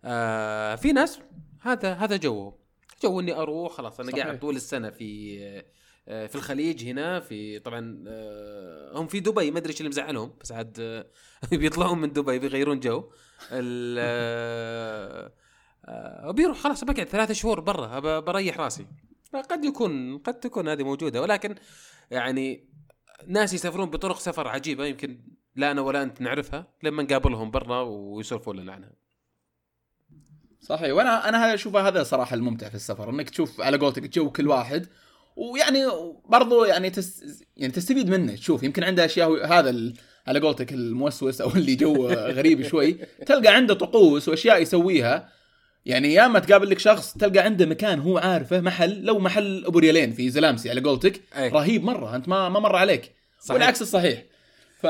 آه، 0.05 0.75
في 0.75 0.93
ناس 0.93 1.21
هذا 1.61 1.93
هذا 1.95 2.17
جوه 2.17 2.59
جو 3.03 3.21
إني 3.21 3.33
أروح 3.35 3.73
خلاص 3.73 4.01
أنا 4.01 4.11
صحيح. 4.11 4.25
قاعد 4.25 4.39
طول 4.41 4.57
السنة 4.57 4.91
في 4.91 5.39
آه، 6.09 6.27
في 6.27 6.35
الخليج 6.35 6.85
هنا 6.85 7.21
في 7.21 7.59
طبعا 7.59 8.05
آه، 8.09 8.93
هم 8.99 9.07
في 9.07 9.21
دبي 9.21 9.51
ما 9.51 9.59
أدري 9.59 9.71
إيش 9.73 9.81
اللي 9.81 9.89
مزعلهم 9.89 10.33
بس 10.41 10.53
عاد 10.53 10.77
آه، 10.81 11.07
بيطلعون 11.57 11.99
من 11.99 12.13
دبي 12.13 12.39
بيغيرون 12.39 12.81
جو. 12.81 13.11
آه، 13.53 15.33
آه، 15.85 16.29
وبيروح 16.29 16.59
خلاص 16.59 16.85
بقعد 16.85 17.07
ثلاثة 17.09 17.35
شهور 17.35 17.61
برا 17.61 18.21
بريح 18.21 18.61
راسي. 18.61 18.87
قد 19.51 19.65
يكون 19.65 20.19
قد 20.19 20.41
تكون 20.41 20.69
هذه 20.69 20.83
موجودة. 20.83 21.23
ولكن 21.23 21.55
يعني 22.11 22.69
ناس 23.27 23.53
يسافرون 23.55 23.91
بطرق 23.91 24.19
سفر 24.19 24.49
عجيبة 24.49 24.87
يمكن 24.87 25.21
لا 25.57 25.71
أنا 25.71 25.81
ولا 25.81 26.03
أنت 26.03 26.21
نعرفها 26.21 26.67
لما 26.83 27.03
نقابلهم 27.03 27.51
برا 27.51 27.81
ويسولفون 27.81 28.61
لنا 28.61 28.73
عنها. 28.73 28.91
صحيح. 30.61 30.93
وأنا 30.93 31.29
أنا 31.29 31.55
أشوف 31.55 31.77
هذا 31.77 32.03
صراحة 32.03 32.35
الممتع 32.35 32.69
في 32.69 32.75
السفر 32.75 33.11
إنك 33.11 33.31
تشوف 33.31 33.61
على 33.61 33.77
قولتك 33.79 34.03
جو 34.15 34.31
كل 34.31 34.49
واحد 34.49 34.87
ويعني 35.37 35.87
برضو 36.29 36.65
يعني 36.65 36.91
تس 36.91 37.25
يعني 37.57 37.73
تستفيد 37.73 38.11
منه. 38.11 38.35
تشوف 38.35 38.63
يمكن 38.63 38.85
عنده 38.85 39.05
أشياء 39.05 39.47
هذا 39.47 39.71
ال... 39.71 39.95
على 40.27 40.41
قولتك 40.41 40.73
الموسوس 40.73 41.41
أو 41.41 41.51
اللي 41.51 41.75
جو 41.75 42.09
غريب 42.39 42.63
شوي 42.63 42.93
تلقى 43.27 43.55
عنده 43.55 43.75
طقوس 43.75 44.29
وأشياء 44.29 44.63
يسويها. 44.63 45.29
يعني 45.87 46.15
ياما 46.15 46.39
تقابل 46.39 46.71
لك 46.71 46.79
شخص 46.79 47.13
تلقى 47.13 47.39
عنده 47.39 47.67
مكان 47.67 47.99
هو 48.01 48.19
عارفه 48.19 48.61
محل 48.61 49.03
لو 49.03 49.19
محل 49.19 49.65
ابو 49.67 49.79
ريالين 49.79 50.13
في 50.13 50.31
زلامسي 50.31 50.71
على 50.71 50.81
قولتك 50.81 51.21
أي. 51.37 51.49
رهيب 51.49 51.85
مرة 51.85 52.17
أنت 52.17 52.29
ما 52.29 52.49
ما 52.49 52.61
مر 52.61 52.77
عليك. 52.77 53.13
صحيح. 53.41 53.55
والعكس 53.55 53.83
الصحيح. 53.83 54.23
ف 54.81 54.87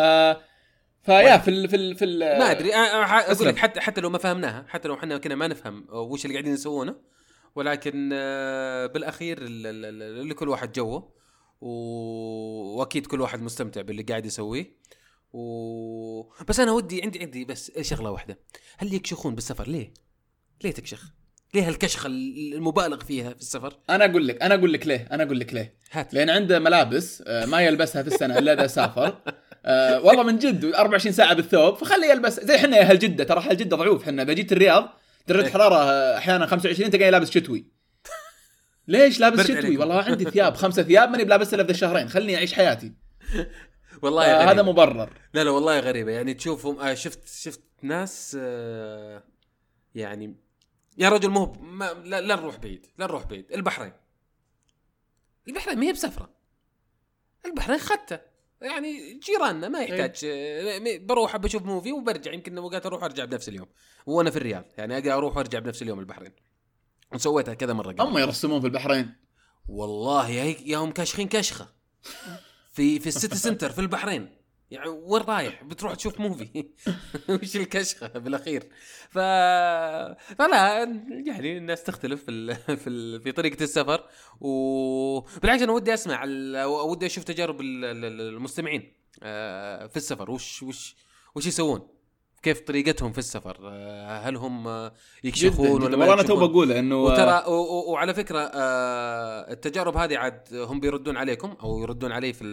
فيا 1.03 1.39
في 1.39 1.49
ال... 1.51 1.69
في 1.69 1.77
ال... 1.77 1.97
في 1.97 2.05
ال... 2.05 2.19
ما 2.19 2.51
أدري 2.51 2.75
أقول. 2.75 3.49
لك 3.49 3.57
حتى 3.57 3.81
حتى 3.81 4.01
لو 4.01 4.11
ما 4.11 4.19
فهمناها 4.19 4.65
حتى 4.69 4.89
لو 4.89 4.95
إحنا 4.95 5.19
كنا 5.19 5.35
ما 5.35 5.47
نفهم 5.49 5.87
وش 5.91 6.25
اللي 6.25 6.35
قاعدين 6.35 6.53
يسوونه 6.55 6.97
ولكن 7.55 8.11
آه، 8.13 8.87
بالأخير 8.87 9.39
ال- 9.43 9.67
ال- 9.67 10.03
ال- 10.03 10.29
لكل 10.29 10.49
واحد 10.49 10.73
جوه 10.73 11.13
وأكيد 11.61 13.07
كل 13.07 13.21
واحد 13.21 13.43
مستمتع 13.43 13.81
باللي 13.81 14.03
قاعد 14.03 14.27
يسويه 14.27 14.77
و... 15.33 16.23
بس 16.49 16.61
أنا 16.61 16.73
ودي 16.73 17.03
عندي 17.03 17.21
عندي 17.21 17.45
بس 17.45 17.73
شغلة 17.81 18.11
واحدة 18.11 18.39
هل 18.79 18.95
يكشخون 18.95 19.35
بالسفر 19.35 19.69
ليه؟ 19.69 19.95
ليه 20.65 20.71
تكشخ؟ 20.71 21.05
ليه 21.55 21.69
هالكشخة 21.69 22.07
المبالغ 22.07 23.05
فيها 23.05 23.31
في 23.31 23.41
السفر؟ 23.41 23.79
أنا 23.91 24.05
أقول 24.05 24.29
لك 24.29 24.43
أنا 24.43 24.55
أقول 24.55 24.73
لك 24.73 24.87
ليه 24.87 25.09
أنا 25.13 25.23
أقول 25.23 25.41
لك 25.41 25.55
ليه 25.55 25.75
هات 25.93 26.15
لأن 26.15 26.31
عنده 26.31 26.59
ملابس 26.59 27.23
آه، 27.27 27.47
ما 27.47 27.61
يلبسها 27.61 28.03
في 28.03 28.09
السنة 28.09 28.39
إلا 28.39 28.53
إذا 28.53 28.67
سافر 28.67 29.17
آه، 29.65 30.01
والله 30.01 30.23
من 30.23 30.39
جد 30.39 30.65
24 30.65 31.13
ساعة 31.13 31.35
بالثوب 31.35 31.77
فخليه 31.77 32.07
يلبس. 32.07 32.41
زي 32.41 32.57
إحنا 32.57 32.77
يا 32.77 32.83
أهل 32.83 32.99
جده 32.99 33.25
ترى 33.25 33.39
أهل 33.39 33.57
جده 33.57 33.77
ضعوف 33.77 34.03
إحنا 34.03 34.23
اذا 34.23 34.33
جيت 34.33 34.53
الرياض 34.53 34.89
درجة 35.29 35.47
إيه. 35.47 35.53
حرارة 35.53 35.77
أحيانا 36.19 36.47
25 36.47 36.91
تلقاني 36.91 37.11
لابس 37.11 37.31
شتوي. 37.31 37.67
ليش 38.89 39.21
لابس 39.21 39.41
شتوي. 39.41 39.77
والله 39.77 40.03
عندي 40.03 40.25
ثياب 40.25 40.55
خمسة 40.55 40.83
ثياب 40.83 41.09
ماني 41.11 41.25
بلابسها 41.25 41.55
إلا 41.55 41.65
في 41.65 41.71
الشهرين. 41.71 42.09
خليني 42.09 42.37
أعيش 42.37 42.53
حياتي. 42.55 42.93
والله 44.03 44.25
آه، 44.25 44.37
غريبة. 44.37 44.53
هذا 44.53 44.63
مبرر. 44.63 45.11
لا 45.35 45.45
لا 45.45 45.51
والله 45.51 45.81
غريبة. 45.81 46.13
يعني 46.13 46.35
تشوفهم 46.35 46.81
آه 46.81 46.95
شفت 46.95 47.29
شفت 47.29 47.61
ناس 47.83 48.37
آه 48.41 49.23
يعني 49.95 50.37
يا 50.99 51.09
رجل 51.09 51.29
مو 51.29 51.57
لا, 52.05 52.21
لا 52.21 52.37
نروح 52.37 52.57
بعيد 52.57 52.87
لا 52.99 53.07
نروح 53.07 53.25
بعيد. 53.27 53.53
البحرين. 53.53 53.93
البحرين 55.49 55.79
ما 55.79 55.87
هي 55.87 55.93
بسفرة. 55.93 56.31
البحرين 57.47 57.79
ختة. 57.79 58.32
يعني 58.63 59.19
جيراننا 59.19 59.69
ما 59.69 59.81
يحتاج 59.83 60.25
آه، 60.25 60.79
م- 60.79 61.07
بروح 61.07 61.37
بشوف 61.37 61.63
موفي 61.63 61.93
وبرجع. 61.93 62.33
يمكن 62.33 62.59
اوقات 62.59 62.87
أروح 62.87 63.03
وارجع 63.03 63.25
بنفس 63.25 63.49
اليوم 63.49 63.67
وأنا 64.07 64.31
في 64.31 64.37
الرياض. 64.37 64.65
يعني 64.79 64.95
أقدر 64.95 65.13
أروح 65.13 65.37
وأرجع 65.37 65.59
بنفس 65.59 65.83
اليوم 65.83 66.01
البحرين. 66.01 66.33
وسويتها 67.15 67.55
كذا 67.55 67.73
مرة 67.73 67.93
قبل. 67.93 68.01
هم 68.01 68.19
يرسمون 68.19 68.61
في 68.61 68.67
البحرين؟ 68.67 69.15
والله 69.69 70.29
يا 70.31 70.77
هم 70.79 70.91
كاشخين 70.91 71.29
كشخة. 71.29 71.69
في 72.73 72.99
في 73.01 73.07
السيتي 73.07 73.37
سنتر 73.37 73.71
في 73.71 73.81
البحرين. 73.81 74.42
يعني 74.73 74.89
وين 74.89 75.23
رايح؟ 75.23 75.63
بتروح 75.65 75.95
تشوف 75.95 76.21
movie 76.21 76.65
وش 77.43 77.57
الكشخه 77.57 78.07
بالأخير؟ 78.09 78.69
ف 79.11 79.19
فلا 80.39 80.83
يعني 81.27 81.59
الناس 81.59 81.83
تختلف 81.83 82.25
في 82.25 82.31
ال... 82.31 83.21
في 83.21 83.33
طريقة 83.33 83.63
السفر. 83.63 84.09
وبالعكس 84.41 85.63
أنا 85.63 85.73
ودي 85.73 85.95
أسمع 85.95 86.25
ال... 86.25 86.65
ودي 86.65 87.07
أشوف 87.07 87.25
تجارب 87.25 87.61
ال- 87.61 87.85
ال- 87.85 88.21
المستمعين 88.21 88.93
آه، 89.23 89.87
في 89.87 89.97
السفر. 89.97 90.31
وش 90.31 90.63
وش 90.63 90.97
وش 91.35 91.47
يسوون؟ 91.47 91.89
كيف 92.43 92.61
طريقتهم 92.61 93.13
في 93.13 93.19
السفر؟ 93.19 93.57
آه، 93.65 94.19
هل 94.19 94.37
هم 94.37 94.69
آه، 94.69 94.93
يكشخون 95.25 95.83
ولا 95.83 95.97
والله 95.97 96.15
أنا 96.15 96.23
تو؟ 96.23 96.37
بقول 96.49 96.73
إنه 96.73 97.03
وترى 97.03 97.45
و- 97.47 97.51
و- 97.53 97.93
وعلى 97.93 98.15
فكرة 98.15 98.39
آه 98.55 99.53
التجارب 99.53 99.97
هذه 99.97 100.19
عاد 100.19 100.41
هم 100.55 100.81
بيردون 100.81 101.17
عليكم 101.17 101.57
أو 101.63 101.79
يردون 101.83 102.13
علي 102.13 102.33
في 102.33 102.45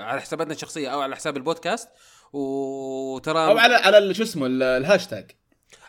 على 0.00 0.20
حساباتنا 0.20 0.54
الشخصية 0.54 0.88
أو 0.88 1.00
على 1.00 1.16
حساب 1.16 1.36
البودكاست. 1.36 1.88
وترى 2.32 3.38
أو 3.46 3.58
على 3.58 3.74
على 3.74 4.14
شو 4.14 4.22
اسمه 4.22 4.46
ال- 4.46 4.62
الهاشتاج. 4.62 5.30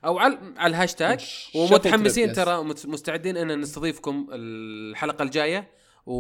أو 0.05 0.19
على, 0.19 0.37
على 0.57 0.71
الهاشتاج. 0.71 1.49
ومتحمسين. 1.55 2.33
ترى 2.33 2.63
مستعدين 2.85 3.37
إن 3.37 3.59
نستضيفكم 3.61 4.27
الحلقة 4.31 5.23
الجاية. 5.23 5.67
و... 6.07 6.13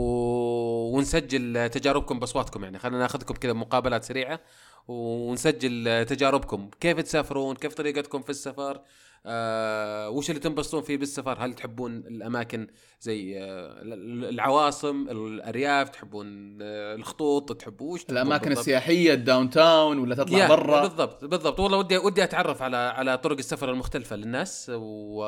ونسجل 0.95 1.69
تجاربكم 1.69 2.19
بأصواتكم 2.19 2.63
يعني. 2.63 2.79
خلينا 2.79 2.99
ناخذكم 2.99 3.33
كذا 3.33 3.53
مقابلات 3.53 4.03
سريعة 4.03 4.39
ونسجل 4.87 6.05
تجاربكم. 6.05 6.69
كيف 6.79 7.01
تسافرون؟ 7.01 7.55
كيف 7.55 7.73
طريقتكم 7.73 8.21
في 8.21 8.29
السفر؟ 8.29 8.81
آه 9.27 10.09
وش 10.09 10.29
اللي 10.29 10.41
تنبسطون 10.41 10.81
فيه 10.81 10.97
بالسفر؟ 10.97 11.37
هل 11.39 11.53
تحبون 11.53 11.97
الأماكن 11.97 12.67
زي 13.01 13.39
آه 13.39 13.81
العواصم 14.29 15.07
الأرياف 15.09 15.89
تحبون 15.89 16.57
آه 16.61 16.95
الخطوط 16.95 17.53
تحبون 17.53 17.93
وش 17.93 18.05
الأماكن 18.09 18.43
بالضبط؟ 18.43 18.59
السياحية 18.59 19.13
الداون 19.13 19.49
تاون 19.49 19.97
ولا 19.99 20.15
تطلع 20.15 20.47
برا؟ 20.47 20.81
بالضبط 20.81 21.25
بالضبط. 21.25 21.59
والله 21.59 21.77
ودي 21.77 21.97
ودي 21.97 22.23
أتعرف 22.23 22.61
على 22.61 22.77
على 22.77 23.17
طرق 23.17 23.37
السفر 23.37 23.69
المختلفة 23.69 24.15
للناس 24.15 24.71
و 24.75 25.23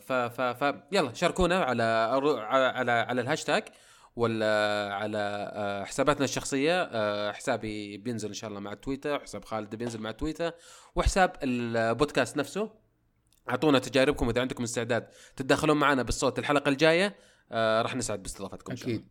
ف 0.00 0.12
ف 0.12 0.40
ف 0.40 0.74
يلا 0.92 1.12
شاركونا 1.14 1.64
على 1.64 1.82
على 2.50 2.92
على 2.92 3.20
الهاشتاج 3.20 3.64
ولا 4.16 4.88
على 4.94 5.50
آه، 5.54 5.84
حساباتنا 5.84 6.24
الشخصية. 6.24 6.82
آه، 6.82 7.32
حسابي 7.32 7.96
بينزل 7.96 8.28
إن 8.28 8.34
شاء 8.34 8.50
الله 8.50 8.60
مع 8.60 8.74
تويتر 8.74 9.20
حساب 9.20 9.44
خالد 9.44 9.74
بينزل 9.74 10.00
مع 10.00 10.10
تويتر 10.10 10.52
وحساب 10.94 11.32
البودكاست 11.42 12.36
نفسه. 12.36 12.70
أعطونا 13.48 13.78
تجاربكم 13.78 14.28
إذا 14.28 14.40
عندكم 14.40 14.62
استعداد 14.62 15.06
تتدخلون 15.36 15.76
معنا 15.76 16.02
بالصوت. 16.02 16.38
الحلقة 16.38 16.68
الجاية 16.68 17.14
آه 17.52 17.82
راح 17.82 17.96
نسعد 17.96 18.22
باستضافتكم 18.22 18.70
إن 18.72 18.76
شاء. 18.76 18.88
أكيد. 18.88 19.04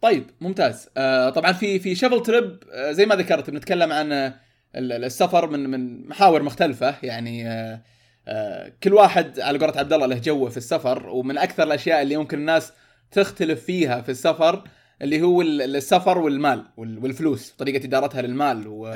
طيب 0.00 0.26
ممتاز. 0.40 0.88
آه 0.96 1.30
طبعا 1.30 1.52
في 1.52 1.78
في 1.78 1.94
Shuffle 1.94 2.22
Trip 2.22 2.58
آه 2.72 2.92
زي 2.92 3.06
ما 3.06 3.14
ذكرت 3.14 3.50
بنتكلم 3.50 3.92
عن 3.92 4.12
آه، 4.12 4.34
ال- 4.76 4.92
ال- 4.92 5.04
السفر 5.04 5.50
من 5.50 5.70
من 5.70 6.08
محاور 6.08 6.42
مختلفة. 6.42 6.94
يعني 7.02 7.48
آه 7.48 7.82
آه 8.28 8.72
كل 8.82 8.94
واحد 8.94 9.40
على 9.40 9.58
قولة 9.58 9.78
عبد 9.78 9.92
الله 9.92 10.06
له 10.06 10.18
جوه 10.18 10.50
في 10.50 10.56
السفر 10.56 11.08
ومن 11.08 11.38
أكثر 11.38 11.62
الأشياء 11.62 12.02
اللي 12.02 12.16
ممكن 12.16 12.38
الناس 12.38 12.72
تختلف 13.10 13.64
فيها 13.64 14.00
في 14.00 14.08
السفر 14.08 14.64
اللي 15.02 15.22
هو 15.22 15.42
ال- 15.42 15.76
السفر 15.76 16.18
والمال 16.18 16.64
وال- 16.76 16.98
والفلوس 16.98 17.50
طريقة 17.50 17.84
إدارتها 17.84 18.22
للمال 18.22 18.66
و 18.68 18.86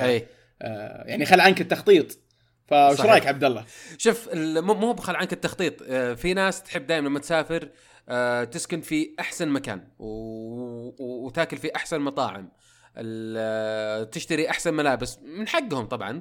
آه 0.61 1.03
يعني 1.07 1.25
خل 1.25 1.39
عنك 1.39 1.61
التخطيط. 1.61 2.17
فايش. 2.71 3.01
رأيك 3.01 3.27
عبد 3.27 3.43
الله؟ 3.43 3.65
شوف 3.97 4.29
مو 4.33 4.93
بخل 4.93 5.15
عنك 5.15 5.33
التخطيط. 5.33 5.73
آه، 5.87 6.13
في 6.13 6.33
ناس 6.33 6.63
تحب 6.63 6.87
دائما 6.87 7.07
لما 7.07 7.19
تسافر 7.19 7.69
آه، 8.09 8.43
تسكن 8.43 8.81
في 8.81 9.15
أحسن 9.19 9.49
مكان 9.49 9.87
و... 9.99 11.25
وتاكل 11.25 11.57
في 11.57 11.75
أحسن 11.75 12.01
مطاعم. 12.01 12.51
آه، 12.97 14.03
تشتري 14.03 14.49
أحسن 14.49 14.73
ملابس. 14.73 15.19
من 15.19 15.47
حقهم 15.47 15.85
طبعا. 15.85 16.19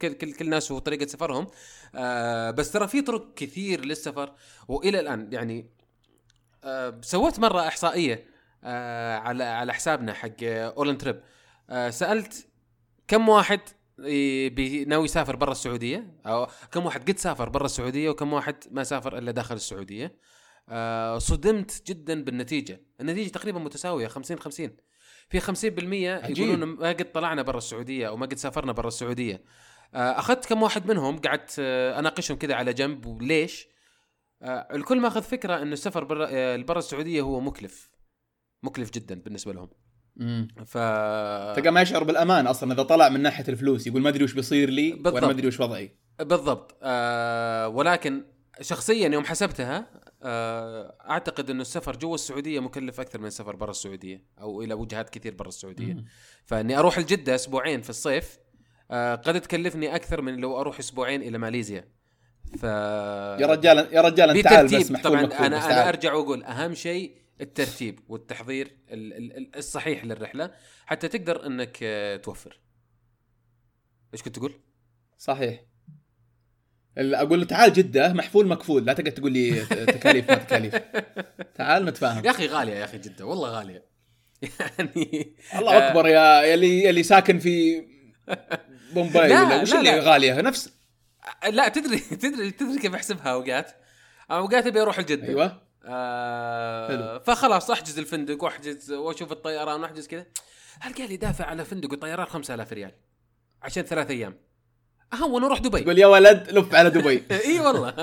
كل 0.00 0.12
كل 0.12 0.32
كل 0.32 0.50
ناس 0.50 0.70
وطريقة 0.70 1.06
سفرهم. 1.06 1.46
بس 2.54 2.70
ترى 2.70 2.88
في 2.88 3.02
طرق 3.02 3.34
كثير 3.34 3.84
للسفر. 3.84 4.32
وإلى 4.68 5.00
الآن 5.00 5.28
يعني 5.32 5.70
سويت 7.00 7.38
مرة 7.38 7.68
إحصائية 7.68 8.26
على 9.24 9.44
على 9.44 9.74
حسابنا 9.74 10.12
حق 10.12 10.42
اولن 10.42 10.98
تريب 10.98 11.22
سألت 11.90 12.46
كم 13.08 13.28
واحد 13.28 13.60
ناوي 14.86 15.04
يسافر 15.04 15.36
برا 15.36 15.52
السعودية. 15.52 16.16
أو 16.26 16.46
كم 16.72 16.86
واحد 16.86 17.10
قد 17.10 17.18
سافر 17.18 17.48
برا 17.48 17.64
السعودية 17.64 18.10
وكم 18.10 18.32
واحد 18.32 18.56
ما 18.70 18.84
سافر 18.84 19.18
إلا 19.18 19.30
داخل 19.30 19.54
السعودية. 19.54 20.16
آه 20.68 21.18
صدمت 21.18 21.82
جدا 21.86 22.24
بالنتيجة. 22.24 22.80
النتيجة 23.00 23.28
تقريبا 23.28 23.58
متساوية 23.58 24.06
50 24.06 24.38
50 24.38 24.76
في 25.28 25.40
50% 25.40 26.24
عجيب. 26.24 26.38
يقولون 26.38 26.64
ما 26.64 26.88
قد 26.88 27.12
طلعنا 27.12 27.42
برا 27.42 27.58
السعودية 27.58 28.08
أو 28.08 28.16
ما 28.16 28.26
قد 28.26 28.34
سافرنا 28.34 28.72
برا 28.72 28.88
السعودية. 28.88 29.44
آه 29.94 30.18
أخذت 30.18 30.46
كم 30.46 30.62
واحد 30.62 30.86
منهم 30.86 31.18
قعدت 31.18 31.56
آه 31.58 31.98
أناقشهم 31.98 32.36
كذا 32.36 32.54
على 32.54 32.72
جنب 32.72 33.06
وليش؟ 33.06 33.68
آه 34.42 34.68
الكل 34.74 35.00
ماخذ 35.00 35.22
فكرة 35.22 35.62
انه 35.62 35.72
السفر 35.72 36.04
برا 36.04 36.28
آه 36.30 36.56
برا 36.56 36.78
السعودية 36.78 37.22
هو 37.22 37.40
مكلف. 37.40 37.90
مكلف 38.62 38.90
جدا 38.90 39.20
بالنسبة 39.20 39.52
لهم. 39.52 39.68
امم 40.20 40.48
ف 40.66 40.78
تلقى 41.56 41.70
ما 41.70 41.82
يشعر 41.82 42.04
بالأمان 42.04 42.46
أصلا 42.46 42.72
إذا 42.72 42.82
طلع 42.82 43.08
من 43.08 43.20
ناحية 43.20 43.44
الفلوس 43.48 43.86
يقول 43.86 44.02
ما 44.02 44.08
أدري 44.08 44.24
وش 44.24 44.32
بيصير 44.32 44.70
لي 44.70 44.92
بالضبط. 44.92 45.14
وأنا 45.14 45.26
ما 45.26 45.32
أدري 45.32 45.46
وش 45.48 45.60
وضعي 45.60 45.96
بالضبط 46.20 46.76
آه 46.82 47.68
ولكن 47.68 48.24
شخصيا 48.60 49.08
يوم 49.08 49.24
حسبتها 49.24 49.86
آه 50.22 50.96
أعتقد 51.10 51.50
إنه 51.50 51.60
السفر 51.62 51.96
جوا 51.96 52.14
السعودية 52.14 52.60
مكلف 52.60 53.00
أكثر 53.00 53.18
من 53.20 53.26
السفر 53.26 53.56
برا 53.56 53.70
السعودية 53.70 54.24
أو 54.40 54.62
إلى 54.62 54.74
وجهات 54.74 55.10
كثير 55.10 55.34
برا 55.34 55.48
السعودية 55.48 55.94
مم. 55.94 56.04
فإني 56.46 56.78
أروح 56.78 56.98
الجدة 56.98 57.34
أسبوعين 57.34 57.82
في 57.82 57.90
الصيف 57.90 58.38
آه 58.90 59.14
قد 59.14 59.40
تكلفني 59.40 59.94
أكثر 59.94 60.22
من 60.22 60.36
لو 60.36 60.60
أروح 60.60 60.78
أسبوعين 60.78 61.22
إلى 61.22 61.38
ماليزيا 61.38 61.88
ف 62.58 62.62
يا 62.62 63.46
رجال 63.46 63.88
يا 63.92 64.00
رجال 64.00 64.30
أنت 64.30 64.44
تعال 64.44 64.66
بس 64.66 64.92
طبعا 64.92 65.20
أنا 65.20 65.58
بس 65.58 65.64
أنا. 65.64 65.88
أرجع 65.88 66.14
وأقول 66.14 66.44
أهم 66.44 66.74
شيء 66.74 67.21
الترتيب 67.42 68.00
والتحضير 68.08 68.76
ال- 68.90 69.12
ال- 69.12 69.36
ال- 69.36 69.56
الصحيح 69.56 70.04
للرحلة 70.04 70.50
حتى 70.86 71.08
تقدر 71.08 71.46
إنك 71.46 71.78
آه، 71.82 72.16
توفر. 72.16 72.60
إيش 74.14 74.22
كنت 74.22 74.36
تقول؟ 74.36 74.54
صحيح. 75.18 75.64
أقول 76.98 77.40
له 77.40 77.44
تعال 77.46 77.72
جدة 77.72 78.12
محفول 78.12 78.46
مكفول 78.48 78.84
لا 78.84 78.92
تقعد 78.92 79.12
تقول 79.14 79.32
لي 79.32 79.64
تكاليف 79.66 80.28
ما 80.30 80.34
تكاليف. 80.36 80.74
تعال 81.58 81.84
نتفاهم. 81.84 82.24
يا 82.24 82.30
أخي 82.30 82.46
غالية 82.46 82.72
يا 82.74 82.84
أخي 82.84 82.98
جدة 82.98 83.26
والله 83.26 83.48
غالية. 83.50 83.84
يعني 84.78 85.34
الله 85.58 85.88
أكبر 85.88 86.08
يا 86.08 86.42
يلي 86.42 86.84
يلي 86.84 87.02
ساكن 87.02 87.38
في 87.38 87.84
بومباي 88.94 89.28
لا، 89.28 89.42
ولا 89.42 89.62
وش 89.62 89.74
اللي. 89.74 89.98
غالية؟ 89.98 90.40
نفس. 90.40 90.72
لا 91.50 91.68
تدري 91.68 91.98
تدري 91.98 92.50
تدري 92.50 92.78
كيف 92.78 92.94
أحسبها 92.94 93.28
أوقات؟ 93.32 93.72
أوقات 94.30 94.66
أبي 94.66 94.82
أروح 94.82 94.98
الجده 94.98 95.28
أيوه. 95.28 95.61
آه 95.86 96.88
حلو. 96.88 97.20
فخلاص 97.24 97.70
أحجز 97.70 97.98
الفندق 97.98 98.44
وأحجز 98.44 98.92
وأشوف 98.92 99.32
الطيران 99.32 99.80
وأحجز 99.80 100.06
كذا. 100.06 100.26
القى 100.86 101.06
لي 101.06 101.16
دافع 101.16 101.44
على 101.44 101.64
فندق 101.64 101.92
وطيران 101.92 102.26
5000 102.26 102.72
ريال 102.72 102.90
عشان 103.62 103.82
ثلاث 103.82 104.10
أيام؟ 104.10 104.36
أهون 105.14 105.44
أروح 105.44 105.58
دبي. 105.58 105.80
تقول 105.80 105.98
يا 105.98 106.06
ولد 106.06 106.50
لف 106.50 106.74
على 106.74 106.90
دبي. 106.90 107.22
إي 107.46 107.60
والله. 107.60 107.90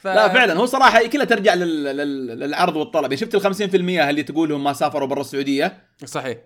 ف... 0.00 0.06
لا 0.06 0.28
فعلا 0.28 0.54
هو 0.54 0.66
صراحة 0.66 1.06
كلها 1.06 1.24
ترجع 1.24 1.54
لل... 1.54 1.84
لل... 1.84 2.26
للعرض 2.26 2.76
والطلب. 2.76 3.04
يعني 3.04 3.16
شفت 3.16 3.34
ال 3.34 3.70
50% 3.70 3.74
اللي 3.74 4.22
تقولهم 4.22 4.64
ما 4.64 4.72
سافروا 4.72 5.08
برا 5.08 5.20
السعودية؟ 5.20 5.86
صحيح. 6.04 6.38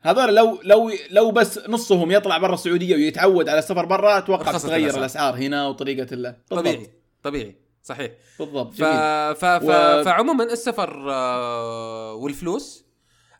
هذول 0.00 0.34
لو 0.34 0.60
لو 0.64 0.90
لو 1.10 1.30
بس 1.30 1.58
نصهم 1.68 2.10
يطلع 2.10 2.38
برا 2.38 2.54
السعودية 2.54 2.94
ويتعود 2.94 3.48
على 3.48 3.58
السفر 3.58 3.84
برا 3.84 4.18
أتوقع 4.18 4.52
تتغير. 4.52 4.98
الأسعار 4.98 5.34
هنا 5.34 5.68
وطريقة 5.68 6.06
ال... 6.12 6.34
طبيعي 6.50 6.86
طبيعي. 7.22 7.56
صحيح 7.82 8.12
بالضبط 8.38 8.74
ف... 8.74 8.84
ف... 8.84 9.44
ف... 9.44 9.62
و- 9.64 10.04
فعموما 10.04 10.44
السفر 10.44 11.10
آه، 11.12 12.14
والفلوس 12.14 12.84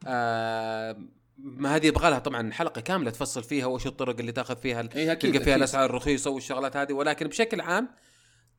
آه، 0.07 0.97
ما 1.39 1.77
هذه 1.77 1.87
يبغى 1.87 2.11
لها 2.11 2.19
طبعا 2.19 2.53
حلقة 2.53 2.81
كاملة 2.81 3.11
تفصل 3.11 3.43
فيها 3.45 3.67
وش 3.67 3.87
الطرق 3.87 4.19
اللي 4.21 4.33
تأخذ 4.33 4.57
فيها 4.57 4.83
تلقى 4.83 4.95
فيها 4.95 5.13
أكيد. 5.13 5.49
الأسعار 5.49 5.91
الرخيصة 5.91 6.31
والشغلات 6.31 6.77
هذه 6.77 6.93
ولكن 6.93 7.27
بشكل 7.27 7.61
عام 7.61 7.89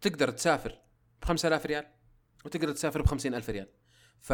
تقدر 0.02 0.30
تسافر 0.30 0.80
ب 1.22 1.26
5000 1.26 1.66
ريال 1.66 1.86
وتقدر 2.46 2.72
تسافر 2.72 3.02
ب 3.02 3.06
50000 3.08 3.50
ريال 3.50 3.68
ف... 4.22 4.34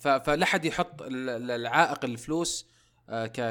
ف... 0.00 0.08
فلا 0.08 0.46
حد 0.46 0.64
يحط 0.64 1.02
ال- 1.02 1.28
ال- 1.30 1.50
العائق 1.50 2.04
الفلوس 2.04 2.66
آه،. 2.70 2.75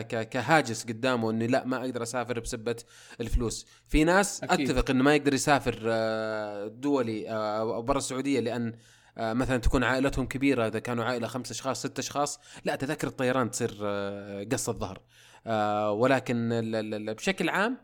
كهاجس 0.05 0.85
قدامه 0.85 1.31
اني 1.31 1.47
لا 1.47 1.65
ما 1.65 1.77
أقدر 1.77 2.03
أسافر 2.03 2.39
بسبة 2.39 2.75
الفلوس. 3.21 3.67
في 3.87 4.03
ناس 4.03 4.43
أكيد. 4.43 4.69
أتفق 4.69 4.89
إنه 4.89 5.03
ما 5.03 5.15
يقدر 5.15 5.33
يسافر 5.33 5.79
آه، 5.87 6.67
دولي 6.67 7.29
آه، 7.29 7.59
أو 7.59 7.81
برا 7.81 7.97
السعودية 7.97 8.39
لأن 8.39 8.73
آه، 9.17 9.33
مثلا 9.33 9.57
تكون 9.57 9.83
عائلتهم 9.83 10.25
كبيرة 10.25 10.67
إذا 10.67 10.79
كانوا 10.79 11.03
عائلة 11.03 11.27
خمسة 11.27 11.51
أشخاص 11.51 11.79
ستة 11.79 11.99
أشخاص 11.99 12.39
لا 12.65 12.75
تذاكر 12.75 13.07
الطيران 13.07 13.51
تصير 13.51 13.77
آه، 13.83 14.47
قص 14.51 14.69
الظهر. 14.69 15.01
آه، 15.47 15.91
ولكن 15.91 16.49
بشكل 17.17 17.49
عام 17.49 17.77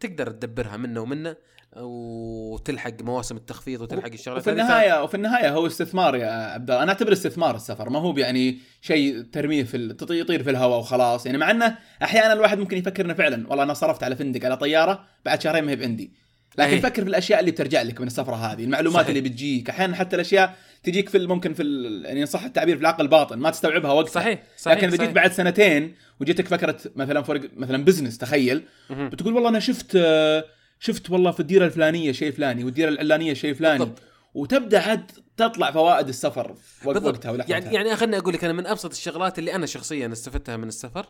تقدر 0.00 0.30
تدبرها 0.30 0.76
منه 0.76 1.00
ومنه. 1.00 1.36
وتلحق 1.76 3.02
مواسم 3.02 3.36
التخفيض 3.36 3.80
وتلحق 3.80 4.12
الشغلات 4.12 4.40
وفي 4.40 4.50
النهايه 4.50 5.02
وفي 5.02 5.14
النهاية 5.14 5.50
هو 5.50 5.66
استثمار 5.66 6.16
يا 6.16 6.30
عبد 6.30 6.70
الله 6.70 6.82
أنا 6.82 6.92
أعتبر 6.92 7.12
استثمار 7.12 7.56
السفر 7.56 7.90
ما 7.90 7.98
هو 7.98 8.18
يعني 8.18 8.58
شيء 8.80 9.22
ترميه 9.22 9.62
في 9.62 9.96
يطير 10.10 10.42
في 10.42 10.50
الهواء 10.50 10.78
وخلاص 10.78 11.26
يعني 11.26 11.38
مع 11.38 11.50
إنه 11.50 11.78
أحيانا 12.02 12.32
الواحد 12.32 12.58
ممكن 12.58 12.76
يفكر 12.78 13.04
انه 13.04 13.14
فعلا 13.14 13.48
والله 13.48 13.64
أنا 13.64 13.74
صرفت 13.74 14.02
على 14.02 14.16
فندق 14.16 14.44
على 14.44 14.56
طيارة 14.56 15.04
بعد 15.24 15.42
شهرين 15.42 15.64
ما 15.64 15.70
هي 15.70 15.76
بعندي 15.76 16.12
لكن 16.58 16.70
أي. 16.70 16.80
فكر 16.80 17.02
في 17.02 17.08
الأشياء 17.08 17.40
اللي 17.40 17.50
بترجع 17.50 17.82
لك 17.82 18.00
من 18.00 18.06
السفرة 18.06 18.34
هذه 18.34 18.64
المعلومات 18.64 19.04
صحيح. 19.04 19.08
اللي 19.08 19.20
بتجيك 19.20 19.70
أحيانا 19.70 19.96
حتى 19.96 20.16
الأشياء 20.16 20.56
تجيك 20.82 21.08
في 21.08 21.18
ممكن 21.18 21.54
في 21.54 21.62
يعني 22.04 22.26
صح 22.26 22.44
التعبير 22.44 22.76
في 22.76 22.80
العقل 22.80 23.04
الباطن 23.04 23.38
ما 23.38 23.50
تستوعبها 23.50 23.92
وقتها 23.92 24.10
صحيح 24.10 24.42
صحيح 24.56 24.78
لكن 24.78 24.88
إذا 24.88 24.96
جيت. 24.96 25.14
بعد 25.14 25.32
سنتين 25.32 25.94
وجيتك 26.20 26.48
فكرة 26.48 26.76
مثلا 26.96 27.22
فرق 27.22 27.50
مثلا 27.56 27.84
بزنس 27.84 28.18
تخيل. 28.18 28.62
بتقول 28.90 29.34
والله 29.34 29.48
أنا 29.48 29.60
شفت 29.60 29.96
آه، 29.96 30.44
شفت 30.82 31.10
والله 31.10 31.30
في 31.30 31.40
الديرة 31.40 31.66
الفلانية 31.66 32.12
شيء 32.12 32.32
فلاني 32.32 32.64
والديرة 32.64 32.88
العلانية 32.88 33.34
شيء 33.34 33.54
فلاني 33.54 33.78
بالضبط. 33.78 34.02
وتبدأ 34.34 34.80
عاد 34.80 35.10
تطلع 35.36 35.70
فوائد 35.70 36.08
السفر 36.08 36.54
بالضبط. 36.84 37.04
وقتها 37.14 37.30
ولحظتها 37.30 37.58
يعني 37.58 37.74
يعني 37.74 37.96
خليني 37.96 38.18
أقول 38.18 38.34
لك 38.34 38.44
أنا 38.44 38.52
من 38.52 38.66
أبسط 38.66 38.90
الشغلات 38.90 39.38
اللي 39.38 39.54
أنا 39.54 39.66
شخصيا 39.66 40.12
استفدتها 40.12 40.56
من 40.56 40.68
السفر 40.68 41.06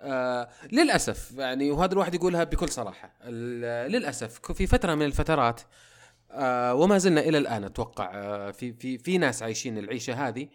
آه 0.00 0.48
للأسف 0.72 1.32
يعني 1.38 1.70
وهذا 1.70 1.92
الواحد 1.92 2.14
يقولها 2.14 2.44
بكل 2.44 2.68
صراحة 2.68 3.28
للأسف 3.88 4.52
في 4.52 4.66
فترة 4.66 4.94
من 4.94 5.06
الفترات 5.06 5.60
آه 6.30 6.74
وما 6.74 6.98
زلنا 6.98 7.20
إلى 7.20 7.38
الآن 7.38 7.64
أتوقع 7.64 8.10
آه 8.14 8.50
في 8.50 8.72
في 8.72 8.98
في 8.98 9.18
ناس 9.18 9.42
عايشين 9.42 9.78
العيشة 9.78 10.28
هذه 10.28 10.48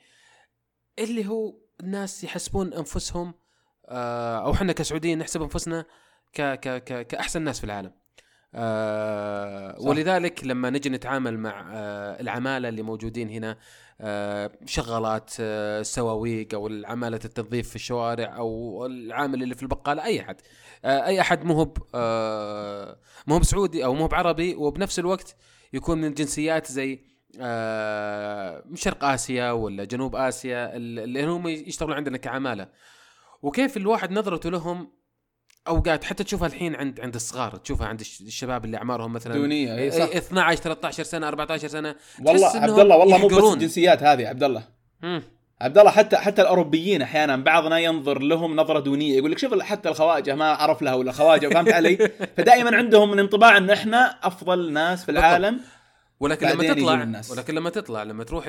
اللي 0.99 1.27
هو 1.27 1.55
الناس 1.81 2.23
يحسبون 2.23 2.73
أنفسهم 2.73 3.33
آه 3.85 4.45
أو 4.45 4.53
إحنا 4.53 4.73
كسعوديين 4.73 5.19
نحسب 5.19 5.41
أنفسنا 5.41 5.85
ك 6.33 6.41
ك 6.41 6.83
ك 6.83 7.07
كأحسن 7.07 7.41
ناس 7.41 7.59
في 7.59 7.63
العالم 7.63 8.06
آه 8.55 9.79
صح. 9.79 9.87
ولذلك 9.87 10.43
لما 10.45 10.69
نجي 10.69 10.89
نتعامل 10.89 11.39
مع 11.39 11.71
آه 11.73 12.21
العمالة 12.21 12.69
اللي 12.69 12.81
موجودين 12.81 13.29
هنا 13.29 13.57
آه 14.01 14.51
شغالات 14.65 15.33
آه 15.39 15.79
السواويق 15.81 16.53
أو 16.53 16.67
العماله 16.67 17.19
التنظيف 17.25 17.69
في 17.69 17.75
الشوارع 17.75 18.37
أو 18.37 18.85
العامل 18.85 19.43
اللي 19.43 19.55
في 19.55 19.63
البقالة 19.63 20.03
أي 20.05 20.21
أحد 20.21 20.41
آه 20.85 21.05
أي 21.05 21.21
أحد 21.21 21.45
مو 21.45 21.73
آه 21.95 22.99
مو 23.27 23.33
هو 23.33 23.39
بسعودي 23.39 23.85
أو 23.85 23.93
مو 23.93 24.07
بعربي 24.07 24.55
وبنفس 24.55 24.99
الوقت 24.99 25.35
يكون 25.73 26.01
من 26.01 26.13
جنسيات 26.13 26.71
زي 26.71 26.99
آه 27.41 28.63
شرق 28.75 29.03
آسيا 29.03 29.51
ولا 29.51 29.83
جنوب 29.83 30.15
آسيا 30.15 30.75
اللي 30.75 31.25
هم 31.25 31.47
يشتغلون 31.47 31.95
عندنا 31.95 32.17
كعمالة 32.17 32.69
وكيف 33.41 33.77
الواحد 33.77 34.11
نظرته 34.11 34.49
لهم 34.51 34.91
اوقات 35.67 36.03
حتى 36.03 36.23
تشوفها 36.23 36.47
الحين 36.47 36.75
عند 36.75 36.99
عند 36.99 37.15
الصغار 37.15 37.55
تشوفها 37.57 37.87
عند 37.87 37.99
الش- 37.99 38.21
الشباب 38.21 38.65
اللي 38.65 38.77
أعمارهم 38.77 39.13
مثلا 39.13 39.33
دونية 39.33 39.75
اي 39.77 39.91
صح 39.91 40.03
12 40.15 40.61
13 40.63 41.03
سنة 41.03 41.27
14 41.27 41.67
سنة 41.67 41.95
والله 42.25 42.47
عبد 42.47 42.79
الله 42.79 42.95
والله 42.95 43.17
مو 43.17 43.27
بس. 43.27 43.53
الجنسيات 43.53 44.03
هذه 44.03 44.27
عبد 44.27 44.43
الله. 44.43 44.63
عبد 45.61 45.77
الله 45.77 45.91
حتى 45.91 46.17
حتى 46.17 46.41
الأوروبيين 46.41 47.01
أحيانا 47.01 47.35
بعضنا 47.35 47.79
ينظر 47.79 48.19
لهم 48.21 48.55
نظرة 48.55 48.79
دونية 48.79 49.17
يقول 49.17 49.31
لك 49.31 49.37
شوف 49.37 49.59
حتى 49.61 49.89
الخواجة 49.89 50.35
ما 50.35 50.45
عرف 50.51 50.81
لها 50.81 50.93
ولا 50.93 51.11
خواجة 51.11 51.47
فهمت 51.47 51.71
علي؟ 51.73 51.97
فدائما 52.37 52.77
عندهم 52.77 53.13
الانطباع 53.13 53.57
إن 53.57 53.69
إحنا 53.69 54.19
أفضل 54.23 54.71
ناس 54.73 55.03
في 55.05 55.11
العالم 55.11 55.59
ولكن 56.19 56.47
لما 56.47 56.73
تطلع 56.73 57.03
الناس. 57.03 57.31
ولكن 57.31 57.55
لما 57.55 57.69
تطلع 57.69 58.03
لما 58.03 58.23
تروح 58.23 58.47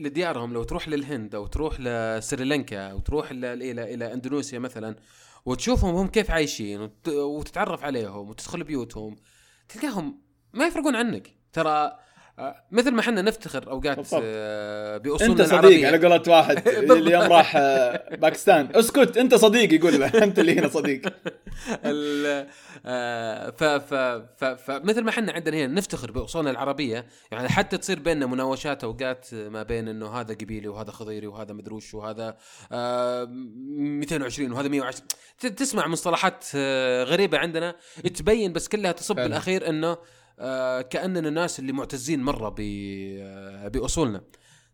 لديارهم 0.00 0.52
لو 0.52 0.62
تروح 0.62 0.88
للهند 0.88 1.34
أو 1.34 1.46
تروح 1.46 1.80
لسريلانكا 1.80 2.90
أو 2.90 2.98
تروح 2.98 3.30
إلى 3.30 3.94
إلى 3.94 4.12
إندونيسيا 4.12 4.58
مثلا 4.58 4.96
وتشوفهم 5.44 5.94
هم 5.94 6.06
كيف 6.08 6.30
عايشين 6.30 6.80
وت- 6.80 7.08
وتتعرف 7.08 7.84
عليهم 7.84 8.28
وتدخل 8.28 8.64
بيوتهم 8.64 9.16
تلقاهم 9.68 10.22
ما 10.52 10.66
يفرقون 10.66 10.96
عنك. 10.96 11.36
ترى 11.52 11.98
مثل 12.70 12.90
ما 12.90 13.00
إحنا 13.00 13.22
نفتخر 13.22 13.70
أوقات. 13.70 14.06
آه، 14.22 14.96
بأصولنا 14.98 15.32
أنت 15.32 15.42
صديق 15.42 15.52
العربية. 15.58 15.86
على 15.86 15.96
قولة 15.98 16.22
واحد 16.28 16.68
اليوم 16.92 17.22
راح 17.22 17.52
آه، 17.56 18.16
باكستان 18.16 18.68
اسكت 18.76 19.16
أنت 19.16 19.34
صديق 19.34 19.72
يقول 19.74 20.00
له 20.00 20.06
أنت 20.24 20.38
اللي 20.38 20.58
هنا 20.58 20.68
صديق 20.68 21.02
آه، 22.86 23.50
ف 23.50 23.64
ف 23.64 23.94
ف 24.36 24.44
فمثل 24.44 25.02
ما 25.02 25.10
إحنا 25.10 25.32
عندنا 25.32 25.56
هنا 25.56 25.66
نفتخر 25.66 26.10
بأصولنا 26.10 26.50
العربية 26.50 27.06
يعني 27.32 27.48
حتى 27.48 27.78
تصير 27.78 27.98
بيننا 27.98 28.26
مناوشات 28.26 28.84
أوقات 28.84 29.34
ما 29.34 29.62
بين 29.62 29.88
إنه 29.88 30.08
هذا 30.20 30.34
قبيلي 30.34 30.68
وهذا 30.68 30.90
خضيري 30.90 31.26
وهذا 31.26 31.52
مدروش 31.52 31.94
وهذا 31.94 32.36
آه 32.72 33.24
220 33.30 34.52
وهذا 34.52 34.68
120 34.68 35.06
ت- 35.40 35.46
تسمع 35.46 35.86
مصطلحات 35.86 36.44
غريبة 37.04 37.38
عندنا 37.38 37.74
تبين 38.14 38.52
بس 38.52 38.68
كلها 38.68 38.92
تصب. 38.92 39.14
بالأخير 39.16 39.68
إنه 39.68 39.96
كأننا 40.90 41.28
الناس 41.28 41.58
اللي 41.58 41.72
معتزين 41.72 42.22
مرة 42.22 42.54
آه، 42.60 43.68
بأصولنا. 43.68 44.20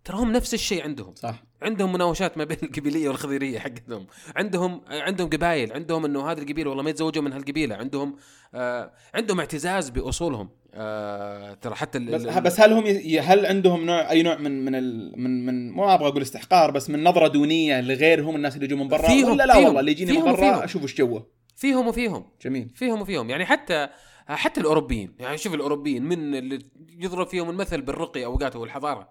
ترى 0.04 0.16
هم 0.16 0.32
نفس 0.32 0.54
الشيء 0.54 0.82
عندهم. 0.84 1.14
صح. 1.14 1.42
عندهم 1.62 1.92
مناوشات 1.92 2.38
ما 2.38 2.44
بين 2.44 2.56
القبيلية 2.62 3.08
والخضيرية 3.08 3.58
حقتهم. 3.58 4.06
عندهم 4.36 4.80
عندهم 4.90 5.28
قبائل. 5.30 5.72
عندهم 5.72 6.04
إنه 6.04 6.30
هذه 6.30 6.38
القبيلة 6.38 6.68
والله 6.70 6.82
ما 6.84 6.90
يتزوجوا 6.90 7.22
من 7.22 7.32
هالقبيلة. 7.32 7.76
عندهم 7.76 8.16
آه 8.54 8.92
عندهم 9.14 9.40
اعتزاز 9.40 9.88
بأصولهم. 9.90 10.48
آه 10.74 11.54
ترى 11.54 11.74
حتى 11.74 11.98
بس 11.98 12.22
بس 12.22 12.60
هل 12.60 12.72
هم 12.72 12.86
ي- 12.86 13.20
هل 13.20 13.46
عندهم 13.46 13.84
نوع 13.86 14.10
أي 14.10 14.22
نوع 14.22 14.36
من 14.38 14.64
من 14.64 14.74
ال 14.74 15.12
من 15.20 15.46
من 15.46 15.70
مو 15.70 15.94
أبغى 15.94 16.08
أقول 16.08 16.22
استحقار 16.22 16.70
بس 16.70 16.90
من 16.90 17.04
نظرة 17.04 17.28
دونية 17.28 17.80
لغيرهم 17.80 18.36
الناس 18.36 18.54
اللي 18.54 18.64
يجوا 18.66 18.78
من 18.78 18.88
برا؟ 18.88 19.12
ولا 19.30 19.44
لا 19.46 19.52
فيهم- 19.54 19.64
والله 19.64 19.80
اللي 19.80 19.90
يجيني 19.92 20.12
من 20.12 20.32
برا. 20.32 20.64
أشوف 20.64 20.82
إيش 20.82 20.94
جوه. 20.98 21.26
فيهم 21.56 21.88
وفيهم. 21.88 22.24
جميل. 22.42 22.68
فيهم 22.74 23.00
وفيهم. 23.00 23.30
يعني 23.30 23.46
حتى 23.46 23.88
حتى 24.36 24.60
الأوروبيين 24.60 25.14
يعني 25.18 25.38
شوف 25.38 25.54
الأوروبيين 25.54 26.02
من 26.04 26.34
اللي 26.34 26.58
يضرب 26.90 27.26
فيهم 27.26 27.50
المثل 27.50 27.80
بالرقي 27.82 28.24
اوقات 28.24 28.56
والحضارة. 28.56 29.08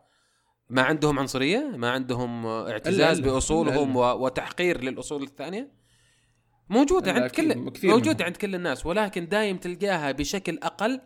ما 0.70 0.82
عندهم 0.82 1.20
عنصرية 1.20 1.59
ما 1.76 1.91
عندهم 1.91 2.45
اعتزاز 2.45 3.20
بأصولهم 3.20 3.95
و- 3.95 4.13
وتحقير 4.26 4.82
للأصول 4.84 5.24
الثانية. 5.24 5.72
موجودة 6.70 7.11
عند 7.11 7.32
كل 7.32 7.57
موجودة. 7.84 8.26
عند 8.26 8.38
كل 8.38 8.55
الناس 8.55 8.86
ولكن 8.86 9.28
دايم 9.28 9.57
تلقاها 9.57 10.11
بشكل 10.11 10.59
أقل 10.63 11.01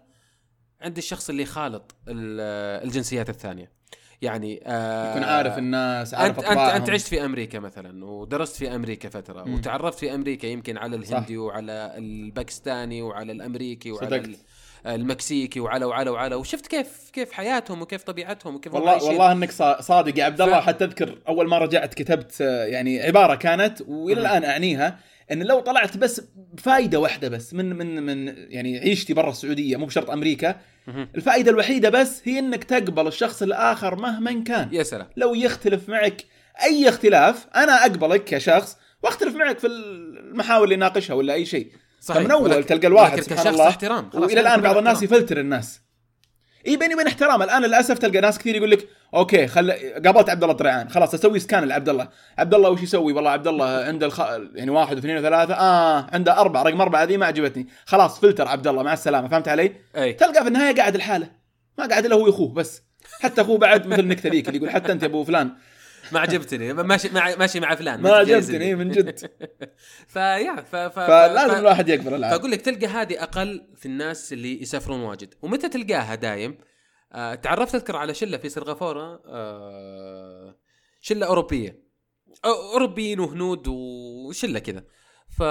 عند 0.82 0.98
الشخص 0.98 1.30
اللي 1.30 1.46
خالط 1.46 1.96
ال- 2.08 2.86
الجنسيات 2.88 3.30
الثانية. 3.30 3.72
يعني 4.22 4.62
آه 4.66 5.12
يكون 5.12 5.24
عارف 5.24 5.58
الناس 5.58 6.14
عارف 6.14 6.40
انت 6.40 6.48
انت 6.48 6.58
أنت 6.60 6.90
عشت 6.90 7.08
في 7.08 7.26
أمريكا 7.26 7.60
مثلا 7.60 8.06
ودرست 8.06 8.56
في 8.56 8.76
أمريكا 8.76 9.10
فترة 9.10 9.44
مم. 9.44 9.54
وتعرفت 9.54 10.00
في 10.00 10.16
أمريكا 10.16 10.48
يمكن 10.48 10.78
على 10.78 10.96
الهندي 10.96 11.36
صح. 11.36 11.42
وعلى 11.42 11.94
الباكستاني 11.98 13.02
وعلى 13.02 13.32
الأمريكي 13.32 13.92
وعلى 13.92 14.08
صدقت. 14.08 14.26
ال- 14.26 14.36
المكسيكي 14.86 15.60
وعلى 15.60 15.86
وعلى 15.86 16.10
وعلى 16.10 16.36
وشفت 16.36 16.68
كيف 16.68 17.10
كيف 17.14 17.32
حياتهم 17.32 17.82
وكيف 17.82 18.04
طبيعتهم 18.04 18.56
وكيف 18.56 18.74
والله 18.74 18.92
عايشين. 18.92 19.10
والله 19.10 19.32
إنك 19.32 19.52
صا- 19.52 19.82
صادق 19.82 20.20
يا 20.20 20.24
عبد 20.24 20.42
الله 20.42 20.60
ف- 20.60 20.64
حتى 20.64 20.84
أذكر 20.86 21.18
أول 21.28 21.48
ما 21.50 21.58
رجعت 21.58 21.94
كتبت 21.94 22.42
آه، 22.42 22.66
يعني 22.66 23.02
عبارة 23.02 23.36
كانت 23.36 23.82
وإلى. 23.88 24.22
الآن 24.22 24.44
أعنيها 24.44 25.00
إن 25.32 25.44
لو 25.44 25.60
طلعت 25.60 25.98
بس 25.98 26.22
بفائده 26.54 27.00
واحدة 27.00 27.30
بس 27.30 27.54
من 27.54 27.76
من 27.76 28.04
من 28.04 28.36
يعني 28.50 28.78
عيشتي 28.80 29.14
برا 29.14 29.30
السعودية 29.30 29.78
مو 29.78 29.86
بشرط 29.86 30.10
أمريكا. 30.10 30.56
الفائدة 30.88 31.52
الوحيدة 31.52 31.90
بس 31.90 32.22
هي 32.24 32.40
إنك 32.40 32.64
تقبل 32.64 33.08
الشخص 33.08 33.42
الآخر 33.42 33.96
مهما 33.96 34.44
كان. 34.44 34.70
يا 34.72 34.84
سلام. 34.84 35.08
لو 35.18 35.36
يختلف 35.36 35.90
معك 35.90 36.22
أي 36.64 36.90
اختلاف 36.90 37.48
أنا 37.56 37.82
أقبلك 37.82 38.24
كشخص 38.24 38.78
واختلف 39.04 39.36
معك 39.36 39.60
في 39.60 39.68
المحاور 39.68 40.64
اللي 40.64 40.76
ناقشها 40.76 41.14
ولا 41.14 41.34
أي 41.34 41.46
شيء. 41.46 41.72
صحيح. 42.02 42.22
فمن 42.22 42.32
أول 42.32 42.64
تلقى 42.64 42.88
الواحد 42.88 43.20
سبحان 43.22 43.48
الله 43.48 43.68
احترام. 43.68 44.10
وإلى 44.14 44.40
الآن 44.40 44.62
بعض 44.62 44.78
الناس. 44.78 45.04
يفلتر 45.04 45.40
الناس. 45.40 45.82
إي 46.68 46.78
بيني 46.78 46.94
وبين 46.94 47.08
احترام 47.08 47.44
الآن 47.44 47.62
للأسف 47.62 47.98
تلقى 47.98 48.22
ناس 48.22 48.40
كثير 48.40 48.56
يقول 48.56 48.72
لك 48.72 48.88
okay 49.14 49.48
خل 49.48 49.72
قابلت 50.06 50.30
عبد 50.30 50.44
الله 50.44 50.52
الطريعان 50.52 50.90
خلاص 50.90 51.14
أسوي 51.14 51.40
scan 51.40 51.64
لعبد 51.64 51.90
الله 51.90 52.08
عبد 52.38 52.54
الله 52.54 52.70
وش 52.70 52.84
يسوي؟ 52.84 53.14
والله 53.14 53.30
عبد 53.30 53.48
الله 53.48 53.66
عنده 53.66 54.06
الخ... 54.06 54.20
يعني 54.56 54.72
واحد 54.72 54.96
واثنين 54.96 55.18
وثلاثة 55.18 55.54
آه 55.54 56.08
عنده 56.14 56.40
أربعة 56.40 56.64
رقم 56.64 56.82
أربعة 56.82 57.04
هذه 57.04 57.18
ما 57.18 57.26
عجبتني. 57.26 57.68
خلاص 57.86 58.20
فلتر 58.20 58.48
عبد 58.48 58.68
الله 58.68 58.84
مع 58.84 58.94
السلامة. 58.94 59.28
فهمت 59.28 59.48
علي؟ 59.48 59.72
أي. 59.96 60.14
تلقى 60.14 60.42
في 60.42 60.48
النهاية 60.48 60.76
قاعد 60.76 60.96
لحاله 60.96 61.28
ما 61.78 61.86
قاعد 61.86 62.06
إلا 62.06 62.16
هو 62.16 62.26
واخوه 62.26 62.54
بس. 62.54 62.82
حتى 63.22 63.42
أخوه 63.42 63.58
بعد 63.58 63.88
مثل 63.88 64.00
النكتة 64.00 64.30
ذيك 64.30 64.48
اللي 64.48 64.58
يقول 64.58 64.70
حتى 64.70 64.92
أنت 64.92 65.04
يا 65.04 65.08
أبو 65.08 65.24
فلان. 65.24 65.52
ما 66.14 66.20
عجبتني. 66.20 66.74
ماشي 66.74 67.10
ماشي 67.14 67.60
مع 67.60 67.76
فلان. 67.76 68.02
ما 68.02 68.12
عجبتني 68.12 68.58
لي. 68.58 68.76
من 68.76 68.92
جد. 68.92 69.20
فيا 70.14 70.56
ف 70.56 70.76
ف 70.76 71.00
فلازم 71.00 71.56
الواحد 71.56 71.90
يقبل 71.90 72.14
العاب 72.14 72.32
فأقول 72.32 72.52
لك 72.52 72.62
تلقى 72.62 72.88
هذه 72.88 73.24
أقل 73.24 73.68
في 73.76 73.86
الناس 73.86 74.34
اللي 74.34 74.62
يسافرون 74.62 75.00
واجد. 75.00 75.34
ومتى 75.42 75.70
تلقاها 75.70 76.16
دايم؟ 76.16 76.58
آه 77.14 77.36
تعرفت 77.36 77.76
أذكر 77.76 77.96
على 77.96 78.14
شلة 78.14 78.38
في 78.38 78.50
سرغافوره 78.50 79.22
آه 79.26 80.56
شلة 81.02 81.26
أوروبية. 81.26 81.84
أوروبيين 82.46 83.20
وهنود 83.20 83.68
وشلة 83.68 84.60
كذا. 84.60 84.84
ف 85.30 85.44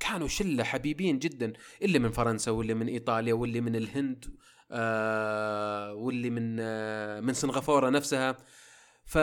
كانوا 0.00 0.28
شلة 0.28 0.64
حبيبين 0.64 1.18
جدا. 1.18 1.52
اللي 1.82 1.98
من 1.98 2.10
فرنسا 2.10 2.50
واللي 2.50 2.74
من 2.74 2.88
إيطاليا 2.88 3.34
واللي 3.34 3.60
من 3.60 3.76
الهند 3.76 4.24
آه 4.70 5.94
واللي 5.94 6.30
من 6.30 6.56
آه 6.60 7.20
من 7.20 7.32
سنغافورة 7.32 7.90
نفسها. 7.90 8.36
ف 9.04 9.18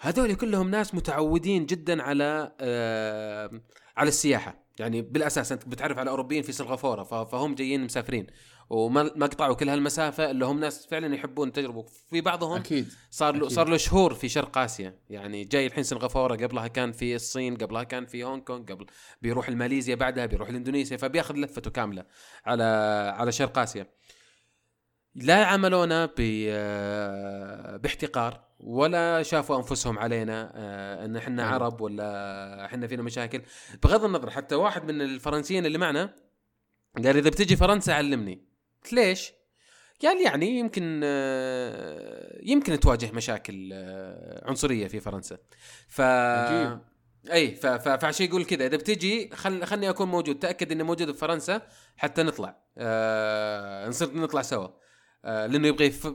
هذول 0.00 0.34
كلهم 0.34 0.70
ناس 0.70 0.94
متعودين 0.94 1.66
جدا 1.66 2.02
على 2.02 2.52
آه 2.60 3.60
على 3.96 4.08
السياحة. 4.08 4.68
يعني 4.78 5.02
بالأساس 5.02 5.52
أنت 5.52 5.68
بتعرف 5.68 5.98
على 5.98 6.10
أوروبيين 6.10 6.42
في 6.42 6.52
سنغافوره 6.52 7.24
فهم 7.24 7.54
جايين 7.54 7.84
مسافرين. 7.84 8.26
وما 8.70 9.10
ما 9.16 9.26
قطعوا 9.26 9.54
كل 9.54 9.68
هالمسافة 9.68 10.30
الا 10.30 10.46
هم 10.46 10.60
ناس 10.60 10.86
فعلا 10.86 11.14
يحبون 11.14 11.48
التجربه 11.48 11.82
في 12.10 12.20
بعضهم 12.20 12.56
أكيد 12.56 12.88
صار 13.10 13.36
له. 13.36 13.48
صار 13.48 13.68
له 13.68 13.76
شهور 13.76 14.14
في 14.14 14.28
شرق 14.28 14.58
آسيا. 14.58 14.98
يعني 15.10 15.44
جاي 15.44 15.66
الحين 15.66 15.84
سنغافوره 15.84 16.36
قبلها 16.36 16.66
كان 16.66 16.92
في 16.92 17.14
الصين 17.14 17.56
قبلها 17.56 17.82
كان 17.82 18.06
في 18.06 18.24
هونغ 18.24 18.42
كونغ 18.42 18.64
قبل 18.64 18.86
بيروح 19.22 19.48
الماليزيا 19.48 19.94
بعدها 19.94 20.26
بيروح 20.26 20.48
الاندونيسيا 20.48 20.96
فبياخذ 20.96 21.34
لفته 21.34 21.70
كاملة 21.70 22.04
على 22.44 22.64
على 23.16 23.32
شرق 23.32 23.58
آسيا. 23.58 23.86
لا 25.14 25.44
عملونا 25.44 26.06
ب 26.06 26.12
آه، 26.50 27.76
باحتقار 27.76 28.44
ولا 28.60 29.22
شافوا 29.22 29.56
أنفسهم 29.56 29.98
علينا 29.98 30.52
آه، 30.54 31.04
إن 31.04 31.16
إحنا 31.16 31.42
أيوة. 31.42 31.54
عرب 31.54 31.80
ولا 31.80 32.64
إحنا 32.64 32.86
فينا 32.86 33.02
مشاكل 33.02 33.42
بغض 33.82 34.04
النظر 34.04 34.30
حتى 34.30 34.54
واحد 34.54 34.84
من 34.84 35.00
الفرنسيين 35.02 35.66
اللي 35.66 35.78
معنا 35.78 36.14
قال 36.96 37.16
إذا 37.16 37.30
بتجي 37.30 37.56
فرنسا 37.56 37.90
علمني 37.92 38.44
قلت 38.84 38.92
ليش؟ 38.92 39.32
قال 40.02 40.22
يعني 40.26 40.58
يمكن 40.58 41.00
آه، 41.04 42.38
يمكن 42.42 42.80
تواجه 42.80 43.10
مشاكل 43.12 43.72
عنصرية 44.42 44.88
في 44.88 45.00
فرنسا 45.00 45.38
ف 45.88 46.00
عجيب. 46.00 46.78
إي 47.32 47.54
ف- 47.54 47.66
ف- 47.66 47.88
فعشان 47.88 48.26
يقول 48.26 48.44
كذا 48.44 48.66
إذا 48.66 48.76
بتجي 48.76 49.30
خل 49.34 49.64
خلني 49.64 49.90
أكون 49.90 50.08
موجود 50.08 50.38
تأكد 50.38 50.72
إني 50.72 50.82
موجود 50.82 51.12
في 51.12 51.18
فرنسا 51.18 51.62
حتى 51.96 52.22
نطلع 52.22 52.56
آه 52.78 53.88
نصير 53.88 54.14
نطلع 54.16 54.42
سوا 54.42 54.68
لأنه 55.24 55.68
يبغى 55.68 55.86
يف... 55.86 56.06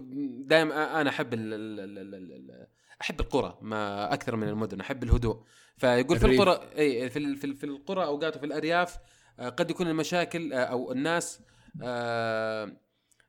دائما 0.46 1.02
أنا 1.02 1.10
أحب 1.10 1.34
ال... 1.34 1.54
ال... 1.54 1.80
ال... 1.80 2.16
ال... 2.16 2.68
أحب 3.02 3.20
القرى 3.20 3.58
ما 3.62 4.14
أكثر 4.14 4.36
من 4.36 4.48
المدن 4.48 4.80
أحب 4.80 5.04
الهدوء 5.04 5.44
فيقول 5.78 6.20
في. 6.20 6.26
القرى 6.26 6.70
إي 6.78 7.10
في 7.10 7.20
ال... 7.20 7.38
في, 7.38 7.48
ال... 7.48 7.56
في 7.56 7.66
القرى 7.66 8.04
اوقات 8.04 8.38
وفي 8.38 8.46
الأرياف 8.46 8.98
آه 9.40 9.50
قد 9.50 9.70
يكون 9.70 9.88
المشاكل 9.88 10.54
آه 10.54 10.58
أو 10.58 10.92
الناس 10.92 11.42
آه 11.84 12.78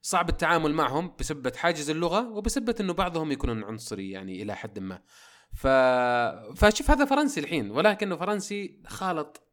صعب 0.02 0.28
التعامل 0.28 0.72
معهم 0.72 1.14
بسبة 1.20 1.52
حاجز 1.56 1.90
اللغة 1.90 2.28
وبسبة 2.28 2.74
إنه 2.80 2.92
بعضهم 2.92 3.32
يكونون 3.32 3.64
عنصري 3.64 4.10
يعني 4.10 4.42
إلى 4.42 4.56
حد 4.56 4.78
ما. 4.78 5.00
ف 5.54 5.66
فشوف 6.56 6.90
هذا 6.90 7.04
فرنسي 7.04 7.40
الحين 7.40 7.70
ولكنه 7.70 8.16
فرنسي 8.16 8.80
خالط 8.86 9.43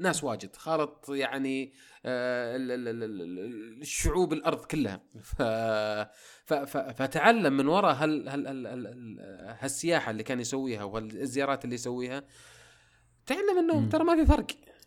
ناس 0.00 0.24
واجد 0.24 0.56
خالط 0.56 1.08
يعني 1.08 1.72
آه، 2.06 2.56
ال- 2.56 2.70
ال- 2.72 2.88
ال- 2.88 3.02
ال- 3.02 3.80
الشعوب 3.80 4.32
الأرض 4.32 4.64
كلها. 4.64 5.00
فتعلم 6.92 7.52
من 7.56 7.66
وراء 7.68 7.94
هال... 7.94 8.28
هال... 8.28 8.46
هال... 8.46 8.66
هال... 8.66 8.86
هال- 8.86 9.56
هالسياحة 9.60 10.10
اللي 10.10 10.22
كان 10.22 10.40
يسويها 10.40 10.84
وهالزيارات 10.84 11.64
اللي 11.64 11.74
يسويها 11.74 12.22
تعلم 13.26 13.58
إنه. 13.58 13.88
ترى 13.88 14.04
ما 14.04 14.16
في 14.16 14.26
فرق 14.26 14.46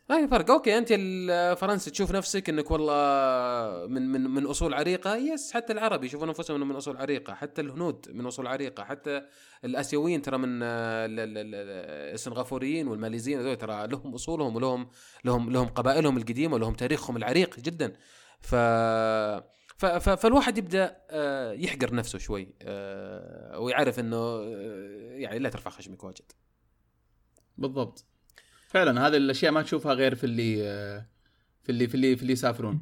ما 0.09 0.21
في 0.21 0.27
فرق. 0.27 0.51
okay 0.51 0.77
أنت 0.77 0.87
الفرنسي 0.91 1.91
تشوف 1.91 2.11
نفسك 2.11 2.49
إنك 2.49 2.71
والله 2.71 3.87
من 3.87 4.01
من 4.11 4.21
من 4.21 4.45
أصول 4.45 4.73
عريقة. 4.73 5.15
yes 5.15 5.51
حتى 5.53 5.73
العرب 5.73 6.03
يشوفون 6.03 6.27
أنفسهم 6.27 6.67
من 6.69 6.75
أصول 6.75 6.97
عريقة. 6.97 7.33
حتى 7.33 7.61
الهنود 7.61 8.05
من 8.11 8.25
أصول 8.25 8.47
عريقة. 8.47 8.83
حتى 8.83 9.21
الأسيويين 9.65 10.21
ترى 10.21 10.37
من 10.37 10.63
ال- 10.63 11.19
ال- 11.19 11.37
ال- 11.37 12.13
السنغافوريين 12.13 12.87
والماليزيين 12.87 13.39
هذول 13.39 13.55
ترى 13.55 13.87
لهم 13.87 14.13
أصولهم 14.13 14.55
ولهم 14.55 14.89
لهم 15.25 15.51
لهم 15.51 15.67
قبائلهم 15.67 16.17
القديمة 16.17 16.53
ولهم 16.55 16.73
تاريخهم 16.73 17.17
العريق 17.17 17.59
جدا. 17.59 17.93
ف- 18.39 18.55
فالواحد 20.09 20.57
يبدأ 20.57 20.97
آه، 21.09 21.51
يحقر 21.51 21.95
نفسه 21.95 22.19
شوي 22.19 22.53
آه، 22.61 23.59
ويعرف 23.59 23.99
إنه 23.99 24.17
آه، 24.17 25.13
يعني 25.15 25.39
لا 25.39 25.49
ترفع 25.49 25.71
خشمك 25.71 26.03
واجد. 26.03 26.31
بالضبط. 27.57 28.05
فعلا 28.73 29.07
هذه 29.07 29.17
الأشياء 29.17 29.51
ما 29.51 29.61
تشوفها 29.61 29.93
غير 29.93 30.15
في 30.15 30.23
اللي 30.23 30.67
آه، 30.67 31.05
في 31.63 31.69
اللي 31.71 31.87
في 31.87 31.95
اللي 31.95 32.15
في 32.15 32.21
اللي 32.21 32.33
يسافرون. 32.33 32.81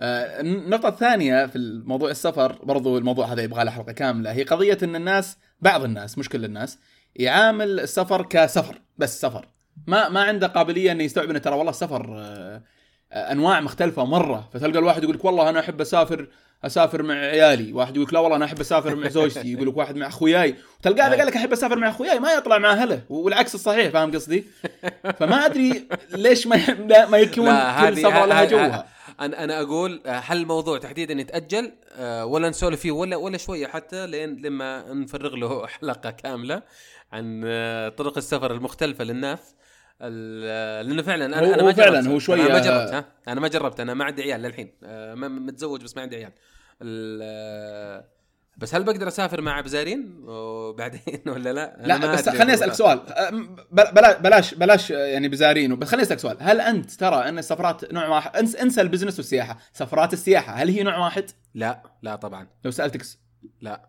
آه، 0.00 0.40
النقطة 0.40 0.88
الثانية 0.88 1.46
في 1.46 1.56
الموضوع 1.56 2.10
السفر 2.10 2.58
برضو 2.64 2.98
الموضوع 2.98 3.26
هذا 3.26 3.42
يبغى 3.42 3.64
له 3.64 3.70
حلقة 3.70 3.92
كاملة 3.92 4.32
هي 4.32 4.42
قضية 4.42 4.78
إن 4.82 4.96
الناس 4.96 5.36
بعض 5.60 5.84
الناس 5.84 6.18
مش 6.18 6.28
كل 6.28 6.44
الناس 6.44 6.78
يعامل 7.16 7.80
السفر 7.80 8.22
كسفر 8.26 8.80
بس 8.98 9.20
سفر. 9.20 9.48
ما 9.86 10.08
ما 10.08 10.22
عنده 10.22 10.46
قابلية 10.46 10.92
إنه 10.92 11.04
يستوعب 11.04 11.30
إنه 11.30 11.38
ترى 11.38 11.54
والله 11.54 11.70
السفر 11.70 12.18
آه، 12.18 12.62
آه، 13.12 13.32
أنواع 13.32 13.60
مختلفة 13.60 14.04
مرة. 14.04 14.48
فتلقى 14.52 14.78
الواحد 14.78 15.02
يقول 15.02 15.16
لك 15.16 15.24
والله 15.24 15.48
أنا 15.48 15.60
أحب 15.60 15.80
أسافر 15.80 16.28
أسافر 16.64 17.02
مع 17.02 17.14
عيالي. 17.14 17.72
واحد 17.72 17.96
يقول 17.96 18.06
لك 18.06 18.14
لا 18.14 18.20
والله 18.20 18.36
أنا 18.36 18.44
أحب 18.44 18.60
أسافر 18.60 18.94
مع 18.94 19.08
زوجتي. 19.08 19.52
يقول 19.52 19.68
لك 19.68 19.76
واحد 19.76 19.96
مع 19.96 20.06
أخوياي. 20.06 20.54
تلقاه 20.82 21.06
اذا 21.08 21.16
قال 21.16 21.26
لك 21.26 21.36
أحب 21.36 21.52
أسافر 21.52 21.78
مع 21.78 21.88
أخوياي. 21.88 22.18
ما 22.18 22.32
يطلع 22.32 22.58
مع 22.58 22.72
أهله. 22.72 23.02
والعكس 23.08 23.54
الصحيح 23.54 23.88
فاهم 23.92 24.12
قصدي؟ 24.14 24.44
فما 25.18 25.46
أدري 25.46 25.88
ليش 26.10 26.46
ما 26.46 26.56
ما 27.06 27.18
يكون 27.18 27.46
كل 27.80 27.96
سفره 27.96 28.24
لها 28.24 28.44
جوها 28.44 28.86
أنا 29.20 29.44
أنا 29.44 29.60
أقول 29.60 30.00
هل 30.06 30.36
الموضوع 30.40 30.78
تحديدا 30.78 31.14
يتأجل؟ 31.14 31.72
آه، 31.96 32.26
ولا 32.26 32.48
نسولف 32.48 32.80
فيه 32.80 32.90
ولا 32.90 33.16
ولا 33.16 33.38
شوية 33.38 33.66
حتى 33.66 34.06
لين 34.06 34.42
لما 34.42 34.92
نفرغ 34.92 35.36
له 35.36 35.66
حلقة 35.80 36.10
كاملة 36.10 36.62
عن 37.12 37.42
آه، 37.46 37.88
طرق 37.88 38.16
السفر 38.16 38.52
المختلفة 38.52 39.04
للناس. 39.04 39.54
لأنه 40.08 41.02
فعلا 41.02 41.26
أنا 41.26 41.38
هو- 41.48 41.54
أنا 41.54 41.62
ما 41.62 41.72
فعلاً 41.72 42.00
جربت. 42.00 42.08
هو 42.12 42.18
شوية- 42.36 42.40
أنا 42.40 42.52
ما 42.52 42.58
جربت 42.58 42.92
ها 42.94 43.04
أنا 43.28 43.40
ما 43.40 43.48
جربت 43.48 43.80
أنا 43.80 43.94
ما 43.94 44.04
عندي 44.04 44.22
عيال 44.22 44.42
للحين. 44.42 44.74
آه، 44.84 45.14
متزوج 45.14 45.82
بس 45.84 45.96
ما 45.96 46.02
عندي 46.02 46.16
عيال. 46.16 46.32
ال- 46.82 47.20
آه، 47.24 48.04
بس 48.56 48.74
هل 48.74 48.82
بقدر 48.84 49.08
أسافر 49.08 49.40
مع 49.40 49.60
بزارين 49.60 50.16
وبعدين 50.24 51.00
ولا 51.26 51.52
لا؟ 51.52 51.76
لا 51.80 52.12
بس. 52.12 52.28
خليني 52.28 52.54
أسألك 52.54 52.72
سؤال. 52.72 53.00
بلا- 53.72 54.18
بلاش 54.18 54.54
بلاش 54.54 54.90
يعني 54.90 55.28
بزارين. 55.28 55.76
بس 55.76 55.88
خليني 55.88 56.02
أسألك 56.02 56.18
سؤال. 56.20 56.36
هل 56.40 56.60
أنت 56.60 56.90
ترى 56.90 57.28
أن 57.28 57.38
السفرات 57.38 57.92
نوع 57.92 58.08
واحد؟ 58.08 58.36
انسى, 58.36 58.62
انسى 58.62 58.80
البزنس 58.80 59.16
والسياحة. 59.18 59.58
سفرات 59.72 60.12
السياحة 60.12 60.52
هل 60.54 60.68
هي 60.68 60.82
نوع 60.82 60.98
واحد؟ 60.98 61.30
لا 61.54 61.82
لا 62.02 62.16
طبعا. 62.16 62.46
لو 62.64 62.70
سألتك 62.70 63.02
س- 63.02 63.18
لا. 63.60 63.88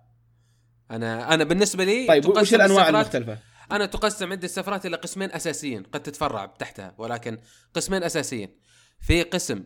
أنا 0.92 1.34
أنا 1.34 1.44
بالنسبة 1.44 1.84
لي 1.84 2.08
طيب 2.08 2.26
وش 2.26 2.54
الأنواع 2.54 2.90
المختلفة؟ 2.90 3.38
أنا 3.72 3.86
تقسم 3.86 4.32
عندي 4.32 4.46
السفرات 4.46 4.86
إلى 4.86 4.98
قسمين 4.98 5.32
أساسيين 5.32 5.84
قد 5.84 6.04
تتفرع 6.04 6.46
تحتها 6.46 6.96
ولكن 6.98 7.38
قسمين 7.74 8.04
أساسيين. 8.04 8.60
في 9.00 9.24
قسم 9.24 9.64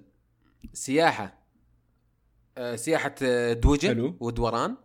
سياحة 0.73 1.47
آه، 2.57 2.75
سياحة 2.75 3.15
آه، 3.23 3.53
دوجة 3.53 3.87
حلو. 3.87 4.17
ودوران 4.19 4.77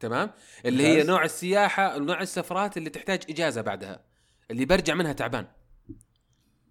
تمام؟ 0.00 0.30
اللي 0.64 0.86
هي. 0.86 1.02
نوع 1.02 1.24
السياحة 1.24 1.98
نوع 1.98 2.20
السفرات 2.20 2.76
اللي 2.76 2.90
تحتاج 2.90 3.22
إجازة 3.30 3.60
بعدها 3.60 4.04
اللي 4.50 4.64
برجع 4.64 4.94
منها 4.94 5.12
تعبان. 5.12 5.46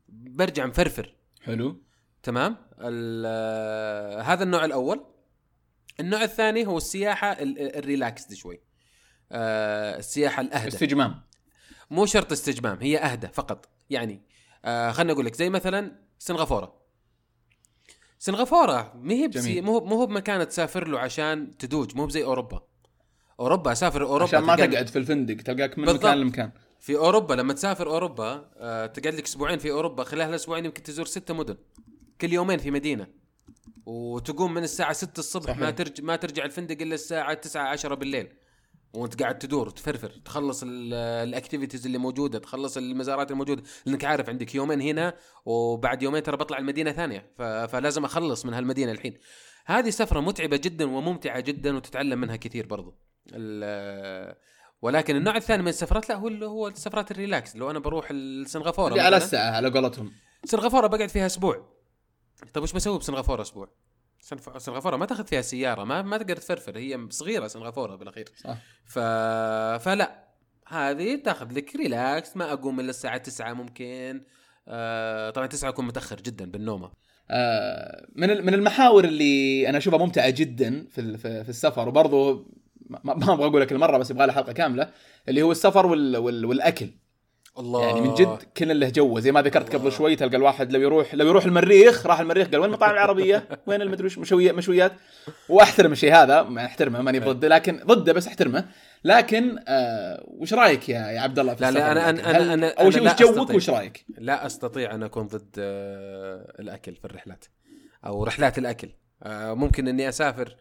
برجع 0.10 0.66
مفرفر. 0.66 1.16
حلو. 1.42 1.82
تمام؟ 2.24 2.58
آه، 2.80 4.22
هذا 4.22 4.44
النوع 4.44 4.66
الأول. 4.66 5.06
النوع 6.00 6.24
الثاني 6.24 6.68
هو 6.68 6.78
السياحة 6.78 7.32
ال- 7.32 7.60
ال- 7.60 7.76
الريلاكسد 7.76 8.34
شوي. 8.34 8.62
السياحة 9.32 10.42
الأهدى. 10.42 10.68
استجمام. 10.68 11.22
مو 11.92 12.06
شرط 12.06 12.32
استجمام 12.32 12.78
هي 12.82 12.98
أهدى 12.98 13.28
فقط. 13.28 13.70
يعني 13.90 14.22
آه 14.66 14.92
خليني 14.92 15.12
أقول 15.12 15.26
لك 15.26 15.36
زي 15.36 15.50
مثلا 15.50 15.92
سنغافورة. 16.20 16.84
سنغافورة 18.20 18.94
ما 18.96 19.14
هي. 19.14 19.62
مو 19.62 19.80
مو 19.80 19.96
هو 19.96 20.06
بمكان 20.06 20.48
تسافر 20.48 20.88
له 20.88 21.00
عشان 21.00 21.58
تدوج 21.58 21.96
مو 21.96 22.10
زي 22.10 22.24
أوروبا. 22.24 22.62
أوروبا 23.40 23.72
أسافر 23.72 24.04
أوروبا 24.04 24.38
عشان 24.38 24.40
ما 24.40 24.56
تقعد 24.56 24.88
في 24.88 25.00
الفندق 25.00 25.36
تلقاك 25.36 25.78
من. 25.78 25.86
مكان 25.86 26.18
لمكان. 26.18 26.52
في 26.80 26.96
أوروبا 26.96 27.34
لما 27.34 27.54
تسافر 27.54 27.88
أوروبا 27.88 28.50
آه 28.58 28.86
تقعد 28.86 29.14
لك 29.14 29.24
أسبوعين 29.24 29.60
في 29.60 29.72
أوروبا 29.72 30.04
خلال 30.04 30.22
هالأسبوعين 30.22 30.66
يمكن 30.66 30.84
تزور 30.84 31.06
ستة 31.06 31.34
مدن. 31.34 31.58
كل 32.22 32.34
يومين 32.34 32.58
في 32.58 32.72
مدينة. 32.72 33.08
وتقوم 33.86 34.54
من 34.54 34.64
الساعة 34.64 34.94
6 34.94 35.20
الصبح 35.20 35.46
صحيح. 35.46 35.58
ما 35.58 35.72
ترجع 35.72 36.04
ما 36.04 36.16
ترجع 36.16 36.46
الفندق 36.46 36.82
إلا 36.82 36.96
الساعة 36.96 37.34
9 37.34 37.68
10 37.68 37.96
بالليل. 37.96 38.30
وانت 38.94 39.22
قاعد 39.22 39.40
تدور 39.40 39.70
تفرفر 39.70 40.10
تخلص 40.10 40.64
ال- 40.64 40.94
ال 41.30 41.35
activities 41.35 41.86
اللي 41.86 41.98
موجودة 41.98 42.40
تخلص 42.40 42.78
المزارات 42.78 43.32
الموجوده 43.32 43.64
لأنك 43.86 44.06
عارف 44.06 44.30
عندك 44.30 44.56
يومين 44.56 44.82
هنا 44.82 45.14
وبعد 45.46 46.04
يومين 46.04 46.24
ترى 46.24 46.38
بطلع 46.38 46.58
المدينة 46.58 46.92
ثانية. 46.92 47.34
فلازم 47.68 48.06
أخلص 48.06 48.46
من 48.46 48.54
هالمدينة 48.54 48.92
الحين. 48.92 49.18
هذه 49.66 49.90
سفرة 49.90 50.20
متعبة 50.20 50.58
جدا 50.58 50.86
وممتعة 50.86 51.40
جدا 51.40 51.76
وتتعلم 51.76 52.22
منها 52.22 52.36
كثير 52.36 52.68
برضو. 52.68 52.96
ولكن 54.82 55.16
النوع 55.16 55.38
الثاني 55.38 55.62
من 55.62 55.68
السفرات 55.68 56.10
لا 56.10 56.16
هو 56.16 56.28
هو 56.28 56.68
السفرات 56.68 57.12
ال 57.12 57.19
relax 57.19 57.56
لو 57.56 57.72
أنا 57.72 57.80
بروح 57.80 58.08
السفرة 58.12 58.88
اللي 58.92 59.02
على. 59.02 59.18
الساعة 59.18 59.52
على 59.52 59.70
قولتهم. 59.70 60.12
سنغافورة 60.46 60.88
بقعد 60.88 61.10
فيها 61.10 61.26
أسبوع. 61.26 61.74
طيب 62.54 62.64
وش 62.64 62.72
بسوي 62.74 63.00
بسنغافورة 63.00 63.42
أسبوع؟ 63.42 63.70
سنغافورة 64.58 64.98
ما 64.98 65.06
تاخذ 65.06 65.28
فيها 65.28 65.42
سيارة 65.42 65.84
ما 65.84 66.02
ما 66.02 66.18
تقدر 66.18 66.36
تفرفر 66.36 66.78
هي 66.78 67.08
صغيرة 67.10 67.48
سنغافورة 67.48 67.96
بالأخير. 67.96 68.30
صح. 68.44 68.58
ف... 68.86 69.00
فلا 69.84 70.24
هذه 70.68 71.16
تاخذ 71.16 71.54
لك 71.54 71.76
ريلاكس 71.76 72.38
ما 72.38 72.54
أقوم 72.54 72.80
إلا 72.80 72.90
الساعة 72.90 73.18
9 73.18 73.54
ممكن. 73.54 74.22
آه 74.68 75.30
طبعا 75.30 75.48
9 75.48 75.70
اكون 75.70 75.86
متأخر 75.86 76.16
جدا 76.16 76.52
بالنومة. 76.52 76.92
آه، 77.32 78.08
من 78.16 78.46
من 78.46 78.54
المحاور 78.54 79.04
اللي 79.04 79.70
أنا 79.70 79.78
أشوفها 79.78 80.00
ممتعة 80.00 80.30
جدا 80.30 80.88
في 80.90 81.18
في 81.18 81.50
السفر 81.50 81.88
وبرضه 81.88 82.46
ما 82.90 83.00
ما 83.04 83.34
أبغى 83.34 83.46
أقول 83.46 83.62
لك 83.62 83.72
المرة 83.72 83.98
بس 83.98 84.12
يبغى 84.12 84.28
لها 84.28 84.36
حلقة 84.36 84.54
كاملة 84.54 84.90
اللي 85.30 85.42
هو 85.42 85.52
السفر 85.52 85.86
وال 85.86 86.18
وال 86.18 86.46
والأكل. 86.46 86.90
الله 87.60 87.86
يعني 87.86 88.02
من 88.02 88.14
جد 88.14 88.38
كل 88.58 88.80
له 88.80 88.90
جوه 88.90 89.20
زي 89.20 89.32
ما 89.32 89.42
ذكرت 89.42 89.76
قبل. 89.76 89.92
شوي 89.92 90.16
تلقى 90.16 90.38
الواحد 90.38 90.72
لو 90.72 90.82
يروح 90.82 91.16
لو 91.16 91.28
يروح 91.28 91.46
المريخ 91.46 92.06
راح 92.06 92.20
المريخ 92.20 92.48
قال 92.48 92.58
وين 92.58 92.70
المطاعم 92.70 92.94
العربية؟ 92.94 93.48
وين 93.68 93.82
المدري 93.82 94.06
وش 94.06 94.18
مشويات 94.18 94.56
مشويات؟ 94.56 94.92
واحترم 95.50 95.92
الشيء 95.92 96.14
هذا 96.16 96.42
ما 96.44 96.66
أحترمه 96.66 97.02
ماني 97.02 97.20
ضده 97.20 97.48
لكن 97.48 97.80
ضده 97.86 98.14
بس 98.14 98.28
أحترمه 98.28 98.66
لكن 99.04 99.60
آه 99.68 100.24
وش 100.28 100.54
رأيك 100.54 100.90
يا 100.90 101.00
يا 101.08 101.20
عبد 101.22 101.40
الله 101.40 101.56
في 101.56 101.62
لا، 101.64 101.72
لا، 101.72 101.80
السفر 102.10 102.24
أنا- 102.24 102.28
والأكل؟ 102.28 102.62
أنا- 102.76 102.80
اول 102.80 102.94
شيء 102.94 103.06
وش 103.30 103.36
جوك. 103.36 103.50
وش 103.50 103.70
رأيك؟ 103.70 104.06
لا 104.18 104.46
أستطيع 104.46 104.96
أن 104.96 105.04
أكون 105.04 105.28
ضد 105.28 105.56
آه 105.60 106.56
الأكل 106.60 106.96
في 106.96 107.06
الرحلات 107.06 107.46
أو 108.06 108.24
رحلات 108.24 108.58
الأكل 108.58 108.90
آه 109.24 109.54
ممكن 109.54 109.88
إني 109.88 110.10
أسافر 110.10 110.56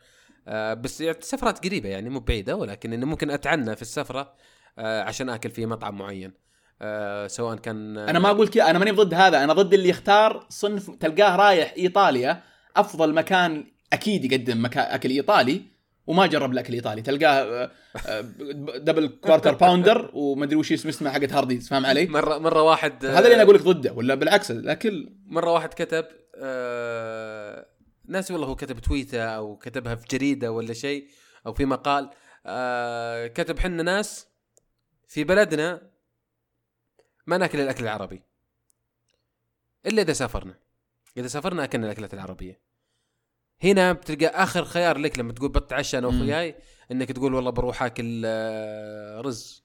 آه 0.49 0.74
بس 0.74 1.01
يعني 1.01 1.16
سفرات 1.20 1.64
قريبة 1.66 1.88
يعني 1.88 2.09
مو 2.11 2.20
بعيدة 2.20 2.57
ولكن 2.57 2.93
إني 2.93 3.05
ممكن 3.05 3.30
أتعنى 3.30 3.76
في 3.76 3.82
السفرة 3.82 4.34
آه 4.78 5.03
عشان 5.03 5.28
أكل 5.28 5.51
في 5.51 5.66
مطعم 5.66 5.99
معين 5.99 6.32
آه 6.83 7.26
سواء 7.26 7.57
كان 7.57 7.99
أنا 7.99 8.18
ما 8.18 8.30
أقول 8.30 8.49
كذا 8.49 8.70
أنا 8.70 8.78
ماني 8.78 8.91
ضد 8.91 9.14
هذا 9.14 9.45
أنا 9.45 9.53
ضد 9.53 9.74
اللي 9.74 9.89
يختار 9.89 10.47
صنف 10.49 10.91
تلقاه 10.91 11.37
رايح 11.37 11.74
إيطاليا 11.78 12.43
أفضل 12.76 13.14
مكان 13.14 13.66
أكيد 13.93 14.33
يقدم 14.33 14.64
مكان 14.64 14.85
أكل 14.95 15.11
إيطالي 15.11 15.62
وما 16.07 16.26
جرب 16.26 16.53
الأكل 16.53 16.68
الإيطالي 16.68 17.03
تلقاه 17.03 17.70
double 18.76 19.07
quarter 19.07 19.55
pounder 19.55 20.11
ومدري 20.14 20.57
وش 20.57 20.72
اسمه 20.72 20.91
اسمه 20.91 21.11
حقت 21.11 21.33
هارديز 21.33 21.68
فاهم 21.68 21.87
علي؟ 21.87 22.07
مرة 22.07 22.39
مرة 22.39 22.62
واحد 22.62 23.07
هذا 23.07 23.18
اللي 23.18 23.35
أنا 23.35 23.43
أقول 23.43 23.55
لك 23.55 23.62
ضده 23.62 23.93
ولا 23.93 24.14
بالعكس 24.14 24.51
الاكل 24.51 25.12
مرة 25.26 25.53
واحد 25.53 25.74
كتب 25.74 26.05
آه 26.37 27.66
ناسي 28.09 28.33
والله 28.33 28.47
هو 28.47 28.57
كتب 28.57 28.78
تويتة 28.78 29.24
أو 29.24 29.57
كتبها 29.57 29.95
في 29.95 30.07
جريدة 30.11 30.53
ولا 30.53 30.72
شيء 30.72 31.07
أو 31.47 31.53
في 31.53 31.64
مقال 31.64 32.11
آه 32.47 33.26
كتب 33.26 33.59
حنا 33.59 33.83
ناس 33.83 34.26
في 35.09 35.24
بلدنا 35.24 35.91
ما 37.27 37.39
ناكل 37.39 37.61
الأكل 37.61 37.85
العربي. 37.85 38.23
إلا 39.87 40.03
إذا 40.03 40.12
سافرنا. 40.12 40.55
إذا 41.16 41.27
سافرنا 41.27 41.64
أكلنا 41.64 41.87
الأكلات 41.87 42.14
العربية. 42.14 42.61
هنا 43.64 43.93
بتلقى 43.93 44.27
آخر 44.27 44.64
خيار 44.64 44.99
لك 44.99 45.18
لما 45.18 45.33
تقول 45.33 45.49
بتعشى 45.49 45.99
أنا. 45.99 46.07
وأخوياي 46.07 46.55
إنك 46.91 47.12
تقول 47.12 47.35
والله 47.35 47.51
بروح 47.51 47.83
اكل 47.83 48.23
آه، 48.27 49.20
رز. 49.20 49.62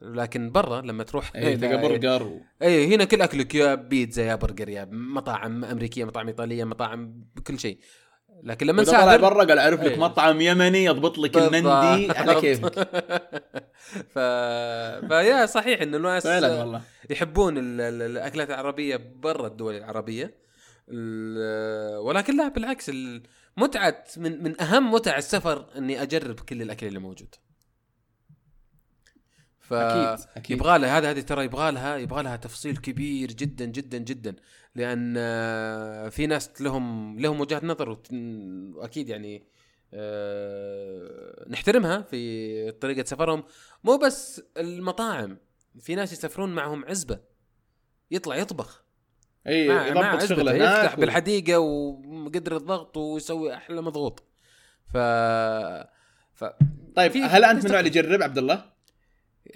لكن 0.00 0.52
برا 0.52 0.80
لما 0.80 1.04
تروح 1.04 1.32
اي 1.36 1.56
تلقى 1.56 1.80
برجر 1.80 2.22
و... 2.22 2.40
اي 2.62 2.94
هنا 2.94 3.04
كل 3.04 3.22
أكلك 3.22 3.54
يا 3.54 3.74
بيتزا 3.74 4.22
يا 4.22 4.34
برجر 4.34 4.68
يا 4.68 4.84
مطاعم 4.84 5.64
أمريكية 5.64 6.04
مطاعم 6.04 6.26
إيطالية 6.26 6.64
مطاعم 6.64 7.24
بكل 7.34 7.58
شيء. 7.58 7.78
لكن 8.42 8.66
لما 8.66 8.82
نسافر 8.82 9.20
برا 9.20 9.44
قال 9.44 9.58
أعرف 9.58 9.80
لك 9.80 9.90
إيه. 9.92 9.98
مطعم 9.98 10.40
يمني 10.40 10.84
يضبط 10.84 11.18
لك 11.18 11.36
المندي. 11.36 12.10
على 12.12 12.40
كيفك 12.40 12.74
ف... 14.14 14.18
فيا 15.08 15.46
صحيح 15.46 15.80
إنه 15.82 15.96
الناس 15.96 16.22
فعلا 16.24 16.58
والله. 16.60 16.82
يحبون 17.10 17.58
ال- 17.58 17.80
ال- 17.80 18.02
الأكلات 18.02 18.50
العربية 18.50 18.96
برا 18.96 19.46
الدول 19.46 19.74
العربية. 19.76 20.34
ال- 20.88 21.96
ولكن 21.98 22.36
لا 22.36 22.48
بالعكس 22.48 22.88
ال- 22.88 23.22
متعة 23.56 24.04
من 24.16 24.42
من 24.42 24.60
أهم 24.60 24.90
متع 24.92 25.16
السفر 25.18 25.66
إني 25.76 26.02
أجرب 26.02 26.40
كل 26.40 26.62
الأكل 26.62 26.86
اللي 26.86 26.98
موجود. 26.98 27.34
ف 29.60 29.72
أكيد 29.72 30.26
أكيد. 30.36 30.56
يبغى 30.56 30.78
لها 30.78 30.98
هذا 30.98 31.10
هذه 31.10 31.20
ترى 31.20 31.44
يبغى 31.44 31.72
لها 31.72 31.96
يبغى 31.96 32.22
لها 32.22 32.36
تفصيل 32.36 32.76
كبير 32.76 33.32
جدا 33.32 33.64
جدا 33.64 33.98
جدا. 33.98 34.36
لأن 34.74 35.14
في 36.10 36.26
ناس 36.26 36.62
لهم 36.62 37.18
لهم 37.18 37.40
وجهات 37.40 37.64
نظر 37.64 37.88
وأكيد 38.74 39.08
يعني 39.08 39.44
آه، 39.94 41.46
نحترمها 41.48 42.02
في 42.02 42.70
طريقة 42.72 43.04
سفرهم. 43.06 43.44
مو 43.84 43.96
بس 43.96 44.42
المطاعم 44.56 45.38
في 45.80 45.94
ناس 45.94 46.12
يسافرون 46.12 46.54
معهم 46.54 46.84
عزبة 46.84 47.18
يطلع 48.10 48.36
يطبخ. 48.36 48.84
إي 49.46 49.68
مع- 49.68 49.86
يضبط 49.86 50.22
شغلة 50.24 50.52
يفتح 50.52 50.80
هناك 50.80 50.98
و- 50.98 51.00
بالحديقة 51.00 51.58
ومقدر 51.58 52.56
الضغط 52.56 52.96
ويسوي 52.96 53.54
أحلى 53.54 53.82
مضغوط. 53.82 54.22
ف 54.86 54.96
ف 56.34 56.44
طيب 56.96 57.12
هل 57.16 57.44
أنت 57.44 57.58
من 57.60 57.66
النوع 57.66 57.78
اللي. 57.80 57.90
يجرب 57.90 58.22
عبد 58.22 58.38
الله؟ 58.38 58.64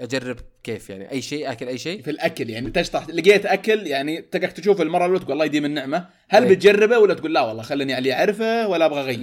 أجرب 0.01 0.37
كيف 0.63 0.91
يعني 0.91 1.11
أي 1.11 1.23
شيء 1.23 1.53
أكل 1.53 1.69
أي 1.69 1.79
شيء 1.79 2.03
في 2.03 2.11
الأكل 2.11 2.51
يعني 2.51 2.71
تشطح 2.71 3.09
لقيت 3.09 3.47
أكل 3.47 3.87
يعني 3.87 4.23
تقعد 4.23 4.55
تشوف 4.55 4.81
المرة 4.81 5.05
الأولى 5.05 5.21
تقول 5.21 5.33
الله 5.33 5.45
يديم 5.45 5.65
النعمة 5.65 6.07
هل 6.29 6.43
إيه. 6.45 6.55
بتجربه 6.55 6.99
ولا 6.99 7.15
تقول 7.15 7.35
لا 7.35 7.41
والله 7.41 7.63
خليني 7.63 7.95
علي 7.95 8.13
أعرفه 8.13 8.69
ولا 8.69 8.87
أبغى 8.87 9.01
أغير 9.01 9.19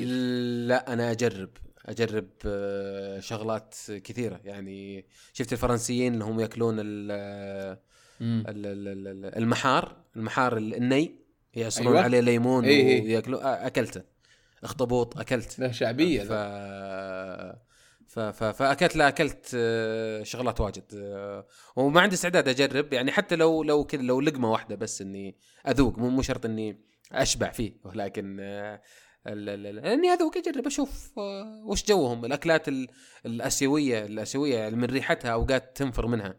لا 0.67 0.93
أنا 0.93 1.11
أجرب 1.11 1.49
أجرب 1.86 2.28
آه، 2.45 3.19
شغلات 3.19 3.76
كثيرة 4.03 4.39
يعني 4.45 5.05
شفت 5.34 5.53
الفرنسيين 5.53 6.13
اللي 6.13 6.26
هم 6.26 6.39
يأكلون 6.39 6.76
المحار 9.38 9.95
المحار 10.15 10.57
الني 10.57 11.15
يعصرون 11.53 11.88
أيوة. 11.88 12.01
عليه 12.01 12.19
ليمون 12.19 12.65
إيه 12.65 12.88
إيه. 12.88 13.03
ويأكلون 13.03 13.39
أكلته 13.43 14.01
أخطبوط 14.63 15.17
أكلت 15.17 15.59
له 15.59 15.72
شعبية 15.72 16.24
ف... 16.24 16.32
فأكلت 18.14 18.95
لا 18.95 19.07
أكلت 19.07 19.51
آه، 19.55 20.24
شغلات 20.24 20.62
واجد. 20.62 20.84
آه، 20.95 21.47
وما 21.76 22.01
عندي 22.01 22.16
استعداد 22.16 22.47
أجرب. 22.47 22.93
يعني 22.93 23.12
حتى 23.12 23.36
لو 23.36 23.64
لو 23.64 23.84
كذا 23.84 24.01
لو 24.01 24.22
لقمة 24.22 24.51
واحدة 24.51 24.76
بس 24.76 25.01
إني 25.01 25.38
أذوق. 25.68 25.97
مو 25.97 26.09
مو 26.09 26.22
شرط 26.22 26.45
إني 26.45 26.82
أشبع 27.12 27.51
فيه. 27.51 27.74
ولكن 27.84 28.38
آه، 28.41 28.82
إني 29.28 30.14
أذوق 30.14 30.38
أجرب 30.38 30.66
أشوف 30.68 31.12
وش 31.66 31.86
جوهم. 31.86 32.26
الأكلات 32.26 32.68
ال- 32.68 32.88
الآسيوية 33.26 34.05
الآسيوية 34.05 34.70
من 34.70 34.84
ريحتها 34.84 35.32
أوقات 35.32 35.78
تنفر 35.78 36.07
منها. 36.07 36.36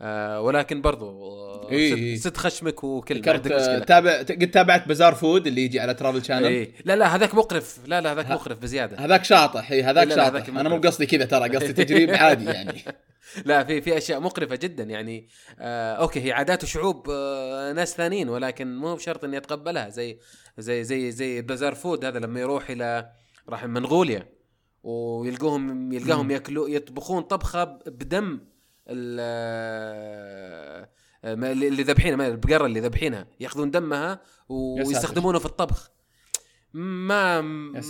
آه، 0.00 0.40
ولكن 0.40 0.82
برضو 0.82 1.06
آه، 1.10 1.70
إيه، 1.70 1.94
إيه. 1.94 2.16
سد, 2.16 2.28
سد 2.28 2.36
خشمك 2.36 2.84
وكل 2.84 3.18
مشكلة 3.18 3.78
تابع 3.78 4.18
قد 4.18 4.50
تابعت 4.50 4.88
Bizarre 4.88 5.14
Food 5.14 5.46
اللي 5.46 5.64
يجي 5.64 5.80
على 5.80 5.94
Travel 5.94 6.24
Channel 6.24 6.44
إيه. 6.46 6.72
لا 6.84 6.96
لا 6.96 7.16
هذاك 7.16 7.34
مقرف 7.34 7.78
لا 7.86 8.00
لا 8.00 8.12
هذاك 8.12 8.26
ه- 8.26 8.34
مقرف 8.34 8.58
بزيادة 8.58 8.98
هذاك 8.98 9.24
شاطح 9.24 9.70
اي 9.70 9.82
هذاك 9.82 10.06
لا، 10.06 10.16
شاطح 10.16 10.26
هذاك 10.26 10.48
أنا 10.48 10.68
مو. 10.68 10.76
قصدي 10.80 11.06
كذا 11.06 11.24
ترى 11.24 11.48
قصدي 11.56 11.72
تجريب 11.72 12.10
عادي 12.20 12.44
يعني 12.44 12.82
لا 13.44 13.64
في 13.64 13.80
في 13.80 13.98
أشياء 13.98 14.20
مقرفة 14.20 14.56
جدا 14.56 14.84
يعني 14.84 15.28
آه 15.60 15.92
okay 15.94 16.20
هي 16.20 16.32
عادات 16.32 16.64
وشعوب 16.64 17.10
آه 17.10 17.72
ناس 17.72 17.94
ثانيين 17.96 18.28
ولكن 18.28 18.76
مو 18.76 18.94
بشرط 18.94 19.24
إني 19.24 19.36
أتقبلها 19.36 19.88
زي 19.88 20.18
زي 20.58 20.84
زي 20.84 21.10
زي 21.10 21.42
Bizarre 21.42 21.74
Food 21.74 22.04
هذا 22.04 22.18
لما 22.18 22.40
يروح 22.40 22.70
إلى 22.70 23.10
راح 23.48 23.64
منغوليا 23.64 24.28
ويلقوهم 24.82 25.92
يلقاهم. 25.92 26.30
ياكلوا 26.30 26.68
يطبخون 26.68 27.22
طبخة 27.22 27.64
بدم 27.86 28.40
اللي 28.88 30.86
اللي 31.68 31.82
ذبحينها 31.82 32.26
البقرة 32.28 32.66
اللي 32.66 32.80
ذبحينها. 32.80 33.26
ياخذون 33.40 33.70
دمها 33.70 34.20
ويستخدمونه 34.48 35.38
في 35.38 35.46
الطبخ. 35.46 35.90
ما. 36.72 37.40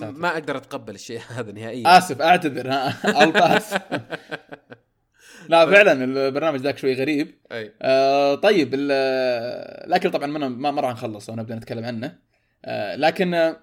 ما 0.01 0.29
أقدر 0.29 0.57
أتقبل 0.57 0.95
الشيء 0.95 1.21
هذا 1.37 1.53
نهائيا. 1.53 1.99
آسف 1.99 2.21
أعتذر 2.23 2.71
ها. 2.71 2.97
الطاس 3.25 3.75
لا 5.49 5.67
فعلا 5.71 6.05
البرنامج 6.05 6.61
ذاك 6.61 6.79
شوي 6.79 6.95
غريب. 6.95 7.39
أي. 7.53 7.75
آه 7.83 8.35
طيب 8.35 8.75
ال- 8.75 8.93
الأكل 9.87 10.11
طبعا 10.11 10.27
ما 10.27 10.71
ما 10.71 10.81
راح 10.81 10.93
نخلص 10.93 11.29
ونبدا 11.29 11.55
نتكلم 11.55 11.85
عنه. 11.85 12.19
آه 12.65 12.97
لكن 12.97 13.35
آه، 13.35 13.61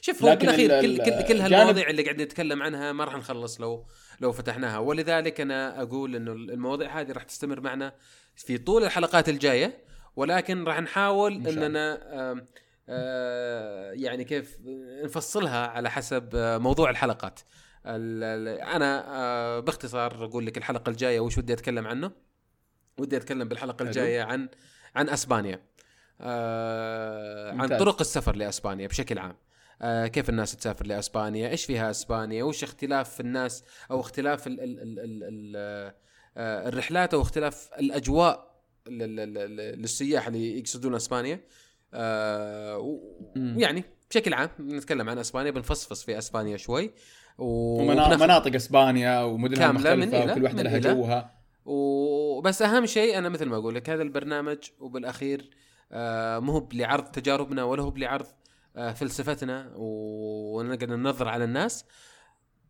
شوف 0.00 0.24
هو 0.24 0.36
بالأخير 0.36 0.80
ال- 0.80 1.04
كل 1.04 1.22
كل, 1.28 1.40
هالمواضيع 1.40 1.90
اللي 1.90 2.02
قاعد 2.02 2.20
نتكلم 2.22 2.62
عنها 2.62 2.92
ما 2.92 3.04
راح 3.04 3.16
نخلص 3.16 3.60
لو 3.60 3.86
لو 4.22 4.32
فتحناها 4.32 4.78
ولذلك 4.78 5.40
أنا 5.40 5.82
أقول 5.82 6.16
إنه 6.16 6.32
المواضيع 6.32 7.00
هذه 7.00 7.12
راح 7.12 7.22
تستمر 7.22 7.60
معنا 7.60 7.92
في 8.36 8.58
طول 8.58 8.84
الحلقات 8.84 9.28
الجاية 9.28 9.84
ولكن 10.16 10.64
راح 10.64 10.80
نحاول. 10.80 11.32
إننا 11.48 11.98
آه، 12.88 13.92
يعني 13.92 14.24
كيف 14.24 14.58
نفصلها 15.04 15.66
على 15.66 15.90
حسب 15.90 16.30
آه، 16.34 16.58
موضوع 16.58 16.90
الحلقات 16.90 17.40
ال- 17.86 18.24
ال- 18.48 18.60
أنا 18.60 19.04
آه، 19.16 19.60
باختصار 19.60 20.24
أقول 20.24 20.46
لك 20.46 20.58
الحلقة 20.58 20.90
الجاية 20.90 21.20
وش 21.20 21.38
ودي 21.38 21.52
أتكلم 21.52 21.86
عنه 21.86 22.12
ودي 22.98 23.16
أتكلم 23.16 23.48
بالحلقة. 23.48 23.82
الجاية 23.82 24.22
عن 24.22 24.48
عن 24.96 25.08
أسبانيا 25.08 25.62
عن. 27.60 27.68
طرق 27.78 28.00
السفر 28.00 28.36
لأسبانيا 28.36 28.86
بشكل 28.86 29.18
عام 29.18 29.36
آه 29.82 30.06
كيف 30.06 30.28
الناس 30.28 30.56
تسافر 30.56 30.86
لإسبانيا؟ 30.86 31.48
إيش 31.48 31.64
فيها 31.64 31.90
إسبانيا؟ 31.90 32.44
وش 32.44 32.64
اختلاف 32.64 33.20
الناس 33.20 33.64
أو 33.90 34.00
اختلاف 34.00 34.46
ال 34.46 34.60
ال 34.60 34.80
ال 34.80 34.98
ال 34.98 35.22
ال 35.22 35.92
آه 36.36 36.68
الرحلات 36.68 37.14
أو 37.14 37.22
اختلاف 37.22 37.70
الأجواء 37.78 38.52
لل- 38.88 38.98
لل- 39.16 39.34
لل- 39.34 39.80
للسياح 39.80 40.26
اللي 40.26 40.58
يقصدون 40.58 40.94
إسبانيا؟ 40.94 41.40
آه 41.94 42.78
و- 42.78 43.00
مم. 43.36 43.54
يعني 43.58 43.84
بشكل 44.10 44.34
عام 44.34 44.48
نتكلم 44.60 45.08
عن 45.10 45.18
إسبانيا 45.18 45.50
بنفصفص 45.50 46.02
في 46.04 46.18
إسبانيا 46.18 46.56
شوي. 46.56 46.90
ومنا- 47.38 47.92
وبناخذ- 48.06 48.20
مناطق 48.22 48.54
إسبانيا 48.54 49.22
ومدنها 49.22 49.72
مختلفة 49.72 50.32
وكل 50.32 50.44
واحدة 50.44 50.62
لها. 50.62 50.78
جوها. 50.78 51.42
وبس 51.64 52.62
أهم 52.62 52.86
شيء 52.86 53.18
أنا 53.18 53.28
مثل 53.28 53.46
ما 53.46 53.56
أقول 53.56 53.74
لك 53.74 53.90
هذا 53.90 54.02
البرنامج 54.02 54.58
وبالأخير 54.80 55.50
آه 55.92 56.38
مو 56.38 56.52
هو 56.52 56.68
لعرض 56.72 57.04
تجاربنا 57.04 57.64
ولا 57.64 57.82
هو 57.82 57.94
لعرض 57.96 58.26
فلسفتنا 58.74 59.72
ونقعد 59.76 60.84
ننظر 60.84 61.28
على 61.28 61.44
الناس. 61.44 61.84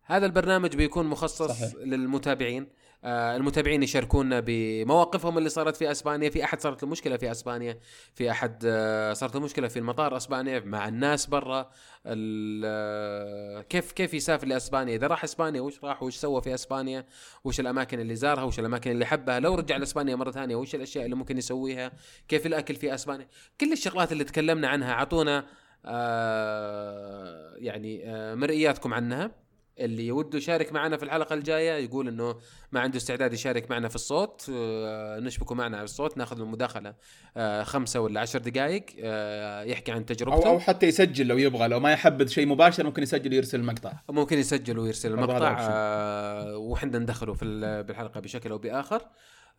هذا 0.05 0.25
البرنامج 0.25 0.75
بيكون 0.75 1.05
مخصص 1.05 1.51
صحيح. 1.51 1.75
للمتابعين. 1.75 2.83
آه 3.05 3.35
المتابعين 3.35 3.83
يشاركونا 3.83 4.43
بمواقفهم 4.45 5.37
اللي 5.37 5.49
صارت 5.49 5.75
في 5.75 5.91
أسبانيا. 5.91 6.29
في 6.29 6.43
أحد 6.43 6.61
صارت 6.61 6.83
له 6.83 6.89
مشكله 6.89 7.17
في 7.17 7.31
أسبانيا. 7.31 7.79
في 8.13 8.31
أحد 8.31 8.63
آه 8.65 9.13
صارت 9.13 9.35
له 9.35 9.41
مشكله 9.41 9.67
في 9.67 9.79
المطار 9.79 10.17
أسبانيا 10.17 10.59
مع 10.59 10.87
الناس 10.87 11.25
برا. 11.25 11.69
آه، 12.05 13.61
كيف 13.61 13.91
كيف 13.91 14.13
يسافر 14.13 14.47
لأسبانيا؟ 14.47 14.95
إذا 14.95 15.07
راح 15.07 15.23
أسبانيا 15.23 15.61
وش 15.61 15.83
راح 15.83 16.03
وش 16.03 16.15
سوى 16.15 16.41
في 16.41 16.53
أسبانيا؟ 16.53 17.05
وش 17.43 17.59
الأماكن 17.59 17.99
اللي 17.99 18.15
زارها؟ 18.15 18.43
وش 18.43 18.59
الأماكن 18.59 18.91
اللي 18.91 19.05
حبها؟ 19.05 19.39
لو 19.39 19.55
رجع 19.55 19.77
لأسبانيا 19.77 20.15
مرة 20.15 20.31
ثانية 20.31 20.55
وش 20.55 20.75
الأشياء 20.75 21.05
اللي 21.05 21.15
ممكن 21.15 21.37
يسويها؟ 21.37 21.91
كيف 22.27 22.45
الاكل 22.45 22.75
في 22.75 22.93
أسبانيا؟ 22.93 23.27
كل 23.61 23.71
الشغلات 23.71 24.11
اللي 24.11 24.23
تكلمنا 24.23 24.67
عنها 24.67 24.93
أعطونا 24.93 25.45
آه 25.85 27.53
يعني 27.57 28.09
آه 28.09 28.35
مرئياتكم 28.35 28.93
عنها. 28.93 29.31
اللي 29.79 30.11
وده 30.11 30.37
يشارك 30.37 30.73
معنا 30.73 30.97
في 30.97 31.03
الحلقة 31.03 31.33
الجاية 31.33 31.83
يقول 31.85 32.07
إنه 32.07 32.35
ما 32.71 32.79
عنده 32.79 32.97
استعداد 32.97 33.33
يشارك 33.33 33.69
معنا 33.71 33.87
في 33.89 33.95
الصوت. 33.95 34.45
آه 34.53 35.19
نشبكه 35.19 35.55
معنا 35.55 35.77
على 35.77 35.83
الصوت 35.83 36.17
ناخذ 36.17 36.39
المداخله 36.39 36.93
آه 37.37 37.63
خمسة 37.63 37.99
ولا 37.99 38.19
عشر 38.21 38.39
دقائق 38.39 38.85
آه 39.03 39.63
يحكي 39.63 39.91
عن 39.91 40.05
تجربته. 40.05 40.47
أو 40.49 40.59
حتى 40.59 40.85
يسجل 40.87 41.27
لو 41.27 41.37
يبغى 41.37 41.67
لو 41.67 41.79
ما 41.79 41.91
يحبذ 41.91 42.27
شيء 42.27 42.45
مباشر 42.47 42.83
ممكن 42.83 43.03
يسجل 43.03 43.31
ويرسل 43.33 43.59
المقطع. 43.59 43.93
ممكن 44.09 44.37
يسجل 44.39 44.79
ويرسل 44.79 45.11
المقطع. 45.13 45.57
آه 45.59 46.57
وحنا 46.57 46.99
ندخله 46.99 47.33
في 47.33 47.45
ال- 47.45 47.83
بالحلقة 47.83 48.19
بشكل 48.19 48.51
أو 48.51 48.57
بآخر. 48.57 49.01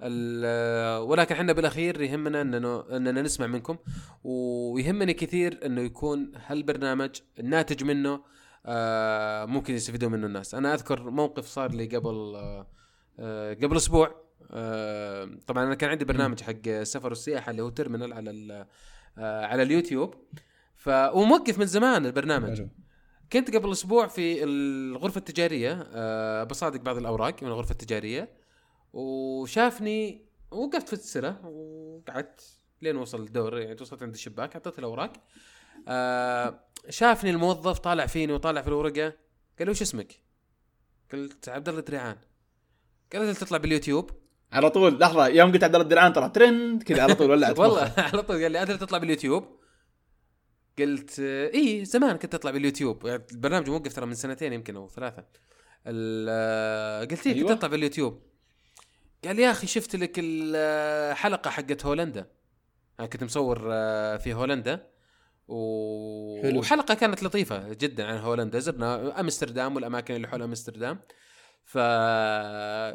ولكن 0.01 1.35
إحنا 1.35 1.53
بالأخير 1.53 2.01
يهمنا 2.01 2.41
إننا 2.41 2.97
إننا 2.97 3.23
نسمع 3.23 3.47
منكم 3.47 3.77
ويهمني 4.25 5.15
كثير 5.15 5.67
إنه 5.67 5.81
يكون 5.81 6.33
هالبرنامج 6.47 7.11
الناتج 7.39 7.85
منه 7.85 8.21
آه 8.67 9.45
ممكن 9.45 9.75
يستفيدوا 9.75 10.09
منه 10.09 10.27
الناس. 10.27 10.55
أنا 10.55 10.75
أذكر 10.75 11.11
موقف 11.11 11.47
صار 11.47 11.71
لي 11.73 11.87
قبل 11.87 12.33
آه 13.19 13.55
قبل 13.55 13.77
أسبوع 13.77 14.15
آه 14.51 15.31
طبعا 15.47 15.65
أنا 15.65 15.75
كان 15.75 15.91
عندي 15.91 16.05
برنامج 16.05 16.41
حق 16.41 16.53
السفر 16.67 17.09
والسياحه 17.09 17.51
اللي 17.51 17.63
هو 17.63 17.69
تيرمينال 17.69 18.13
على 18.13 18.67
على 19.19 19.63
اليوتيوب. 19.63 20.15
ف 20.75 20.89
وموقف 20.89 21.59
من 21.59 21.67
زمان 21.67 22.07
البرنامج. 22.07 22.57
حلو. 22.59 22.69
كنت 23.33 23.57
قبل 23.57 23.73
أسبوع 23.73 24.07
في 24.07 24.45
الغرفة 24.45 25.19
التجارية 25.19 25.73
بصادق 26.45 26.81
بعض 26.81 26.97
الأوراق 26.97 27.43
من 27.43 27.49
الغرفة 27.49 27.73
التجارية. 27.73 28.44
وشافني 28.95 30.25
وقفت 30.51 30.87
في 30.89 30.93
السرا 30.93 31.47
وقعدت 31.47 32.41
لين 32.83 32.97
وصل 32.97 33.23
الدور 33.23 33.59
يعني 33.59 33.77
وصلت 33.81 34.03
عند 34.03 34.15
الشباك 34.15 34.55
حطيت 34.55 34.79
الأوراق. 34.79 35.13
أه 35.89 36.61
شافني 36.89 37.31
الموظف 37.31 37.79
طالع 37.79 38.07
فيني 38.07 38.33
وطالع 38.33 38.63
في 38.63 38.69
الورقة 38.69 39.03
قال 39.59 39.67
لي 39.67 39.71
وش 39.71 39.83
اسمك؟ 39.83 40.13
قلت 41.13 41.49
عبد 41.49 41.69
الله 41.69 41.81
الدريعان. 41.81 42.17
قال 43.13 43.27
لي 43.27 43.35
تطلع 43.35 43.59
باليوتيوب. 43.59 44.11
على 44.53 44.71
طول 44.71 45.01
لحظة 45.01 45.27
يوم 45.29 45.53
قلت 45.53 45.65
عبد 45.65 45.75
الله 45.75 45.85
الدريعان 45.85 46.13
طلع 46.13 46.27
ترند 46.29 46.83
كذا 46.83 47.03
على 47.03 47.15
طول 47.15 47.31
ولعت 47.31 47.59
والله. 47.61 47.93
على 47.97 48.23
طول 48.23 48.43
قال 48.43 48.53
لي 48.53 48.63
ادري 48.63 48.79
تطلع 48.79 48.99
باليوتيوب. 48.99 49.45
قلت 50.79 51.21
آه، 51.21 51.55
إي 51.55 51.85
زمان 51.85 52.17
كنت 52.17 52.35
أطلع 52.35 52.51
باليوتيوب. 52.51 53.07
يعني 53.07 53.23
البرنامج 53.33 53.71
موقف 53.71 53.95
ترى 53.95 54.07
من 54.07 54.15
سنتين 54.15 54.53
يمكن 54.53 54.77
أو 54.77 54.89
ثلاثة. 54.89 55.25
ال- 55.87 56.27
آه، 56.31 57.01
قلت 57.01 57.13
إيه 57.13 57.17
كنت 57.19 57.27
أيوة. 57.27 57.53
أطلع 57.53 57.69
باليوتيوب. 57.69 58.23
قال 59.27 59.39
يا 59.39 59.51
أخي 59.51 59.67
شفت 59.67 59.97
لك 59.97 60.13
الحلقة 60.19 61.51
حقت 61.51 61.87
هولندا. 61.87 62.27
أنا 63.01 63.07
كنت 63.09 63.25
مصور 63.25 63.69
آه، 63.73 64.17
في 64.17 64.35
هولندا. 64.35 64.87
و... 65.49 66.43
حلو. 66.43 66.59
وحلقة 66.61 66.95
كانت 66.95 67.23
لطيفة 67.23 67.73
جدا 67.73 68.07
عن 68.07 68.19
هولندا. 68.19 68.59
زرنا 68.59 69.21
أمستردام 69.21 69.75
والأماكن 69.75 70.15
اللي 70.15 70.29
حول 70.29 70.43
أمستردام. 70.43 71.01
ف 71.65 71.79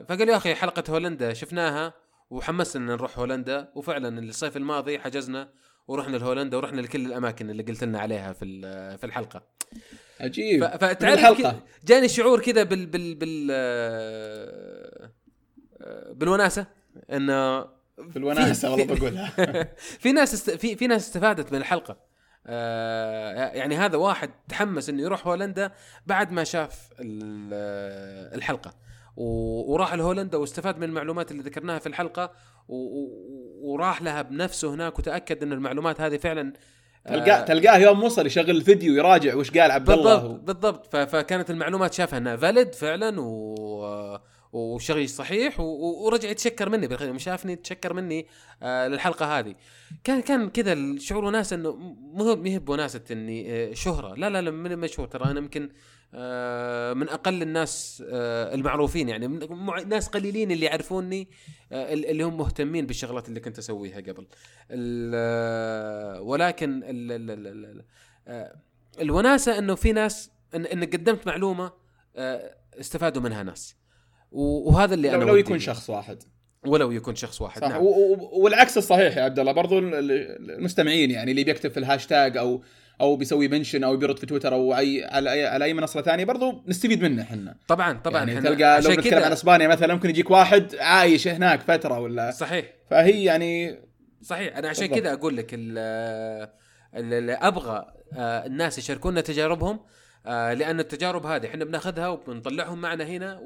فقال 0.09 0.29
يا 0.29 0.37
أخي 0.37 0.55
حلقة 0.55 0.83
هولندا 0.89 1.33
شفناها 1.33 1.93
وحمسنا 2.29 2.81
إن 2.83 2.87
نروح 2.97 3.19
هولندا. 3.19 3.71
وفعلا 3.75 4.19
الصيف 4.19 4.57
الماضي 4.57 4.99
حجزنا 4.99 5.49
ورحنا 5.87 6.17
لهولندا 6.17 6.57
ورحنا 6.57 6.81
لكل 6.81 7.05
الأماكن 7.05 7.49
اللي 7.49 7.63
قلت 7.63 7.83
لنا 7.83 7.99
عليها 7.99 8.33
في 8.33 8.61
في 8.97 9.03
الحلقة. 9.05 9.43
عجيب. 10.19 10.65
ف- 10.65 10.75
فتعرف 10.85 11.55
جاني 11.85 12.07
شعور 12.07 12.41
كذا 12.41 12.63
بال 12.63 12.85
بال 12.85 13.15
بال 13.15 13.47
آه، 13.51 15.11
بالوناسة 16.11 16.65
انه 17.11 17.61
في 18.09 18.15
الوناسه 18.17 18.71
والله 18.71 18.85
بقولها 18.85 19.29
في 20.03 20.11
ناس 20.11 20.33
است... 20.33 20.49
في 20.51 20.75
في 20.75 20.87
ناس 20.87 21.01
استفادت 21.07 21.51
من 21.51 21.57
الحلقة 21.59 21.97
آه 22.47 23.33
يعني 23.33 23.75
هذا 23.77 23.97
واحد 23.97 24.29
تحمس 24.49 24.89
إنه 24.89 25.01
يروح 25.01 25.27
هولندا 25.27 25.71
بعد 26.07 26.31
ما 26.31 26.43
شاف 26.43 26.89
ال- 26.99 28.35
الحلقة 28.37 28.73
و- 29.17 29.73
وراح 29.73 29.93
لهولندا 29.93 30.37
واستفاد 30.37 30.77
من 30.77 30.83
المعلومات 30.83 31.31
اللي 31.31 31.43
ذكرناها 31.43 31.79
في 31.79 31.87
الحلقة. 31.87 32.31
وراح 33.61 34.01
لها 34.01 34.21
بنفسه 34.21 34.73
هناك 34.73 34.99
وتأكد 34.99 35.43
إن 35.43 35.53
المعلومات 35.53 36.01
هذه 36.01 36.17
فعلا 36.17 36.53
آه، 37.07 37.09
تلقاه 37.19 37.41
تلقاه 37.41 37.77
يوم 37.77 38.03
وصل 38.03 38.25
يشغل 38.25 38.49
الفيديو 38.49 38.93
يراجع 38.93 39.35
وش 39.35 39.51
قال 39.51 39.71
عبد 39.71 39.89
الله 39.89 40.17
بالضبط 40.27 40.45
بالضبط. 40.95 40.95
فكانت 41.11 41.49
المعلومات 41.49 41.93
شافها 41.93 42.17
إنها 42.19 42.35
فاليد 42.35 42.75
فعلا 42.75 43.21
و 43.21 44.17
وشغل 44.53 45.09
صحيح 45.09 45.59
ورجع 45.59 46.29
يتشكر 46.29 46.69
مني 46.69 46.87
بالخير 46.87 47.07
يوم 47.07 47.17
شافني 47.17 47.55
تشكر 47.55 47.93
مني 47.93 48.27
آه 48.63 48.87
للحلقة 48.87 49.39
هذه. 49.39 49.55
كان 50.03 50.21
كان 50.21 50.49
كذا 50.49 50.73
الشعور 50.73 51.25
وناسه 51.25 51.55
إنه 51.55 51.75
مو 51.75 52.35
ما 52.35 52.49
هي 52.49 52.59
بوناسه 52.59 53.03
إني 53.11 53.53
آه 53.53 53.73
شهرة. 53.73 54.15
لا 54.15 54.29
لا 54.29 54.41
لا 54.41 54.51
من 54.51 54.77
مشهور 54.77 55.07
ترى. 55.07 55.31
أنا 55.31 55.39
يمكن 55.39 55.69
آه 56.13 56.93
من 56.93 57.09
أقل 57.09 57.41
الناس 57.41 58.03
المعروفين 58.09 59.09
يعني. 59.09 59.27
ناس 59.85 60.07
قليلين 60.07 60.51
اللي 60.51 60.65
يعرفوني 60.65 61.27
اللي 61.71 62.23
هم 62.23 62.37
مهتمين 62.37 62.85
بالشغلات 62.85 63.29
اللي 63.29 63.39
كنت 63.39 63.57
أسويها 63.57 63.99
قبل. 63.99 64.27
ولكن 66.21 66.83
ال 66.83 67.11
ال 67.11 67.31
ال 67.31 67.83
ال 68.27 68.53
الوناسة 69.01 69.57
إنه 69.57 69.75
في 69.75 69.91
ناس 69.91 70.31
إنك 70.55 70.95
قدمت 70.95 71.27
معلومة 71.27 71.71
استفادوا 72.79 73.21
منها 73.21 73.43
ناس. 73.43 73.78
وهذا 74.31 74.93
اللي 74.93 75.09
لو, 75.09 75.15
أنا 75.15 75.23
لو 75.23 75.35
يكون. 75.35 75.59
شخص 75.59 75.89
واحد. 75.89 76.23
ولو 76.67 76.91
يكون 76.91 77.15
شخص 77.15 77.41
واحد 77.41 77.61
صح. 77.61 77.67
نعم. 77.69 77.81
و- 77.81 77.85
و- 77.89 78.29
والعكس 78.43 78.77
الصحيح 78.77 79.17
يا 79.17 79.23
عبد 79.23 79.39
الله 79.39 79.51
برضو 79.51 79.79
ال- 79.79 79.93
ال- 79.95 80.51
المستمعين 80.51 81.11
يعني 81.11 81.31
اللي 81.31 81.43
بيكتب 81.43 81.71
في 81.71 81.79
الهاشتاج 81.79 82.37
أو 82.37 82.61
أو 83.01 83.15
بيسوي 83.15 83.47
mention 83.47 83.83
أو 83.83 83.97
بيرد 83.97 84.19
في 84.19 84.25
تويتر 84.25 84.53
أو 84.53 84.77
اي 84.77 85.05
على 85.05 85.31
اي 85.33 85.45
على 85.47 85.65
أي 85.65 85.73
منصة 85.73 86.01
ثانية 86.01 86.23
برضو 86.25 86.63
نستفيد 86.67 87.01
منه 87.01 87.21
إحنا. 87.21 87.55
طبعا 87.67 87.93
طبعا 88.03 88.25
يعني 88.25 88.41
تلقى 88.41 88.81
لو 88.81 88.91
نتكلم 88.91 89.23
عن 89.23 89.31
إسبانيا 89.31 89.67
مثلا 89.67 89.93
ممكن 89.93 90.09
يجيك 90.09 90.31
واحد 90.31 90.75
عايش 90.75 91.27
هناك 91.27 91.61
فترة 91.61 91.99
ولا؟ 91.99 92.31
صحيح. 92.31 92.65
فهي 92.89 93.23
يعني 93.23 93.79
صحيح. 94.21 94.57
أنا 94.57 94.69
عشان. 94.69 94.85
كذا 94.85 95.13
أقول 95.13 95.37
لك 95.37 95.53
ال- 95.53 95.77
ال- 96.95 97.13
اللي 97.13 97.33
أبغى 97.33 97.85
آه، 98.13 98.45
الناس 98.45 98.77
يشاركونا 98.77 99.21
تجاربهم 99.21 99.79
آه، 100.25 100.53
لأن 100.53 100.79
التجارب 100.79 101.25
هذه 101.25 101.45
إحنا 101.47 101.65
بناخذها 101.65 102.07
وبنطلعهم 102.07 102.81
معنا 102.81 103.03
هنا 103.03 103.39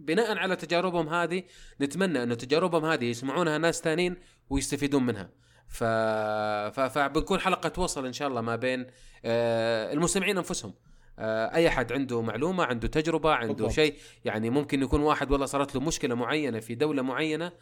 وبناء 0.00 0.38
على 0.38 0.56
تجاربهم 0.56 1.08
هذه 1.08 1.42
نتمنى 1.80 2.22
انه 2.22 2.34
تجاربهم 2.34 2.84
هذه 2.84 3.04
يسمعونها 3.04 3.58
ناس 3.58 3.80
ثانيين 3.80 4.16
ويستفيدون 4.50 5.06
منها. 5.06 5.30
ف... 5.68 5.84
ف... 6.74 6.80
فبنكون 6.80 7.40
حلقة 7.40 7.68
توصل 7.68 8.06
إن 8.06 8.12
شاء 8.12 8.28
الله 8.28 8.40
ما 8.40 8.56
بين 8.56 8.86
آه، 9.24 9.92
المستمعين 9.92 10.36
أنفسهم. 10.36 10.74
آه، 11.18 11.54
أي 11.54 11.68
أحد 11.68 11.92
عنده 11.92 12.22
معلومة 12.22 12.64
عنده 12.64 12.88
تجربة 12.88 13.32
عنده 13.32 13.52
بالضبط. 13.52 13.72
شيء 13.72 13.96
يعني 14.24 14.50
ممكن 14.50 14.82
يكون 14.82 15.00
واحد 15.00 15.30
والله 15.30 15.46
صارت 15.46 15.74
له 15.74 15.80
مشكلة 15.80 16.14
معينة 16.14 16.60
في 16.60 16.74
دولة 16.74 17.02
معينة 17.02 17.52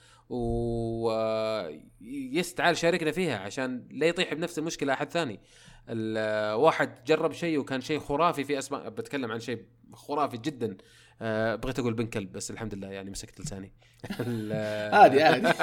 ويس 2.01 2.55
تعال 2.55 2.77
شاركنا 2.77 3.11
فيها 3.11 3.39
عشان 3.39 3.89
لا 3.91 4.07
يطيح 4.07 4.35
بنفس 4.35 4.59
المشكلة 4.59 4.93
أحد 4.93 5.11
ثاني. 5.11 5.41
الواحد 5.89 7.05
جرب 7.05 7.33
شيء 7.33 7.59
وكان 7.59 7.81
شيء 7.81 7.99
خرافي 7.99 8.45
في 8.45 8.59
أسماء 8.59 8.89
بتكلم 8.89 9.33
عن 9.33 9.41
شيء 9.41 9.65
خرافي 9.93 10.37
جدا. 10.37 10.77
آه، 11.23 11.55
بغيت 11.55 11.79
أقول 11.79 11.95
بن 11.95 12.07
كلب 12.07 12.33
بس 12.33 12.51
الحمد 12.51 12.75
لله 12.75 12.89
يعني 12.89 13.11
مسكت 13.11 13.41
لساني. 13.41 13.73
عادي 14.95 15.23
عادي. 15.23 15.49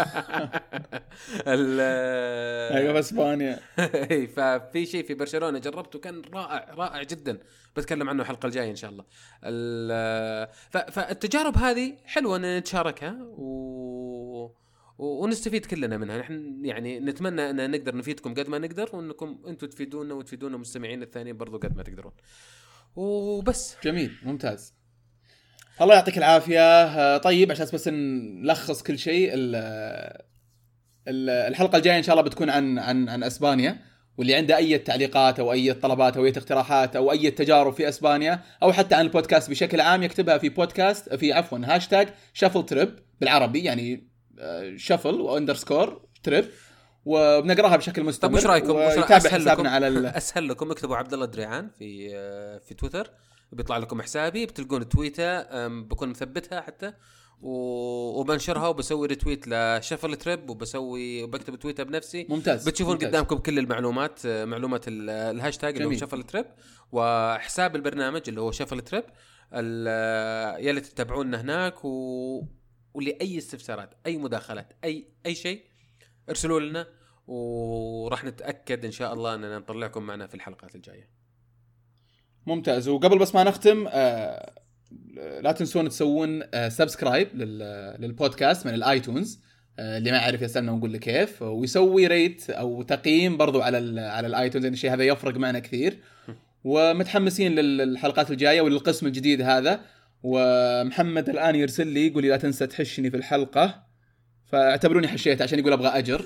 أيوه 2.78 3.00
اسبانيا 3.00 3.60
إي، 4.12 4.28
ففي 4.28 4.86
شيء 4.86 5.06
في 5.06 5.14
برشلونة 5.14 5.60
جربته 5.60 6.00
كان 6.00 6.22
رائع 6.34 6.74
رائع 6.74 7.04
جدا. 7.04 7.40
بتكلم 7.76 8.10
عنه 8.10 8.22
الحلقة 8.22 8.46
الجاية 8.46 8.72
إن 8.72 8.76
شاء 8.76 8.92
الله. 8.92 9.06
فالتجارب 10.72 11.58
هذه 11.58 11.98
حلوة 12.06 12.36
إن 12.38 12.58
نتشاركها 12.58 13.18
و... 13.24 14.52
ونستفيد 14.98 15.66
كلنا 15.66 15.98
منها. 15.98 16.18
نحن 16.18 16.66
يعني 16.66 17.00
نتمنى 17.00 17.50
أن 17.50 17.72
نقدر 17.72 17.96
نفيدكم 17.96 18.34
قد 18.34 18.50
ما 18.50 18.58
نقدر 18.58 18.90
وإنكم 18.94 19.40
أنتم 19.48 19.68
تفيدونا 19.68 20.14
وتفيدون 20.14 20.54
المستمعين 20.54 21.04
الثانيين 21.04 21.38
برضو 21.38 21.58
قد 21.58 21.78
ما 21.78 21.84
تقدرون. 21.84 22.14
وبس. 22.96 23.78
جميل 23.84 24.18
ممتاز. 24.24 24.81
الله 25.82 25.94
يعطيك 25.96 26.18
العافية 26.18 26.84
آه، 26.84 27.18
طيب 27.18 27.52
عشان 27.52 27.66
بس 27.74 27.88
نلخص 27.88 28.84
كل 28.84 29.00
شيء 29.00 29.30
ال- 29.34 29.56
ال- 31.08 31.30
الحلقة 31.30 31.78
الجاية 31.78 31.98
إن 31.98 32.04
شاء 32.04 32.16
الله 32.16 32.24
بتكون 32.30 32.50
عن 32.50 32.80
عن 32.80 33.10
عن 33.10 33.24
إسبانيا 33.24 33.78
واللي 34.18 34.36
عنده 34.36 34.58
أي 34.58 34.78
تعليقات 34.78 35.40
أو 35.40 35.52
أي 35.52 35.74
طلبات 35.74 36.18
أو 36.18 36.26
أي 36.26 36.30
اقتراحات 36.30 36.96
أو 36.96 37.12
أي 37.12 37.32
تجارب 37.32 37.74
في 37.74 37.90
إسبانيا 37.90 38.42
أو 38.64 38.74
حتى 38.74 38.96
عن 38.96 39.06
البودكاست 39.06 39.50
بشكل 39.50 39.82
عام 39.82 40.04
يكتبها 40.04 40.38
في 40.38 40.50
بودكاست 40.50 41.16
في 41.16 41.34
عفوا 41.34 41.60
هاشتاج 41.64 42.08
Shuffle 42.34 42.66
Trip 42.66 42.96
بالعربي 43.22 43.64
يعني 43.64 44.08
shuffle 44.76 45.22
و 45.22 45.29
underscore 45.29 46.06
trip 46.24 46.46
وبنقراها 47.06 47.76
بشكل 47.78 48.04
مستمر 48.04 48.30
طيب 48.32 48.40
وش 48.40 48.46
رأيكم؟ 48.46 48.76
وش 48.76 49.12
أسهل 49.12 49.46
لكم؟ 49.46 49.68
على 49.68 49.88
ال... 49.88 50.06
أسهل 50.18 50.48
لكم 50.50 50.72
اكتبوا 50.72 50.96
عبد 50.98 51.14
الله 51.14 51.26
الدريعان 51.26 51.70
في 51.80 52.10
آه، 52.16 52.58
في 52.58 52.74
تويتر 52.74 53.12
بيطلع 53.52 53.78
لكم 53.78 54.02
حسابي 54.02 54.46
بتلقون 54.46 54.90
تويته 54.90 55.68
بكون 55.68 56.10
مثبتها 56.10 56.62
حتى 56.62 56.94
وبنشرها 57.42 58.68
وبسوي 58.68 59.08
retweet 59.08 59.48
ل 59.48 59.56
Shuffle 59.56 60.16
Trip 60.16 60.50
وبسوي 60.50 61.24
وبكتب 61.24 61.56
تويته 61.56 61.84
بنفسي 61.84 62.28
ممتاز 62.30 62.70
بتشوفون 62.70 62.94
ممتاز. 62.94 63.10
قدامكم 63.10 63.38
كل 63.38 63.60
المعلومات 63.60 64.28
معلومه 64.28 64.82
ال- 64.88 65.10
الهاشتاج 65.10 65.76
اللي 65.76 65.86
هو. 65.88 65.94
Shuffle 66.00 66.24
Trip 66.24 66.46
وحساب 66.92 67.76
البرنامج 67.76 68.22
اللي 68.28 68.42
هو 68.42 68.52
Shuffle 68.52 68.82
Trip 68.82 69.04
ليت 70.74 70.86
تتابعونا 70.86 71.42
هناك 71.42 71.86
و... 71.86 72.44
ولأي 72.94 73.38
استفسارات 73.38 73.94
أي 74.06 74.18
مداخلات 74.18 74.74
اي 74.84 75.08
أي 75.26 75.36
شيء 75.36 75.64
ارسلوا 76.30 76.60
لنا 76.60 76.88
وراح 77.28 78.24
نتأكد 78.24 78.86
إن 78.86 78.92
شاء 78.92 79.14
الله 79.14 79.36
إننا 79.36 79.60
نطلعكم 79.60 80.04
معنا 80.04 80.28
في 80.28 80.36
الحلقات 80.36 80.76
الجاية 80.76 81.21
ممتاز. 82.46 82.88
وقبل 82.88 83.18
بس 83.18 83.36
ما 83.36 83.44
نختم 83.44 83.88
آه 83.90 84.52
لا 85.42 85.52
تنسون 85.52 85.90
تسوون 85.90 86.44
آه 86.54 86.70
subscribe 86.70 87.28
لل- 87.36 87.96
للبودكاست 88.02 88.68
من 88.68 88.74
ال 88.74 88.82
iTunes. 88.82 89.40
آه 89.80 89.98
اللي 89.98 90.12
ما 90.12 90.18
يعرف 90.18 90.42
يسألنا 90.42 90.72
ونقول 90.72 90.92
له 90.92 90.98
كيف. 90.98 91.42
ويسوي 91.42 92.08
rate 92.08 92.50
أو 92.50 92.82
تقييم 92.82 93.38
برضو 93.38 93.62
على 93.62 93.78
ال 93.78 94.00
على 94.00 94.28
ال 94.28 94.33
iTunes 94.33 94.66
لأن 94.66 94.74
الشيء 94.74 94.94
هذا 94.94 95.04
يفرق 95.04 95.38
معنا 95.38 95.60
كثير. 95.60 95.98
ومتحمسين 96.64 97.56
للحلقات 97.56 98.32
الجاية 98.32 98.62
وللقسم 98.62 99.08
الجديد 99.08 99.42
هذا. 99.42 99.82
ومحمد 100.24 101.30
الآن 101.30 101.56
يرسل 101.56 101.88
لي 101.88 102.08
يقول 102.08 102.24
لي 102.24 102.30
لا 102.30 102.38
تنسى 102.38 102.68
تحشني 102.68 103.12
في 103.12 103.18
الحلقة. 103.18 103.84
فاعتبروني 104.52 105.08
حشيت 105.08 105.42
عشان 105.42 105.60
يقول 105.60 105.74
أبغى 105.74 105.88
أجر. 105.88 106.26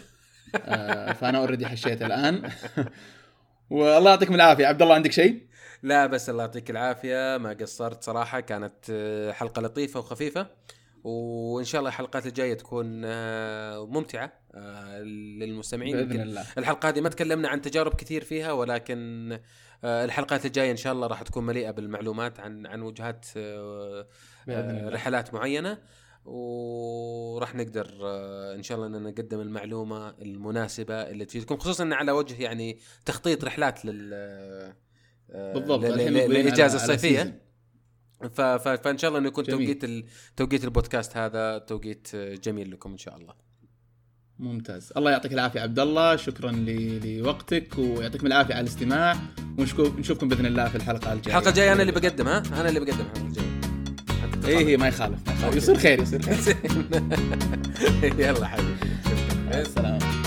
آه 0.55 1.13
فأنا 1.13 1.37
اوريدي 1.37 1.67
حشيت 1.67 2.01
الآن. 2.01 2.41
والله 3.69 4.09
يعطيكم 4.09 4.35
العافية. 4.35 4.65
عبد 4.65 4.81
الله 4.81 4.95
عندك 4.95 5.11
شيء؟ 5.11 5.41
لا 5.83 6.05
بس 6.05 6.29
الله 6.29 6.43
يعطيك 6.43 6.69
العافية. 6.69 7.37
ما 7.37 7.57
قصرت 7.61 8.03
صراحة 8.03 8.39
كانت 8.39 8.75
آه، 8.89 9.31
حلقة 9.31 9.61
لطيفة 9.61 9.99
وخفيفة 9.99 10.47
وإن 11.03 11.65
شاء 11.65 11.79
الله 11.79 11.89
الحلقات 11.89 12.25
الجاية 12.25 12.53
تكون 12.53 13.01
آه، 13.05 13.85
ممتعة 13.85 14.33
آه، 14.55 14.99
للمستمعين. 15.39 15.95
بإذن 15.95 16.21
الله. 16.21 16.45
الحلقة 16.57 16.89
هذه 16.89 17.01
ما 17.01 17.09
تكلمنا 17.09 17.49
عن 17.49 17.61
تجارب 17.61 17.93
كثير 17.93 18.23
فيها 18.23 18.51
ولكن 18.51 19.39
الحلقات 19.83 20.45
الجاية 20.45 20.71
إن 20.71 20.77
شاء 20.77 20.93
الله 20.93 21.07
راح 21.07 21.21
تكون 21.21 21.45
مليئة 21.45 21.71
بالمعلومات 21.71 22.39
عن 22.39 22.65
عن 22.65 22.81
وجهات. 22.81 23.25
رحلات 24.87 25.33
معينة. 25.33 25.77
وراح 26.25 27.55
نقدر 27.55 27.87
إن 28.55 28.63
شاء 28.63 28.77
الله 28.77 28.97
إن 28.97 29.03
نقدم 29.03 29.41
المعلومة 29.41 30.09
المناسبة 30.09 31.01
اللي 31.01 31.25
تفيدكم 31.25 31.57
خصوصا 31.57 31.89
على 31.93 32.11
وجه 32.11 32.43
يعني 32.43 32.79
تخطيط 33.05 33.43
رحلات 33.45 33.85
لل 33.85 34.13
بالضبط 35.29 35.85
للإجازة 35.85 36.75
الصيفية. 36.75 37.41
فإن 38.35 38.97
شاء 38.97 39.09
الله 39.09 39.19
إنه 39.19 39.27
يكون 39.27 39.43
جميل. 39.43 39.79
توقيت. 39.79 40.05
توقيت 40.35 40.63
البودكاست 40.63 41.17
هذا 41.17 41.57
توقيت 41.57 42.15
جميل 42.15 42.71
لكم 42.71 42.91
إن 42.91 42.97
شاء 42.97 43.17
الله. 43.17 43.33
ممتاز. 44.39 44.93
الله 44.97 45.11
يعطيك 45.11 45.33
العافية 45.33 45.61
عبد 45.61 45.79
الله. 45.79 46.15
شكرا 46.15 46.51
ل... 46.51 47.17
لوقتك 47.19 47.77
ويعطيكم 47.77 48.27
العافية 48.27 48.53
على 48.53 48.61
الاستماع. 48.61 49.17
ونشوف 49.57 49.99
نشوفكم 49.99 50.27
بإذن 50.27 50.45
الله 50.45 50.69
في 50.69 50.75
الحلقة 50.75 51.13
الجاية. 51.13 51.35
الحلقة 51.35 51.49
الجاية 51.49 51.73
أنا 51.73 51.81
اللي 51.81 51.91
بقدم 51.91 52.27
ها؟ 52.27 52.43
أنا 52.47 52.69
اللي 52.69 52.79
بقدم 52.79 53.01
الحلقة 53.01 53.27
الجاية. 53.27 54.57
اي 54.57 54.65
هي 54.65 54.77
ما 54.77 54.87
يخالف. 54.87 55.19
يصير 55.55 55.77
خير 55.77 56.01
يصير 56.01 56.21
خير. 56.21 56.57
يلا 58.19 58.47
حبيبي. 58.47 58.89
مع 59.45 59.59
السلامة. 59.59 60.24